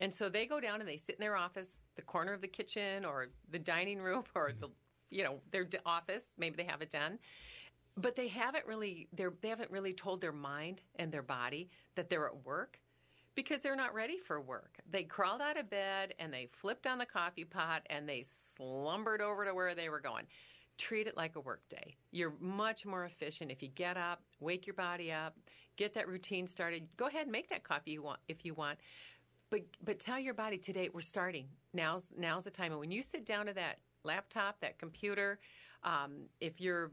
And 0.00 0.12
so 0.12 0.28
they 0.28 0.46
go 0.46 0.60
down 0.60 0.80
and 0.80 0.88
they 0.88 0.96
sit 0.96 1.16
in 1.16 1.20
their 1.20 1.36
office, 1.36 1.84
the 1.94 2.02
corner 2.02 2.32
of 2.32 2.40
the 2.40 2.48
kitchen 2.48 3.04
or 3.04 3.28
the 3.50 3.58
dining 3.58 4.00
room 4.00 4.24
or 4.34 4.52
the, 4.58 4.68
you 5.10 5.24
know, 5.24 5.40
their 5.50 5.66
office. 5.84 6.32
Maybe 6.38 6.56
they 6.56 6.64
have 6.64 6.82
it 6.82 6.90
done, 6.90 7.18
but 7.96 8.16
they 8.16 8.28
haven't 8.28 8.66
really 8.66 9.08
they 9.12 9.48
haven't 9.48 9.70
really 9.70 9.92
told 9.92 10.20
their 10.20 10.32
mind 10.32 10.82
and 10.96 11.12
their 11.12 11.22
body 11.22 11.70
that 11.94 12.08
they're 12.08 12.26
at 12.26 12.44
work 12.44 12.80
because 13.34 13.60
they're 13.60 13.76
not 13.76 13.94
ready 13.94 14.18
for 14.18 14.40
work. 14.40 14.78
They 14.90 15.04
crawled 15.04 15.40
out 15.40 15.58
of 15.58 15.70
bed 15.70 16.14
and 16.18 16.32
they 16.32 16.48
flipped 16.52 16.86
on 16.86 16.98
the 16.98 17.06
coffee 17.06 17.44
pot 17.44 17.82
and 17.88 18.08
they 18.08 18.24
slumbered 18.56 19.20
over 19.20 19.44
to 19.44 19.54
where 19.54 19.74
they 19.74 19.88
were 19.88 20.00
going. 20.00 20.26
Treat 20.78 21.06
it 21.06 21.16
like 21.16 21.36
a 21.36 21.40
work 21.40 21.62
day. 21.68 21.96
You're 22.10 22.32
much 22.40 22.86
more 22.86 23.04
efficient 23.04 23.50
if 23.50 23.62
you 23.62 23.68
get 23.68 23.96
up, 23.96 24.22
wake 24.40 24.66
your 24.66 24.74
body 24.74 25.12
up, 25.12 25.36
get 25.76 25.94
that 25.94 26.08
routine 26.08 26.46
started. 26.46 26.88
Go 26.96 27.06
ahead 27.06 27.22
and 27.22 27.32
make 27.32 27.50
that 27.50 27.64
coffee 27.64 27.92
you 27.92 28.02
want 28.02 28.20
if 28.28 28.44
you 28.44 28.54
want. 28.54 28.78
But 29.50 29.62
but 29.84 29.98
tell 29.98 30.18
your 30.18 30.34
body 30.34 30.58
today 30.58 30.88
we're 30.92 31.00
starting. 31.00 31.46
Now's 31.74 32.06
now's 32.16 32.44
the 32.44 32.50
time. 32.50 32.72
And 32.72 32.80
when 32.80 32.90
you 32.90 33.02
sit 33.02 33.26
down 33.26 33.46
to 33.46 33.52
that 33.54 33.78
laptop, 34.04 34.60
that 34.60 34.78
computer, 34.78 35.38
um, 35.82 36.26
if 36.40 36.60
you're 36.60 36.90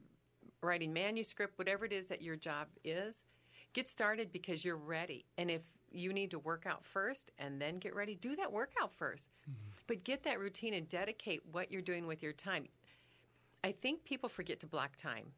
writing 0.62 0.93
manuscript, 0.93 1.58
whatever 1.58 1.86
it 1.86 1.93
is 1.93 2.08
that 2.08 2.22
your 2.22 2.36
job 2.36 2.68
is, 2.84 3.24
get 3.74 3.88
started 3.88 4.32
because 4.32 4.66
you're 4.66 4.78
ready. 4.78 5.26
And 5.38 5.51
if 5.51 5.62
you 5.91 6.14
need 6.14 6.32
to 6.32 6.39
work 6.39 6.66
out 6.66 6.84
first 6.84 7.32
and 7.38 7.62
then 7.62 7.78
get 7.78 7.95
ready, 7.95 8.16
do 8.16 8.36
that 8.36 8.51
workout 8.51 8.91
1st 8.97 9.30
But 9.88 10.03
get 10.03 10.24
that 10.24 10.39
routine 10.39 10.74
and 10.74 10.88
dedicate 10.88 11.41
what 11.51 11.72
you're 11.72 11.82
doing 11.82 12.08
with 12.08 12.22
your 12.22 12.34
time. 12.34 12.68
I 13.64 13.72
think 13.72 14.03
people 14.03 14.30
forget 14.30 14.60
to 14.62 14.68
block 14.68 14.95
time. 14.97 15.32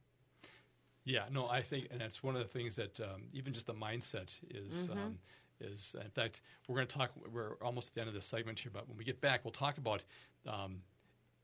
Yeah, 1.05 1.25
no, 1.31 1.47
I 1.47 1.61
think, 1.61 1.87
and 1.91 2.01
that's 2.01 2.21
one 2.21 2.35
of 2.35 2.41
the 2.41 2.47
things 2.47 2.75
that 2.75 2.99
um, 2.99 3.23
even 3.33 3.53
just 3.53 3.65
the 3.67 3.73
mindset 3.73 4.39
is. 4.49 4.87
Mhm. 4.87 4.91
Um, 4.91 5.19
is 5.61 5.95
in 6.01 6.09
fact, 6.11 6.41
we're 6.67 6.75
going 6.75 6.87
to 6.87 6.97
talk. 6.97 7.11
We're 7.31 7.55
almost 7.55 7.89
at 7.89 7.93
the 7.95 8.01
end 8.01 8.07
of 8.07 8.13
this 8.13 8.25
segment 8.25 8.59
here, 8.59 8.71
but 8.73 8.87
when 8.87 8.97
we 8.97 9.03
get 9.03 9.19
back, 9.19 9.43
we'll 9.43 9.51
talk 9.51 9.77
about 9.77 10.03
um, 10.47 10.81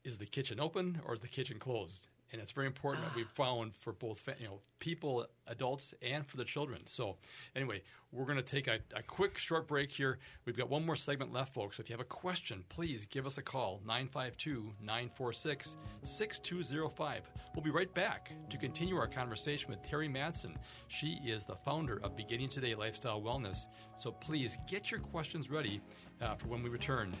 is 0.06 0.16
the 0.16 0.24
kitchen 0.24 0.60
open 0.60 1.00
or 1.04 1.14
is 1.14 1.20
the 1.20 1.28
kitchen 1.28 1.58
closed? 1.58 2.08
And 2.32 2.40
it's 2.40 2.52
very 2.52 2.66
important 2.66 3.04
that 3.04 3.14
we've 3.14 3.28
found 3.28 3.74
for 3.74 3.92
both 3.92 4.28
you 4.38 4.46
know 4.46 4.60
people, 4.78 5.26
adults, 5.46 5.94
and 6.02 6.26
for 6.26 6.36
the 6.36 6.44
children. 6.44 6.82
So 6.86 7.16
anyway, 7.54 7.82
we're 8.12 8.24
going 8.24 8.36
to 8.36 8.42
take 8.42 8.66
a, 8.66 8.78
a 8.94 9.02
quick 9.02 9.38
short 9.38 9.68
break 9.68 9.92
here. 9.92 10.18
We've 10.44 10.56
got 10.56 10.68
one 10.68 10.84
more 10.84 10.96
segment 10.96 11.32
left, 11.32 11.54
folks. 11.54 11.78
If 11.78 11.88
you 11.88 11.94
have 11.94 12.00
a 12.00 12.04
question, 12.04 12.64
please 12.68 13.06
give 13.06 13.26
us 13.26 13.38
a 13.38 13.42
call 13.42 13.80
952 13.86 14.72
946 14.80 15.76
6205. 16.02 17.30
We'll 17.54 17.64
be 17.64 17.70
right 17.70 17.92
back 17.94 18.32
to 18.50 18.56
continue 18.56 18.96
our 18.96 19.06
conversation 19.06 19.70
with 19.70 19.82
Terri 19.82 20.10
Mattson. 20.10 20.56
She 20.88 21.20
is 21.24 21.44
the 21.44 21.56
founder 21.56 22.00
of 22.02 22.16
Beginning 22.16 22.48
Today 22.48 22.74
Lifestyle 22.74 23.20
Wellness. 23.20 23.66
So 23.96 24.10
please 24.10 24.58
get 24.68 24.90
your 24.90 25.00
questions 25.00 25.48
ready 25.48 25.80
uh, 26.20 26.34
for 26.34 26.48
when 26.48 26.62
we 26.62 26.70
return. 26.70 27.12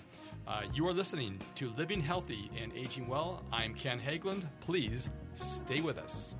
Uh, 0.46 0.62
you 0.72 0.86
are 0.86 0.92
listening 0.92 1.40
to 1.56 1.72
Living 1.76 2.00
Healthy 2.00 2.52
and 2.56 2.72
Aging 2.72 3.08
Well. 3.08 3.42
I'm 3.52 3.74
Ken 3.74 3.98
Haglind. 3.98 4.44
Please 4.60 5.10
stay 5.34 5.80
with 5.80 5.98
us. 5.98 6.36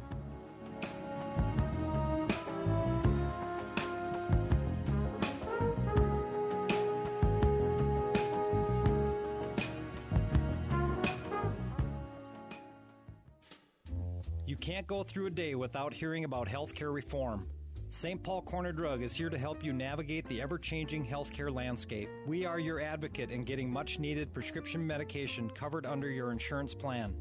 You 14.47 14.55
can't 14.55 14.87
go 14.87 15.03
through 15.03 15.27
a 15.27 15.31
day 15.31 15.57
without 15.57 15.93
hearing 15.93 16.25
about 16.25 16.49
healthcare 16.49 16.95
reform. 16.95 17.49
St. 17.89 18.21
Paul 18.21 18.43
Corner 18.43 18.73
Drug 18.73 19.03
is 19.03 19.15
here 19.15 19.31
to 19.31 19.39
help 19.39 19.63
you 19.63 19.73
navigate 19.73 20.27
the 20.29 20.43
ever 20.43 20.59
changing 20.59 21.07
healthcare 21.07 21.55
landscape. 21.55 22.09
We 22.27 22.45
are 22.45 22.59
your 22.59 22.81
advocate 22.81 23.31
in 23.31 23.45
getting 23.45 23.73
much 23.73 24.01
needed 24.01 24.35
prescription 24.35 24.85
medication 24.85 25.49
covered 25.49 25.87
under 25.87 26.11
your 26.11 26.33
insurance 26.33 26.75
plan. 26.75 27.15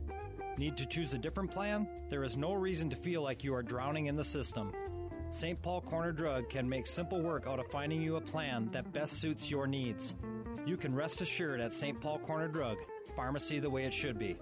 Need 0.57 0.75
to 0.77 0.87
choose 0.87 1.13
a 1.13 1.19
different 1.19 1.51
plan? 1.51 1.87
There 2.09 2.23
is 2.23 2.35
no 2.35 2.53
reason 2.53 2.89
to 2.89 2.95
feel 2.95 3.21
like 3.21 3.43
you 3.43 3.53
are 3.53 3.61
drowning 3.61 4.07
in 4.07 4.15
the 4.15 4.23
system. 4.23 4.73
St. 5.29 5.61
Paul 5.61 5.81
Corner 5.81 6.11
Drug 6.11 6.49
can 6.49 6.67
make 6.67 6.87
simple 6.87 7.21
work 7.21 7.45
out 7.47 7.59
of 7.59 7.67
finding 7.67 8.01
you 8.01 8.15
a 8.15 8.21
plan 8.21 8.69
that 8.71 8.91
best 8.91 9.21
suits 9.21 9.51
your 9.51 9.67
needs. 9.67 10.15
You 10.65 10.77
can 10.77 10.95
rest 10.95 11.21
assured 11.21 11.61
at 11.61 11.73
St. 11.73 12.01
Paul 12.01 12.17
Corner 12.19 12.47
Drug, 12.47 12.77
pharmacy 13.15 13.59
the 13.59 13.69
way 13.69 13.83
it 13.83 13.93
should 13.93 14.17
be. 14.17 14.35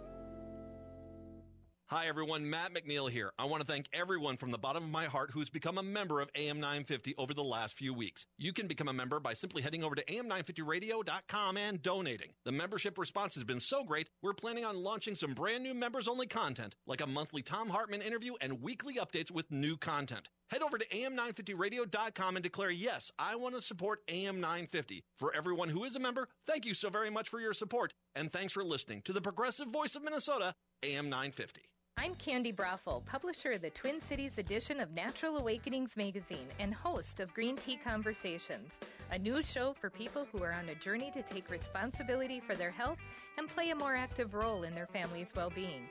Hi, 1.93 2.07
everyone. 2.07 2.49
Matt 2.49 2.73
McNeil 2.73 3.07
here. 3.07 3.33
I 3.37 3.45
want 3.45 3.61
to 3.61 3.71
thank 3.71 3.87
everyone 3.93 4.35
from 4.35 4.49
the 4.49 4.57
bottom 4.57 4.83
of 4.83 4.89
my 4.89 5.05
heart 5.05 5.29
who's 5.31 5.51
become 5.51 5.77
a 5.77 5.83
member 5.83 6.21
of 6.21 6.29
AM 6.33 6.59
950 6.59 7.13
over 7.19 7.35
the 7.35 7.43
last 7.43 7.77
few 7.77 7.93
weeks. 7.93 8.25
You 8.39 8.51
can 8.51 8.65
become 8.65 8.87
a 8.87 8.93
member 8.93 9.19
by 9.19 9.35
simply 9.35 9.61
heading 9.61 9.83
over 9.83 9.93
to 9.93 10.03
am950radio.com 10.05 11.55
and 11.55 11.83
donating. 11.83 12.29
The 12.45 12.51
membership 12.51 12.97
response 12.97 13.35
has 13.35 13.43
been 13.43 13.59
so 13.59 13.83
great, 13.83 14.09
we're 14.23 14.33
planning 14.33 14.65
on 14.65 14.81
launching 14.81 15.13
some 15.13 15.35
brand 15.35 15.61
new 15.61 15.75
members 15.75 16.07
only 16.07 16.25
content, 16.25 16.75
like 16.87 16.99
a 16.99 17.05
monthly 17.05 17.43
Thom 17.43 17.69
Hartmann 17.69 18.01
interview 18.01 18.33
and 18.41 18.63
weekly 18.63 18.95
updates 18.95 19.29
with 19.29 19.51
new 19.51 19.77
content. 19.77 20.29
Head 20.49 20.63
over 20.63 20.79
to 20.79 20.87
am950radio.com 20.87 22.37
and 22.37 22.43
declare, 22.43 22.71
yes, 22.71 23.11
I 23.19 23.35
want 23.35 23.53
to 23.53 23.61
support 23.61 23.99
AM 24.07 24.41
950. 24.41 25.03
For 25.19 25.31
everyone 25.35 25.69
who 25.69 25.83
is 25.83 25.95
a 25.95 25.99
member, 25.99 26.27
thank 26.47 26.65
you 26.65 26.73
so 26.73 26.89
very 26.89 27.11
much 27.11 27.29
for 27.29 27.39
your 27.39 27.53
support. 27.53 27.93
And 28.15 28.33
thanks 28.33 28.53
for 28.53 28.63
listening 28.63 29.03
to 29.03 29.13
the 29.13 29.21
progressive 29.21 29.67
voice 29.67 29.95
of 29.95 30.03
Minnesota, 30.03 30.55
AM 30.81 31.07
950. 31.07 31.69
I'm 32.03 32.15
Candi 32.15 32.53
Broeffle, 32.53 33.05
publisher 33.05 33.53
of 33.53 33.61
the 33.61 33.69
Twin 33.69 34.01
Cities 34.01 34.37
edition 34.37 34.81
of 34.81 34.91
Natural 34.91 35.37
Awakenings 35.37 35.95
magazine 35.95 36.47
and 36.59 36.73
host 36.73 37.21
of 37.21 37.33
Green 37.33 37.55
Tea 37.55 37.79
Conversations, 37.81 38.73
a 39.11 39.17
new 39.17 39.41
show 39.41 39.73
for 39.79 39.89
people 39.89 40.27
who 40.29 40.43
are 40.43 40.51
on 40.51 40.67
a 40.67 40.75
journey 40.75 41.11
to 41.11 41.21
take 41.21 41.49
responsibility 41.49 42.41
for 42.41 42.55
their 42.55 42.71
health 42.71 42.97
and 43.37 43.47
play 43.47 43.69
a 43.69 43.75
more 43.75 43.95
active 43.95 44.33
role 44.33 44.63
in 44.63 44.75
their 44.75 44.85
family's 44.87 45.31
well 45.33 45.49
being. 45.49 45.87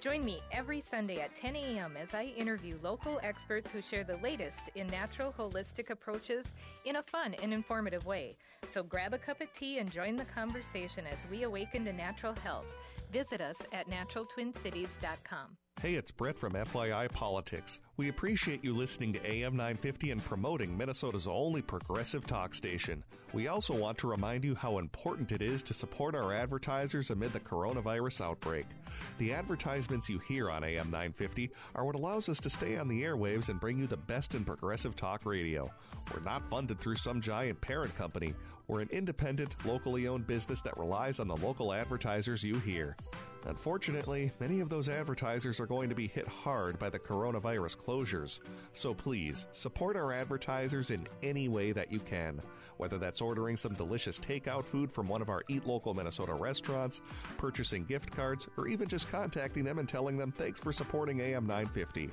Join 0.00 0.24
me 0.24 0.40
every 0.52 0.80
Sunday 0.80 1.20
at 1.20 1.34
10 1.34 1.56
a.m. 1.56 1.94
as 2.00 2.14
I 2.14 2.26
interview 2.36 2.78
local 2.80 3.18
experts 3.24 3.68
who 3.70 3.82
share 3.82 4.04
the 4.04 4.18
latest 4.18 4.70
in 4.76 4.86
natural 4.86 5.34
holistic 5.36 5.90
approaches 5.90 6.46
in 6.84 6.96
a 6.96 7.02
fun 7.02 7.34
and 7.42 7.52
informative 7.52 8.06
way. 8.06 8.36
So 8.68 8.84
grab 8.84 9.14
a 9.14 9.18
cup 9.18 9.40
of 9.40 9.52
tea 9.52 9.78
and 9.78 9.90
join 9.90 10.14
the 10.14 10.26
conversation 10.26 11.04
as 11.06 11.26
we 11.28 11.42
awaken 11.42 11.84
to 11.86 11.92
natural 11.92 12.34
health. 12.44 12.66
Visit 13.12 13.40
us 13.40 13.56
at 13.72 13.88
naturaltwincities.com. 13.88 15.56
Hey, 15.82 15.94
it's 15.94 16.10
Brett 16.10 16.38
from 16.38 16.54
FYI 16.54 17.12
Politics. 17.12 17.80
We 17.98 18.08
appreciate 18.08 18.64
you 18.64 18.72
listening 18.72 19.12
to 19.12 19.30
AM 19.30 19.52
950 19.56 20.10
and 20.10 20.24
promoting 20.24 20.74
Minnesota's 20.74 21.28
only 21.28 21.60
progressive 21.60 22.26
talk 22.26 22.54
station. 22.54 23.04
We 23.34 23.48
also 23.48 23.74
want 23.74 23.98
to 23.98 24.08
remind 24.08 24.42
you 24.42 24.54
how 24.54 24.78
important 24.78 25.32
it 25.32 25.42
is 25.42 25.62
to 25.64 25.74
support 25.74 26.14
our 26.14 26.32
advertisers 26.32 27.10
amid 27.10 27.34
the 27.34 27.40
coronavirus 27.40 28.22
outbreak. 28.22 28.64
The 29.18 29.34
advertisements 29.34 30.08
you 30.08 30.18
hear 30.20 30.50
on 30.50 30.64
AM 30.64 30.90
950 30.90 31.50
are 31.74 31.84
what 31.84 31.94
allows 31.94 32.30
us 32.30 32.40
to 32.40 32.48
stay 32.48 32.78
on 32.78 32.88
the 32.88 33.02
airwaves 33.02 33.50
and 33.50 33.60
bring 33.60 33.78
you 33.78 33.86
the 33.86 33.98
best 33.98 34.34
in 34.34 34.46
progressive 34.46 34.96
talk 34.96 35.26
radio. 35.26 35.70
We're 36.14 36.20
not 36.20 36.48
funded 36.48 36.80
through 36.80 36.96
some 36.96 37.20
giant 37.20 37.60
parent 37.60 37.94
company. 37.96 38.32
We're 38.68 38.80
an 38.80 38.88
independent, 38.90 39.54
locally 39.64 40.08
owned 40.08 40.26
business 40.26 40.60
that 40.62 40.76
relies 40.76 41.20
on 41.20 41.28
the 41.28 41.36
local 41.36 41.72
advertisers 41.72 42.42
you 42.42 42.58
hear. 42.58 42.96
Unfortunately, 43.46 44.32
many 44.40 44.58
of 44.58 44.68
those 44.68 44.88
advertisers 44.88 45.60
are 45.60 45.66
going 45.66 45.88
to 45.88 45.94
be 45.94 46.08
hit 46.08 46.26
hard 46.26 46.76
by 46.76 46.90
the 46.90 46.98
coronavirus 46.98 47.76
closures. 47.76 48.40
So 48.72 48.92
please, 48.92 49.46
support 49.52 49.96
our 49.96 50.12
advertisers 50.12 50.90
in 50.90 51.06
any 51.22 51.48
way 51.48 51.70
that 51.70 51.92
you 51.92 52.00
can. 52.00 52.40
Whether 52.76 52.98
that's 52.98 53.20
ordering 53.20 53.56
some 53.56 53.74
delicious 53.74 54.18
takeout 54.18 54.64
food 54.64 54.90
from 54.90 55.06
one 55.06 55.22
of 55.22 55.28
our 55.28 55.42
Eat 55.46 55.64
Local 55.64 55.94
Minnesota 55.94 56.34
restaurants, 56.34 57.00
purchasing 57.38 57.84
gift 57.84 58.10
cards, 58.10 58.48
or 58.56 58.66
even 58.66 58.88
just 58.88 59.08
contacting 59.12 59.62
them 59.62 59.78
and 59.78 59.88
telling 59.88 60.16
them 60.16 60.32
thanks 60.32 60.58
for 60.58 60.72
supporting 60.72 61.20
AM 61.20 61.46
950. 61.46 62.10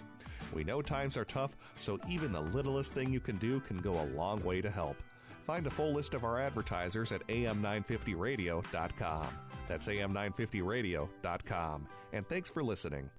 We 0.53 0.63
know 0.63 0.83
times 0.83 1.17
are 1.17 1.25
tough, 1.25 1.57
so 1.77 1.99
even 2.07 2.31
the 2.31 2.41
littlest 2.41 2.93
thing 2.93 3.11
you 3.11 3.19
can 3.19 3.37
do 3.37 3.59
can 3.61 3.77
go 3.77 3.99
a 3.99 4.05
long 4.15 4.43
way 4.43 4.61
to 4.61 4.69
help. 4.69 4.97
Find 5.45 5.67
a 5.67 5.69
full 5.69 5.93
list 5.93 6.13
of 6.13 6.23
our 6.23 6.39
advertisers 6.39 7.11
at 7.11 7.27
am950radio.com. 7.27 9.27
That's 9.67 9.87
am950radio.com. 9.87 11.87
And 12.13 12.27
thanks 12.27 12.49
for 12.49 12.63
listening. 12.63 13.09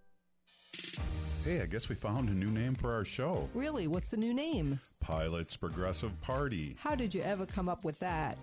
Hey, 1.44 1.60
I 1.60 1.66
guess 1.66 1.90
we 1.90 1.94
found 1.94 2.30
a 2.30 2.32
new 2.32 2.48
name 2.48 2.74
for 2.74 2.90
our 2.92 3.04
show. 3.04 3.50
Really? 3.52 3.86
What's 3.86 4.10
the 4.10 4.16
new 4.16 4.32
name? 4.32 4.80
Pilot's 5.00 5.54
Progressive 5.54 6.18
Party. 6.22 6.74
How 6.80 6.94
did 6.94 7.14
you 7.14 7.20
ever 7.20 7.44
come 7.44 7.68
up 7.68 7.84
with 7.84 7.98
that? 7.98 8.38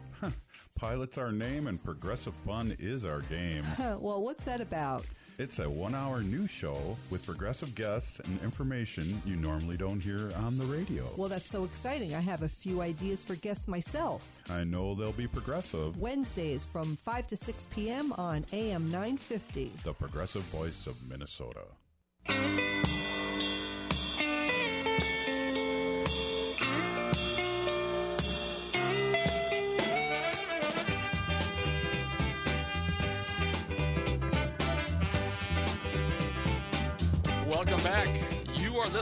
Pilot's 0.80 1.18
our 1.18 1.32
name 1.32 1.68
and 1.68 1.84
progressive 1.84 2.36
fun 2.36 2.76
is 2.80 3.04
our 3.04 3.22
game. 3.22 3.66
well, 3.80 4.22
what's 4.22 4.46
that 4.46 4.62
about? 4.62 5.06
It's 5.38 5.60
a 5.60 5.70
one 5.70 5.96
hour 5.96 6.22
news 6.22 6.50
show 6.52 6.98
with 7.10 7.26
progressive 7.26 7.74
guests 7.76 8.20
and 8.20 8.42
information 8.44 9.22
you 9.26 9.36
normally 9.36 9.78
don't 9.78 10.00
hear 10.00 10.32
on 10.38 10.58
the 10.58 10.66
radio. 10.66 11.06
Well, 11.18 11.30
that's 11.30 11.50
so 11.50 11.64
exciting. 11.64 12.14
I 12.14 12.20
have 12.20 12.44
a 12.44 12.50
few 12.50 12.82
ideas 12.82 13.24
for 13.24 13.36
guests 13.36 13.68
myself. 13.68 14.40
I 14.50 14.64
know 14.64 14.94
they'll 14.94 15.12
be 15.12 15.28
progressive. 15.28 16.00
Wednesdays 16.00 16.64
from 16.64 16.96
5 16.96 17.28
to 17.28 17.38
6 17.38 17.68
p.m. 17.72 18.14
on 18.14 18.46
AM 18.54 18.86
950. 18.92 19.72
The 19.84 19.94
progressive 19.94 20.44
voice 20.44 20.88
of 20.88 20.96
Minnesota. 21.10 21.66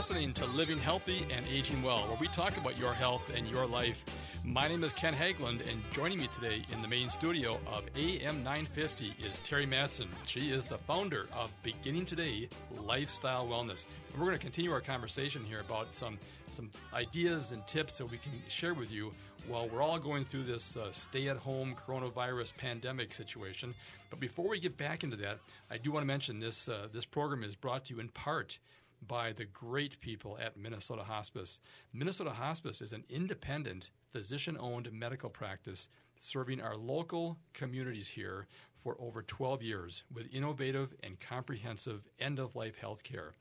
Listening 0.00 0.32
to 0.32 0.46
Living 0.46 0.78
Healthy 0.78 1.26
and 1.30 1.44
Aging 1.46 1.82
Well, 1.82 2.08
where 2.08 2.16
we 2.16 2.26
talk 2.28 2.56
about 2.56 2.78
your 2.78 2.94
health 2.94 3.30
and 3.36 3.46
your 3.46 3.66
life. 3.66 4.02
My 4.42 4.66
name 4.66 4.82
is 4.82 4.94
Ken 4.94 5.12
Haglind, 5.12 5.60
and 5.70 5.82
joining 5.92 6.18
me 6.18 6.26
today 6.28 6.64
in 6.72 6.80
the 6.80 6.88
main 6.88 7.10
studio 7.10 7.60
of 7.66 7.84
AM 7.94 8.42
950 8.42 9.12
is 9.22 9.38
Terri 9.40 9.68
Mattson. 9.68 10.06
She 10.26 10.52
is 10.52 10.64
the 10.64 10.78
founder 10.78 11.26
of 11.36 11.50
Beginning 11.62 12.06
Today 12.06 12.48
Lifestyle 12.80 13.46
Wellness. 13.46 13.84
And 14.10 14.18
we're 14.18 14.28
going 14.28 14.38
to 14.38 14.42
continue 14.42 14.72
our 14.72 14.80
conversation 14.80 15.44
here 15.44 15.60
about 15.60 15.94
some, 15.94 16.18
some 16.48 16.70
ideas 16.94 17.52
and 17.52 17.66
tips 17.66 17.98
that 17.98 18.06
we 18.06 18.16
can 18.16 18.32
share 18.48 18.72
with 18.72 18.90
you 18.90 19.12
while 19.48 19.68
we're 19.68 19.82
all 19.82 19.98
going 19.98 20.24
through 20.24 20.44
this 20.44 20.78
uh, 20.78 20.90
stay 20.90 21.28
at 21.28 21.36
home 21.36 21.76
coronavirus 21.86 22.56
pandemic 22.56 23.12
situation. 23.12 23.74
But 24.08 24.18
before 24.18 24.48
we 24.48 24.60
get 24.60 24.78
back 24.78 25.04
into 25.04 25.16
that, 25.16 25.40
I 25.70 25.76
do 25.76 25.92
want 25.92 26.04
to 26.04 26.06
mention 26.06 26.40
this, 26.40 26.70
uh, 26.70 26.88
this 26.90 27.04
program 27.04 27.44
is 27.44 27.54
brought 27.54 27.84
to 27.84 27.94
you 27.94 28.00
in 28.00 28.08
part 28.08 28.58
by 29.06 29.32
the 29.32 29.44
great 29.44 30.00
people 30.00 30.38
at 30.40 30.56
Minnesota 30.56 31.02
Hospice. 31.02 31.60
Minnesota 31.92 32.30
Hospice 32.30 32.80
is 32.80 32.92
an 32.92 33.04
independent, 33.08 33.90
physician 34.12 34.56
owned 34.58 34.92
medical 34.92 35.30
practice 35.30 35.88
serving 36.16 36.60
our 36.60 36.76
local 36.76 37.38
communities 37.54 38.08
here 38.08 38.46
for 38.76 38.96
over 39.00 39.22
12 39.22 39.62
years 39.62 40.04
with 40.12 40.32
innovative 40.32 40.94
and 41.02 41.20
comprehensive 41.20 42.08
end 42.18 42.38
of 42.38 42.56
life 42.56 42.76
health 42.76 43.02
care. 43.02 43.32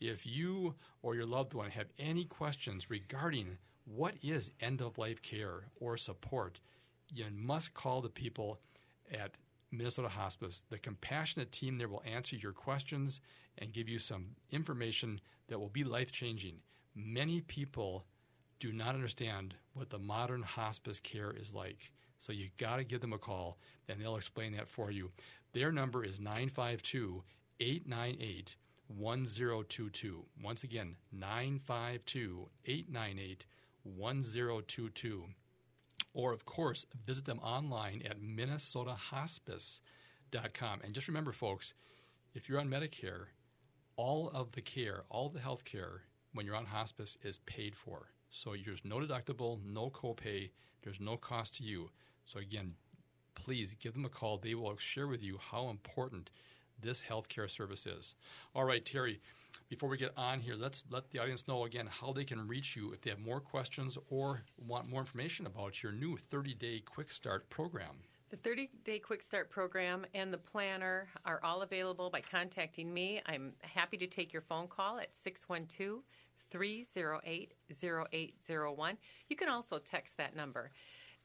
If 0.00 0.26
you 0.26 0.74
or 1.02 1.14
your 1.14 1.26
loved 1.26 1.54
one 1.54 1.70
have 1.70 1.88
any 1.98 2.24
questions 2.24 2.90
regarding 2.90 3.58
what 3.84 4.14
is 4.22 4.50
end 4.60 4.80
of 4.80 4.98
life 4.98 5.22
care 5.22 5.68
or 5.80 5.96
support, 5.96 6.60
you 7.08 7.24
must 7.34 7.72
call 7.72 8.02
the 8.02 8.08
people 8.08 8.58
at 9.12 9.32
Minnesota 9.70 10.08
Hospice. 10.08 10.62
The 10.70 10.78
compassionate 10.78 11.52
team 11.52 11.78
there 11.78 11.88
will 11.88 12.02
answer 12.04 12.36
your 12.36 12.52
questions 12.52 13.20
and 13.58 13.72
give 13.72 13.88
you 13.88 13.98
some 13.98 14.36
information 14.50 15.20
that 15.48 15.58
will 15.58 15.68
be 15.68 15.84
life 15.84 16.12
changing. 16.12 16.56
Many 16.94 17.40
people 17.40 18.04
do 18.58 18.72
not 18.72 18.94
understand 18.94 19.54
what 19.74 19.90
the 19.90 19.98
modern 19.98 20.42
hospice 20.42 21.00
care 21.00 21.30
is 21.30 21.54
like. 21.54 21.90
So 22.18 22.32
you 22.32 22.48
got 22.58 22.76
to 22.76 22.84
give 22.84 23.00
them 23.00 23.12
a 23.12 23.18
call 23.18 23.58
and 23.88 24.00
they'll 24.00 24.16
explain 24.16 24.52
that 24.56 24.68
for 24.68 24.90
you. 24.90 25.10
Their 25.52 25.72
number 25.72 26.04
is 26.04 26.18
952 26.18 27.22
898 27.60 28.56
1022. 28.88 30.24
Once 30.42 30.64
again, 30.64 30.96
952 31.12 32.48
898 32.64 33.46
1022. 33.82 35.24
Or, 36.16 36.32
of 36.32 36.44
course, 36.46 36.86
visit 37.04 37.26
them 37.26 37.40
online 37.40 38.00
at 38.08 38.22
minnesotahospice.com. 38.22 40.80
And 40.82 40.94
just 40.94 41.08
remember, 41.08 41.32
folks, 41.32 41.74
if 42.34 42.48
you're 42.48 42.58
on 42.58 42.70
Medicare, 42.70 43.26
all 43.96 44.30
of 44.30 44.52
the 44.52 44.62
care, 44.62 45.04
all 45.10 45.26
of 45.26 45.34
the 45.34 45.40
health 45.40 45.66
care 45.66 46.04
when 46.32 46.46
you're 46.46 46.56
on 46.56 46.64
hospice 46.64 47.18
is 47.22 47.36
paid 47.44 47.76
for. 47.76 48.08
So 48.30 48.54
there's 48.64 48.82
no 48.82 48.96
deductible, 48.96 49.62
no 49.62 49.90
copay, 49.90 50.52
there's 50.82 51.02
no 51.02 51.18
cost 51.18 51.56
to 51.56 51.64
you. 51.64 51.90
So 52.24 52.38
again, 52.38 52.76
please 53.34 53.74
give 53.78 53.92
them 53.92 54.06
a 54.06 54.08
call. 54.08 54.38
They 54.38 54.54
will 54.54 54.78
share 54.78 55.08
with 55.08 55.22
you 55.22 55.38
how 55.38 55.68
important 55.68 56.30
this 56.80 57.02
healthcare 57.02 57.50
service 57.50 57.84
is. 57.84 58.14
All 58.54 58.64
right, 58.64 58.82
Terri, 58.82 59.18
before 59.68 59.88
we 59.88 59.96
get 59.96 60.12
on 60.16 60.40
here, 60.40 60.54
let's 60.54 60.84
let 60.90 61.10
the 61.10 61.18
audience 61.18 61.48
know 61.48 61.64
again 61.64 61.86
how 61.86 62.12
they 62.12 62.24
can 62.24 62.46
reach 62.46 62.76
you 62.76 62.92
if 62.92 63.00
they 63.00 63.10
have 63.10 63.18
more 63.18 63.40
questions 63.40 63.98
or 64.08 64.42
want 64.58 64.88
more 64.88 65.00
information 65.00 65.46
about 65.46 65.82
your 65.82 65.92
new 65.92 66.16
30 66.16 66.54
day 66.54 66.80
quick 66.80 67.10
start 67.10 67.48
program. 67.50 67.96
The 68.30 68.36
30 68.36 68.70
day 68.84 68.98
quick 68.98 69.22
start 69.22 69.50
program 69.50 70.06
and 70.14 70.32
the 70.32 70.38
planner 70.38 71.08
are 71.24 71.40
all 71.44 71.62
available 71.62 72.10
by 72.10 72.20
contacting 72.20 72.92
me. 72.92 73.20
I'm 73.26 73.52
happy 73.60 73.96
to 73.98 74.06
take 74.06 74.32
your 74.32 74.42
phone 74.42 74.68
call 74.68 74.98
at 74.98 75.14
612 75.14 76.02
308 76.50 77.54
0801. 77.70 78.98
You 79.28 79.36
can 79.36 79.48
also 79.48 79.78
text 79.78 80.16
that 80.16 80.34
number. 80.34 80.72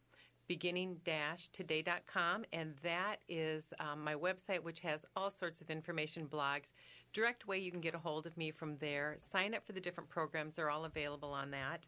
beginning-today.com 0.47 2.45
and 2.53 2.73
that 2.83 3.17
is 3.27 3.73
um, 3.79 4.01
my 4.03 4.13
website 4.15 4.63
which 4.63 4.79
has 4.79 5.05
all 5.15 5.29
sorts 5.29 5.61
of 5.61 5.69
information 5.69 6.27
blogs 6.27 6.71
direct 7.13 7.47
way 7.47 7.57
you 7.57 7.71
can 7.71 7.81
get 7.81 7.95
a 7.95 7.99
hold 7.99 8.27
of 8.27 8.37
me 8.37 8.51
from 8.51 8.77
there. 8.77 9.15
Sign 9.17 9.55
up 9.55 9.65
for 9.65 9.71
the 9.71 9.79
different 9.79 10.09
programs 10.09 10.57
they're 10.57 10.69
all 10.69 10.83
available 10.85 11.31
on 11.31 11.49
that. 11.51 11.87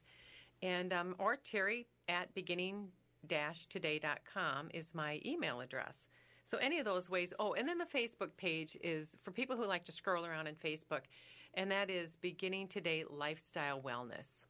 And 0.62 0.94
um, 0.94 1.16
or 1.20 1.38
terri 1.38 1.86
at 2.08 2.34
beginning-today.com 2.34 4.70
is 4.74 4.96
my 4.96 5.20
email 5.26 5.60
address. 5.62 6.08
So 6.46 6.58
any 6.60 6.80
of 6.80 6.86
those 6.86 7.10
ways 7.10 7.34
oh 7.40 7.54
and 7.54 7.68
then 7.68 7.78
the 7.78 7.86
facebook 7.86 8.30
page 8.38 8.78
is 8.82 9.18
for 9.22 9.32
people 9.32 9.58
who 9.58 9.66
like 9.66 9.84
to 9.84 9.92
scroll 9.92 10.26
around 10.26 10.48
in 10.48 10.56
facebook 10.56 11.02
and 11.56 11.70
that 11.70 11.90
is 11.90 12.16
beginning 12.22 12.70
today 12.70 13.04
lifestyle 13.10 13.82
wellness 13.82 14.46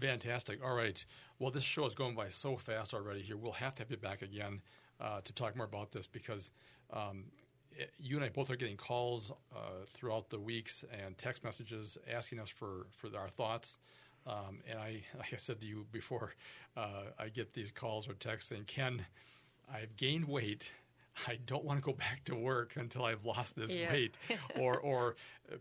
Fantastic. 0.00 0.64
All 0.64 0.74
right. 0.74 1.04
Well, 1.38 1.50
this 1.50 1.62
show 1.62 1.86
is 1.86 1.94
going 1.94 2.14
by 2.14 2.28
so 2.28 2.56
fast 2.56 2.94
already 2.94 3.20
here. 3.20 3.36
We'll 3.36 3.52
have 3.52 3.74
to 3.76 3.82
have 3.82 3.90
you 3.90 3.96
back 3.96 4.22
again 4.22 4.60
uh, 5.00 5.20
to 5.22 5.32
talk 5.32 5.56
more 5.56 5.66
about 5.66 5.92
this 5.92 6.06
because 6.06 6.50
um, 6.92 7.24
it, 7.72 7.92
you 7.98 8.16
and 8.16 8.24
I 8.24 8.28
both 8.28 8.50
are 8.50 8.56
getting 8.56 8.76
calls 8.76 9.32
uh, 9.54 9.58
throughout 9.92 10.30
the 10.30 10.38
weeks 10.38 10.84
and 11.04 11.16
text 11.18 11.44
messages 11.44 11.98
asking 12.12 12.38
us 12.40 12.48
for, 12.48 12.86
for 12.92 13.08
our 13.16 13.28
thoughts. 13.28 13.78
Um, 14.26 14.60
and 14.68 14.78
I, 14.78 15.02
like 15.18 15.32
I 15.32 15.36
said 15.36 15.60
to 15.60 15.66
you 15.66 15.86
before, 15.92 16.34
uh, 16.76 17.04
I 17.18 17.28
get 17.28 17.52
these 17.54 17.70
calls 17.70 18.08
or 18.08 18.14
texts 18.14 18.50
saying, 18.50 18.64
Ken, 18.66 19.04
I've 19.72 19.96
gained 19.96 20.26
weight. 20.26 20.72
I 21.28 21.38
don't 21.46 21.64
want 21.64 21.78
to 21.78 21.84
go 21.84 21.92
back 21.92 22.24
to 22.24 22.34
work 22.34 22.74
until 22.76 23.04
I've 23.04 23.24
lost 23.24 23.54
this 23.56 23.72
Yeah. 23.72 23.90
weight. 23.92 24.18
or, 24.58 24.78
or, 24.78 25.16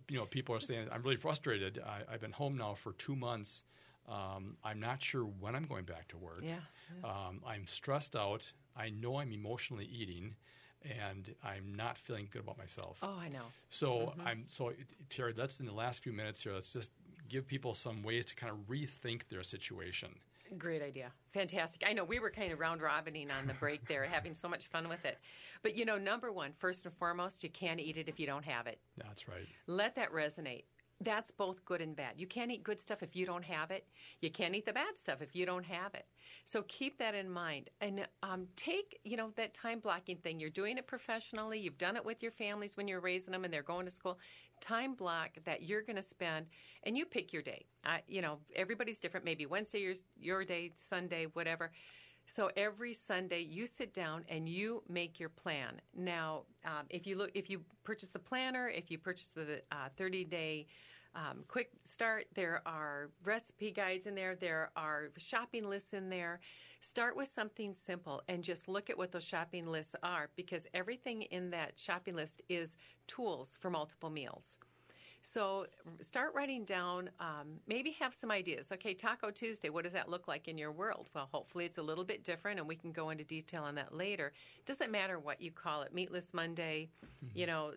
you 0.10 0.18
know, 0.18 0.26
people 0.26 0.56
are 0.56 0.60
saying, 0.60 0.88
I'm 0.92 1.04
really 1.04 1.16
frustrated. 1.16 1.80
I, 1.86 2.12
I've 2.12 2.22
been 2.22 2.32
home 2.32 2.58
now 2.58 2.74
for 2.74 2.94
two 2.94 3.16
months. 3.16 3.64
Um, 4.10 4.58
I'm 4.64 4.80
not 4.80 5.02
sure 5.02 5.24
when 5.24 5.56
I'm 5.56 5.64
going 5.64 5.86
back 5.86 6.08
to 6.10 6.18
work. 6.18 6.42
Yeah. 6.44 6.56
Um, 7.04 7.42
I'm 7.46 7.66
stressed 7.68 8.16
out. 8.16 8.44
I 8.76 8.90
know 8.90 9.18
I'm 9.18 9.32
emotionally 9.32 9.86
eating, 9.86 10.36
and 10.84 11.34
I'm 11.44 11.74
not 11.76 11.98
feeling 11.98 12.28
good 12.30 12.42
about 12.42 12.58
myself. 12.58 13.00
oh 13.02 13.18
i 13.20 13.30
know 13.30 13.46
So 13.70 14.14
I'm 14.26 14.44
so 14.48 14.74
Terri. 15.10 15.38
Let's 15.38 15.60
in 15.60 15.66
the 15.66 15.74
last 15.74 16.04
few 16.04 16.14
minutes 16.14 16.44
here. 16.44 16.54
Let's 16.54 16.74
just 16.74 16.92
give 17.30 17.48
people 17.48 17.74
some 17.74 18.04
ways 18.04 18.26
to 18.26 18.36
kind 18.36 18.52
of 18.52 18.60
rethink 18.68 19.28
their 19.30 19.44
situation. 19.44 20.10
Great 20.58 20.82
idea. 20.82 21.12
Fantastic. 21.32 21.84
I 21.88 21.94
know 21.94 22.04
we 22.04 22.20
were 22.20 22.30
kind 22.30 22.52
of 22.52 22.60
round 22.60 22.82
robining 22.82 23.32
on 23.32 23.48
the 23.48 23.54
break 23.56 23.88
there, 23.88 24.04
having 24.12 24.34
so 24.34 24.48
much 24.48 24.68
fun 24.68 24.90
with 24.90 25.04
it. 25.06 25.18
But 25.62 25.76
you 25.76 25.86
know, 25.86 25.98
number 25.98 26.32
one, 26.32 26.52
first 26.60 26.86
and 26.86 26.94
foremost, 26.94 27.44
you 27.44 27.50
can't 27.50 27.80
eat 27.80 27.98
it 27.98 28.08
if 28.08 28.20
you 28.20 28.28
don't 28.28 28.46
have 28.46 28.68
it. 28.68 28.80
That's 28.98 29.28
right. 29.28 29.48
Let 29.68 29.96
that 29.96 30.12
resonate. 30.12 30.64
That's 31.02 31.32
both 31.32 31.66
good 31.66 31.82
and 31.82 31.96
bad. 31.96 32.14
You 32.18 32.28
can't 32.28 32.52
eat 32.52 32.64
good 32.64 32.80
stuff 32.80 33.04
if 33.04 33.16
you 33.16 33.26
don't 33.26 33.44
have 33.44 33.72
it. 33.72 33.86
You 34.22 34.32
can't 34.32 34.56
eat 34.56 34.66
the 34.66 34.74
bad 34.74 34.98
stuff 34.98 35.22
if 35.22 35.36
you 35.36 35.46
don't 35.46 35.66
have 35.66 35.94
it. 35.94 36.06
So 36.46 36.64
keep 36.68 36.98
that 37.00 37.14
in 37.14 37.30
mind 37.30 37.70
and 37.82 38.08
um, 38.22 38.48
take 38.56 39.00
you 39.04 39.18
know 39.18 39.32
that 39.36 39.54
time 39.54 39.80
blocking 39.80 40.18
thing. 40.18 40.40
You're 40.40 40.50
doing 40.50 40.78
it 40.78 40.88
professionally. 40.88 41.60
You've 41.60 41.78
done 41.78 41.98
it 41.98 42.06
with 42.06 42.24
your 42.24 42.32
families 42.32 42.78
when 42.78 42.88
you're 42.88 43.02
raising 43.02 43.32
them 43.32 43.44
and 43.44 43.54
they're 43.54 43.64
going 43.64 43.86
to 43.86 43.92
school. 43.92 44.20
Time 44.62 44.94
block 44.94 45.32
that 45.44 45.64
you're 45.64 45.82
going 45.82 45.98
to 45.98 46.02
spend, 46.02 46.46
and 46.84 46.98
you 46.98 47.06
pick 47.06 47.34
your 47.34 47.42
day. 47.42 47.66
You 48.08 48.22
know 48.22 48.38
everybody's 48.56 49.00
different. 49.00 49.26
Maybe 49.26 49.46
Wednesday 49.46 49.80
your 49.82 49.96
your 50.20 50.46
day, 50.46 50.72
Sunday, 50.74 51.28
whatever. 51.34 51.72
So 52.26 52.50
every 52.56 52.94
Sunday, 52.94 53.42
you 53.42 53.66
sit 53.66 53.94
down 53.94 54.24
and 54.30 54.48
you 54.48 54.84
make 54.90 55.20
your 55.20 55.30
plan. 55.30 55.82
Now, 55.96 56.44
um, 56.66 56.86
if 56.90 57.06
you 57.06 57.16
look, 57.18 57.32
if 57.36 57.50
you 57.50 57.62
purchase 57.84 58.16
a 58.16 58.20
planner, 58.20 58.70
if 58.70 58.90
you 58.90 58.98
purchase 58.98 59.30
the 59.30 59.62
uh, 59.72 59.90
30 59.98 60.26
day 60.26 60.68
um, 61.16 61.44
quick 61.48 61.70
start, 61.80 62.26
there 62.34 62.62
are 62.66 63.12
recipe 63.24 63.72
guides 63.72 64.08
in 64.08 64.16
there, 64.16 64.36
there 64.36 64.72
are 64.76 65.12
shopping 65.18 65.70
lists 65.70 65.94
in 65.94 66.10
there. 66.10 66.40
Start 66.80 67.16
with 67.16 67.30
something 67.30 67.74
simple 67.76 68.22
and 68.28 68.44
just 68.44 68.68
look 68.68 68.90
at 68.90 68.98
what 68.98 69.12
those 69.12 69.24
shopping 69.24 69.64
lists 69.70 69.96
are 70.02 70.30
because 70.36 70.66
everything 70.74 71.22
in 71.24 71.52
that 71.52 71.74
shopping 71.78 72.16
list 72.16 72.42
is 72.50 72.76
tools 73.08 73.58
for 73.62 73.70
multiple 73.70 74.10
meals. 74.10 74.58
So 75.26 75.68
start 76.02 76.34
writing 76.36 76.66
down, 76.66 77.10
um, 77.20 77.60
maybe 77.66 77.92
have 78.00 78.14
some 78.14 78.30
ideas. 78.30 78.68
Okay, 78.74 78.94
Taco 78.94 79.32
Tuesday, 79.32 79.70
what 79.70 79.86
does 79.86 79.94
that 79.94 80.10
look 80.10 80.28
like 80.28 80.50
in 80.50 80.58
your 80.58 80.72
world? 80.72 81.10
Well, 81.16 81.30
hopefully 81.32 81.64
it's 81.64 81.78
a 81.78 81.82
little 81.82 82.04
bit 82.04 82.26
different 82.26 82.60
and 82.60 82.68
we 82.68 82.76
can 82.76 82.92
go 82.92 83.10
into 83.10 83.24
detail 83.24 83.64
on 83.64 83.74
that 83.76 83.96
later. 83.96 84.34
Doesn't 84.66 84.92
matter 84.92 85.20
what 85.20 85.42
you 85.42 85.50
call 85.50 85.82
it, 85.82 85.94
Meatless 85.94 86.34
Monday, 86.34 86.90
you 87.34 87.48
know, 87.48 87.72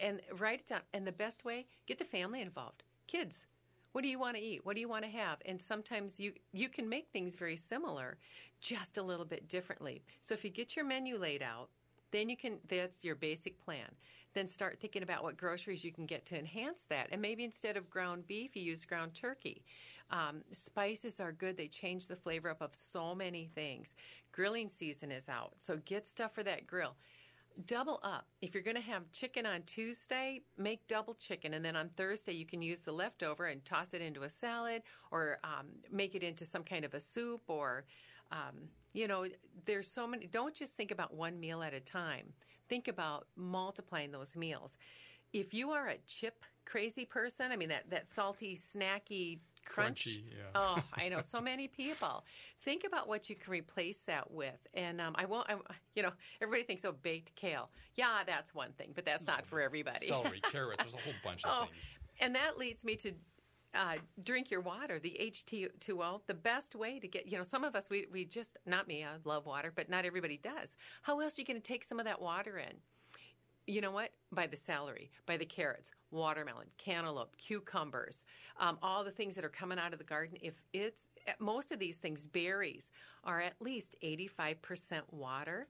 and 0.00 0.20
write 0.38 0.60
it 0.60 0.66
down. 0.66 0.80
And 0.94 1.04
the 1.04 1.12
best 1.12 1.44
way, 1.44 1.66
get 1.86 1.98
the 1.98 2.04
family 2.04 2.40
involved. 2.40 2.84
Kids, 3.08 3.46
what 3.90 4.02
do 4.02 4.08
you 4.08 4.18
want 4.18 4.36
to 4.36 4.42
eat? 4.42 4.64
What 4.64 4.74
do 4.74 4.80
you 4.80 4.88
want 4.88 5.04
to 5.04 5.10
have? 5.10 5.38
And 5.44 5.60
sometimes 5.60 6.20
you 6.20 6.34
you 6.52 6.68
can 6.68 6.88
make 6.88 7.08
things 7.12 7.34
very 7.34 7.56
similar, 7.56 8.16
just 8.60 8.96
a 8.96 9.02
little 9.02 9.24
bit 9.24 9.48
differently. 9.48 10.02
So 10.20 10.34
if 10.34 10.44
you 10.44 10.50
get 10.50 10.76
your 10.76 10.84
menu 10.84 11.18
laid 11.18 11.42
out, 11.42 11.70
then 12.10 12.28
you 12.28 12.36
can 12.36 12.58
that's 12.68 13.04
your 13.04 13.14
basic 13.14 13.62
plan. 13.64 13.88
Then 14.34 14.46
start 14.46 14.78
thinking 14.78 15.02
about 15.02 15.22
what 15.22 15.38
groceries 15.38 15.82
you 15.82 15.92
can 15.92 16.04
get 16.04 16.26
to 16.26 16.38
enhance 16.38 16.82
that. 16.90 17.08
And 17.10 17.22
maybe 17.22 17.42
instead 17.42 17.76
of 17.76 17.88
ground 17.88 18.26
beef, 18.26 18.54
you 18.54 18.62
use 18.62 18.84
ground 18.84 19.14
turkey. 19.14 19.64
Um, 20.10 20.42
spices 20.52 21.20
are 21.20 21.32
good. 21.32 21.56
They 21.56 21.68
change 21.68 22.06
the 22.06 22.16
flavor 22.16 22.50
up 22.50 22.60
of 22.60 22.74
so 22.74 23.14
many 23.14 23.50
things. 23.54 23.94
Grilling 24.32 24.68
season 24.68 25.10
is 25.10 25.28
out. 25.28 25.54
So 25.58 25.78
get 25.84 26.06
stuff 26.06 26.34
for 26.34 26.42
that 26.42 26.66
grill 26.66 26.96
double 27.66 28.00
up. 28.02 28.26
If 28.42 28.54
you're 28.54 28.62
going 28.62 28.76
to 28.76 28.82
have 28.82 29.10
chicken 29.12 29.46
on 29.46 29.62
Tuesday, 29.62 30.42
make 30.58 30.86
double 30.88 31.14
chicken. 31.14 31.54
And 31.54 31.64
then 31.64 31.76
on 31.76 31.88
Thursday, 31.88 32.32
you 32.32 32.44
can 32.44 32.60
use 32.60 32.80
the 32.80 32.92
leftover 32.92 33.46
and 33.46 33.64
toss 33.64 33.94
it 33.94 34.02
into 34.02 34.22
a 34.22 34.28
salad 34.28 34.82
or 35.10 35.38
um, 35.42 35.66
make 35.90 36.14
it 36.14 36.22
into 36.22 36.44
some 36.44 36.62
kind 36.62 36.84
of 36.84 36.94
a 36.94 37.00
soup 37.00 37.42
or, 37.48 37.84
um, 38.30 38.68
you 38.96 39.06
know, 39.06 39.26
there's 39.66 39.86
so 39.86 40.06
many. 40.06 40.26
Don't 40.26 40.54
just 40.54 40.72
think 40.72 40.90
about 40.90 41.14
one 41.14 41.38
meal 41.38 41.62
at 41.62 41.74
a 41.74 41.80
time, 41.80 42.32
think 42.68 42.88
about 42.88 43.26
multiplying 43.36 44.10
those 44.10 44.34
meals. 44.34 44.78
If 45.32 45.52
you 45.52 45.70
are 45.72 45.88
a 45.88 45.98
chip 46.06 46.44
crazy 46.64 47.04
person, 47.04 47.52
I 47.52 47.56
mean, 47.56 47.68
that, 47.68 47.90
that 47.90 48.08
salty, 48.08 48.56
snacky, 48.56 49.40
crunch. 49.66 50.06
Crunchy, 50.06 50.22
yeah. 50.30 50.44
Oh, 50.54 50.82
I 50.94 51.08
know 51.08 51.20
so 51.20 51.40
many 51.40 51.68
people. 51.68 52.24
Think 52.64 52.84
about 52.86 53.06
what 53.06 53.28
you 53.28 53.36
can 53.36 53.52
replace 53.52 53.98
that 54.04 54.30
with, 54.30 54.66
and 54.72 55.00
um, 55.00 55.14
I 55.16 55.26
won't. 55.26 55.48
I, 55.50 55.56
you 55.94 56.02
know, 56.02 56.12
everybody 56.40 56.64
thinks 56.64 56.84
oh, 56.86 56.94
baked 57.02 57.34
kale. 57.36 57.68
Yeah, 57.96 58.22
that's 58.26 58.54
one 58.54 58.72
thing, 58.72 58.92
but 58.94 59.04
that's 59.04 59.26
not 59.26 59.46
for 59.46 59.60
everybody. 59.60 60.06
Celery, 60.06 60.40
carrots. 60.50 60.82
There's 60.82 60.94
a 60.94 60.98
whole 60.98 61.14
bunch 61.22 61.44
of 61.44 61.50
oh, 61.52 61.64
things. 61.64 61.76
and 62.20 62.34
that 62.34 62.56
leads 62.58 62.84
me 62.84 62.96
to. 62.96 63.12
Uh, 63.76 63.96
drink 64.24 64.50
your 64.50 64.60
water, 64.60 64.98
the 64.98 65.16
H2O, 65.20 66.20
the 66.26 66.34
best 66.34 66.74
way 66.74 66.98
to 66.98 67.06
get, 67.06 67.26
you 67.26 67.36
know, 67.36 67.44
some 67.44 67.62
of 67.62 67.76
us, 67.76 67.90
we, 67.90 68.06
we 68.10 68.24
just, 68.24 68.56
not 68.64 68.88
me, 68.88 69.04
I 69.04 69.08
love 69.24 69.44
water, 69.44 69.72
but 69.74 69.90
not 69.90 70.04
everybody 70.04 70.38
does. 70.42 70.76
How 71.02 71.20
else 71.20 71.36
are 71.36 71.42
you 71.42 71.46
going 71.46 71.60
to 71.60 71.66
take 71.66 71.84
some 71.84 71.98
of 71.98 72.06
that 72.06 72.20
water 72.20 72.58
in? 72.58 72.76
you 73.66 73.80
know 73.80 73.90
what? 73.90 74.10
By 74.30 74.46
the 74.46 74.56
celery, 74.56 75.10
by 75.26 75.36
the 75.36 75.44
carrots, 75.44 75.90
watermelon, 76.10 76.68
cantaloupe, 76.78 77.36
cucumbers, 77.36 78.24
um, 78.58 78.78
all 78.82 79.02
the 79.02 79.10
things 79.10 79.34
that 79.34 79.44
are 79.44 79.50
coming 79.50 79.78
out 79.78 79.92
of 79.92 79.98
the 79.98 80.04
garden. 80.04 80.38
If 80.40 80.54
it's 80.72 81.08
most 81.38 81.72
of 81.72 81.78
these 81.78 81.96
things, 81.96 82.26
berries 82.26 82.90
are 83.24 83.40
at 83.40 83.54
least 83.60 83.96
85% 84.02 85.02
water. 85.10 85.66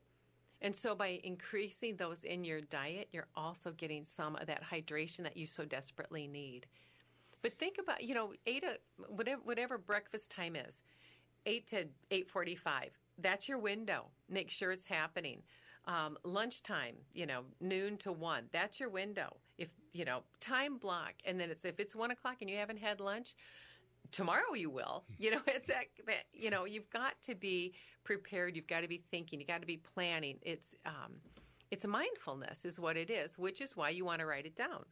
And 0.61 0.75
so 0.75 0.95
by 0.95 1.21
increasing 1.25 1.97
those 1.97 2.25
in 2.25 2.45
your 2.45 2.61
diet, 2.61 3.09
you're 3.13 3.29
also 3.35 3.73
getting 3.73 4.05
some 4.05 4.37
of 4.37 4.47
that 4.47 4.63
hydration 4.65 5.23
that 5.23 5.37
you 5.37 5.47
so 5.47 5.65
desperately 5.65 6.27
need. 6.27 6.67
But 7.43 7.59
think 7.59 7.77
about, 7.81 8.03
you 8.03 8.15
know, 8.15 8.33
eight 8.47 8.65
a, 8.65 8.79
whatever 9.09 9.41
whatever 9.45 9.79
breakfast 9.79 10.31
time 10.31 10.57
is, 10.57 10.83
eight 11.45 11.67
to 11.69 11.87
eight 12.11 12.29
forty-five. 12.29 12.91
That's 13.19 13.49
your 13.49 13.59
window. 13.59 14.07
Make 14.29 14.51
sure 14.51 14.73
it's 14.73 14.87
happening. 14.87 15.43
Um, 15.87 16.19
lunchtime, 16.25 16.97
you 17.15 17.27
know, 17.27 17.43
noon 17.61 17.97
to 17.99 18.13
one. 18.13 18.45
That's 18.53 18.81
your 18.81 18.89
window. 18.89 19.37
If 19.57 19.69
you 19.93 20.05
know, 20.05 20.23
time 20.41 20.79
block, 20.79 21.15
and 21.25 21.39
then 21.39 21.51
it's 21.51 21.65
if 21.65 21.79
it's 21.79 21.95
one 21.95 22.11
o'clock 22.11 22.37
and 22.41 22.51
you 22.51 22.57
haven't 22.57 22.79
had 22.79 23.01
lunch, 23.01 23.35
tomorrow 24.13 24.55
you 24.55 24.71
will. 24.71 25.05
You 25.19 25.31
know, 25.33 25.41
it's 25.47 25.69
that, 25.69 25.87
you 26.33 26.51
know, 26.51 26.67
you've 26.67 26.91
got 26.91 27.15
to 27.23 27.35
be 27.35 27.75
prepared. 28.05 28.55
You've 28.55 28.67
got 28.67 28.83
to 28.83 28.89
be 28.89 29.03
thinking. 29.11 29.41
You 29.41 29.47
have 29.49 29.57
got 29.57 29.61
to 29.63 29.67
be 29.67 29.79
planning. 29.79 30.39
It's 30.43 30.75
um, 30.85 31.15
it's 31.71 31.87
mindfulness 31.87 32.65
is 32.65 32.79
what 32.79 32.97
it 32.97 33.11
is, 33.11 33.39
which 33.39 33.61
is 33.61 33.77
why 33.77 33.91
you 33.91 34.05
want 34.05 34.21
to 34.21 34.27
write 34.27 34.47
it 34.47 34.55
down. 34.55 34.85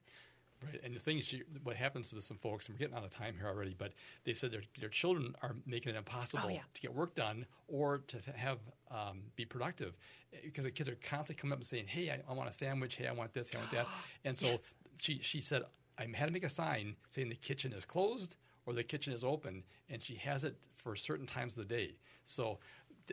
Right, 0.66 0.80
and 0.84 0.94
the 0.94 1.00
thing 1.00 1.18
is, 1.18 1.34
what 1.62 1.76
happens 1.76 2.12
with 2.12 2.24
some 2.24 2.36
folks, 2.38 2.66
and 2.66 2.74
we're 2.74 2.78
getting 2.78 2.96
out 2.96 3.04
of 3.04 3.10
time 3.10 3.34
here 3.38 3.46
already, 3.48 3.74
but 3.76 3.92
they 4.24 4.34
said 4.34 4.50
their, 4.50 4.62
their 4.80 4.88
children 4.88 5.34
are 5.42 5.54
making 5.66 5.94
it 5.94 5.98
impossible 5.98 6.44
Oh, 6.46 6.48
yeah. 6.48 6.60
to 6.74 6.80
get 6.80 6.94
work 6.94 7.14
done 7.14 7.46
or 7.68 7.98
to 7.98 8.18
have 8.34 8.58
um, 8.90 9.22
be 9.36 9.44
productive 9.44 9.96
because 10.42 10.64
the 10.64 10.70
kids 10.70 10.88
are 10.88 10.96
constantly 10.96 11.40
coming 11.40 11.52
up 11.52 11.58
and 11.58 11.66
saying, 11.66 11.86
"Hey, 11.86 12.10
I, 12.10 12.20
I 12.28 12.34
want 12.34 12.48
a 12.48 12.52
sandwich. 12.52 12.96
Hey, 12.96 13.06
I 13.06 13.12
want 13.12 13.32
this. 13.32 13.50
Hey, 13.50 13.56
I 13.58 13.60
want 13.60 13.70
that." 13.72 13.88
And 14.24 14.36
so 14.36 14.46
Yes. 14.48 14.74
she 15.00 15.18
she 15.20 15.40
said, 15.40 15.62
"I 15.98 16.06
had 16.14 16.26
to 16.26 16.32
make 16.32 16.44
a 16.44 16.48
sign 16.48 16.96
saying 17.08 17.28
the 17.28 17.34
kitchen 17.36 17.72
is 17.72 17.84
closed 17.84 18.36
or 18.66 18.72
the 18.72 18.82
kitchen 18.84 19.12
is 19.12 19.22
open," 19.24 19.62
and 19.90 20.02
she 20.02 20.14
has 20.16 20.44
it 20.44 20.56
for 20.76 20.96
certain 20.96 21.26
times 21.26 21.56
of 21.58 21.68
the 21.68 21.74
day. 21.74 21.96
So. 22.24 22.58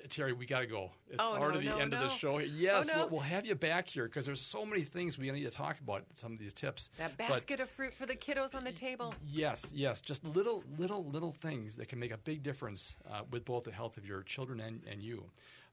Terri, 0.08 0.36
we 0.38 0.46
got 0.46 0.62
to 0.62 0.68
go. 0.68 0.92
It's 1.10 1.18
Oh, 1.20 1.38
no, 1.38 1.52
the 1.58 1.66
no, 1.66 1.78
end 1.78 1.94
of 1.94 2.00
the 2.02 2.10
show. 2.10 2.40
Yes, 2.40 2.88
Oh, 2.90 2.94
no. 2.94 3.00
we'll, 3.02 3.10
we'll 3.10 3.20
have 3.22 3.46
you 3.46 3.56
back 3.56 3.88
here 3.88 4.06
because 4.06 4.26
there's 4.26 4.40
so 4.42 4.66
many 4.66 4.82
things 4.84 5.18
we 5.18 5.30
need 5.32 5.44
to 5.44 5.52
talk 5.52 5.80
about. 5.80 6.04
Some 6.14 6.32
of 6.32 6.40
these 6.40 6.54
tips. 6.54 6.90
That 6.98 7.18
But- 7.18 7.28
basket 7.28 7.60
of 7.60 7.70
fruit 7.70 7.94
for 7.94 8.06
the 8.06 8.16
kiddos 8.16 8.56
on 8.56 8.64
the 8.64 8.72
table. 8.72 9.14
Yes, 9.28 9.72
yes, 9.76 10.00
just 10.02 10.26
little, 10.26 10.64
little, 10.78 11.04
little 11.06 11.32
things 11.32 11.76
that 11.76 11.90
can 11.90 12.00
make 12.00 12.12
a 12.12 12.18
big 12.18 12.42
difference 12.44 12.96
uh, 13.12 13.22
with 13.32 13.44
both 13.46 13.66
the 13.66 13.72
health 13.72 13.98
of 13.98 14.06
your 14.06 14.24
children 14.24 14.60
and, 14.62 14.82
and 14.90 15.02
you. 15.02 15.26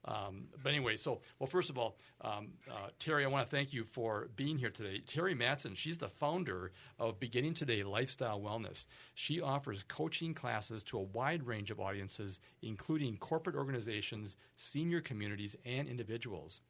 Um, 0.04 0.44
but 0.62 0.70
anyway, 0.70 0.96
so 0.96 1.20
well, 1.38 1.48
first 1.48 1.70
of 1.70 1.78
all, 1.78 1.98
um, 2.20 2.48
uh, 2.70 2.88
Terri, 3.00 3.24
I 3.24 3.26
want 3.26 3.44
to 3.48 3.50
thank 3.50 3.72
you 3.72 3.84
for 3.84 4.28
being 4.36 4.56
here 4.56 4.70
today. 4.70 5.02
Terri 5.06 5.36
Mattson, 5.36 5.76
she's 5.76 5.98
the 5.98 6.08
founder 6.08 6.72
of 6.98 7.20
Beginning 7.20 7.54
Today 7.54 7.82
Lifestyle 7.82 8.40
Wellness. 8.40 8.86
She 9.14 9.40
offers 9.40 9.82
coaching 9.82 10.34
classes 10.34 10.82
to 10.84 10.98
a 10.98 11.02
wide 11.02 11.46
range 11.46 11.70
of 11.70 11.80
audiences, 11.80 12.40
including 12.62 13.16
corporate 13.16 13.56
organizations, 13.56 14.36
senior 14.56 15.00
communities, 15.00 15.56
and 15.64 15.88
individuals. 15.88 16.60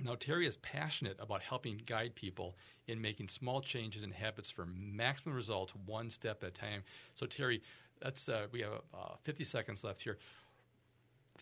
Now, 0.00 0.14
Terri 0.14 0.46
is 0.46 0.56
passionate 0.58 1.16
about 1.18 1.42
helping 1.42 1.80
guide 1.84 2.14
people 2.14 2.56
in 2.86 3.00
making 3.00 3.28
small 3.28 3.60
changes 3.60 4.04
in 4.04 4.12
habits 4.12 4.48
for 4.48 4.64
maximum 4.66 5.34
results, 5.34 5.72
one 5.86 6.08
step 6.08 6.44
at 6.44 6.50
a 6.50 6.52
time. 6.52 6.84
So, 7.14 7.26
Terri, 7.26 7.62
that's 8.00 8.28
uh, 8.28 8.46
we 8.52 8.60
have 8.60 8.72
uh, 8.94 9.14
50 9.22 9.42
seconds 9.44 9.82
left 9.82 10.02
here. 10.02 10.18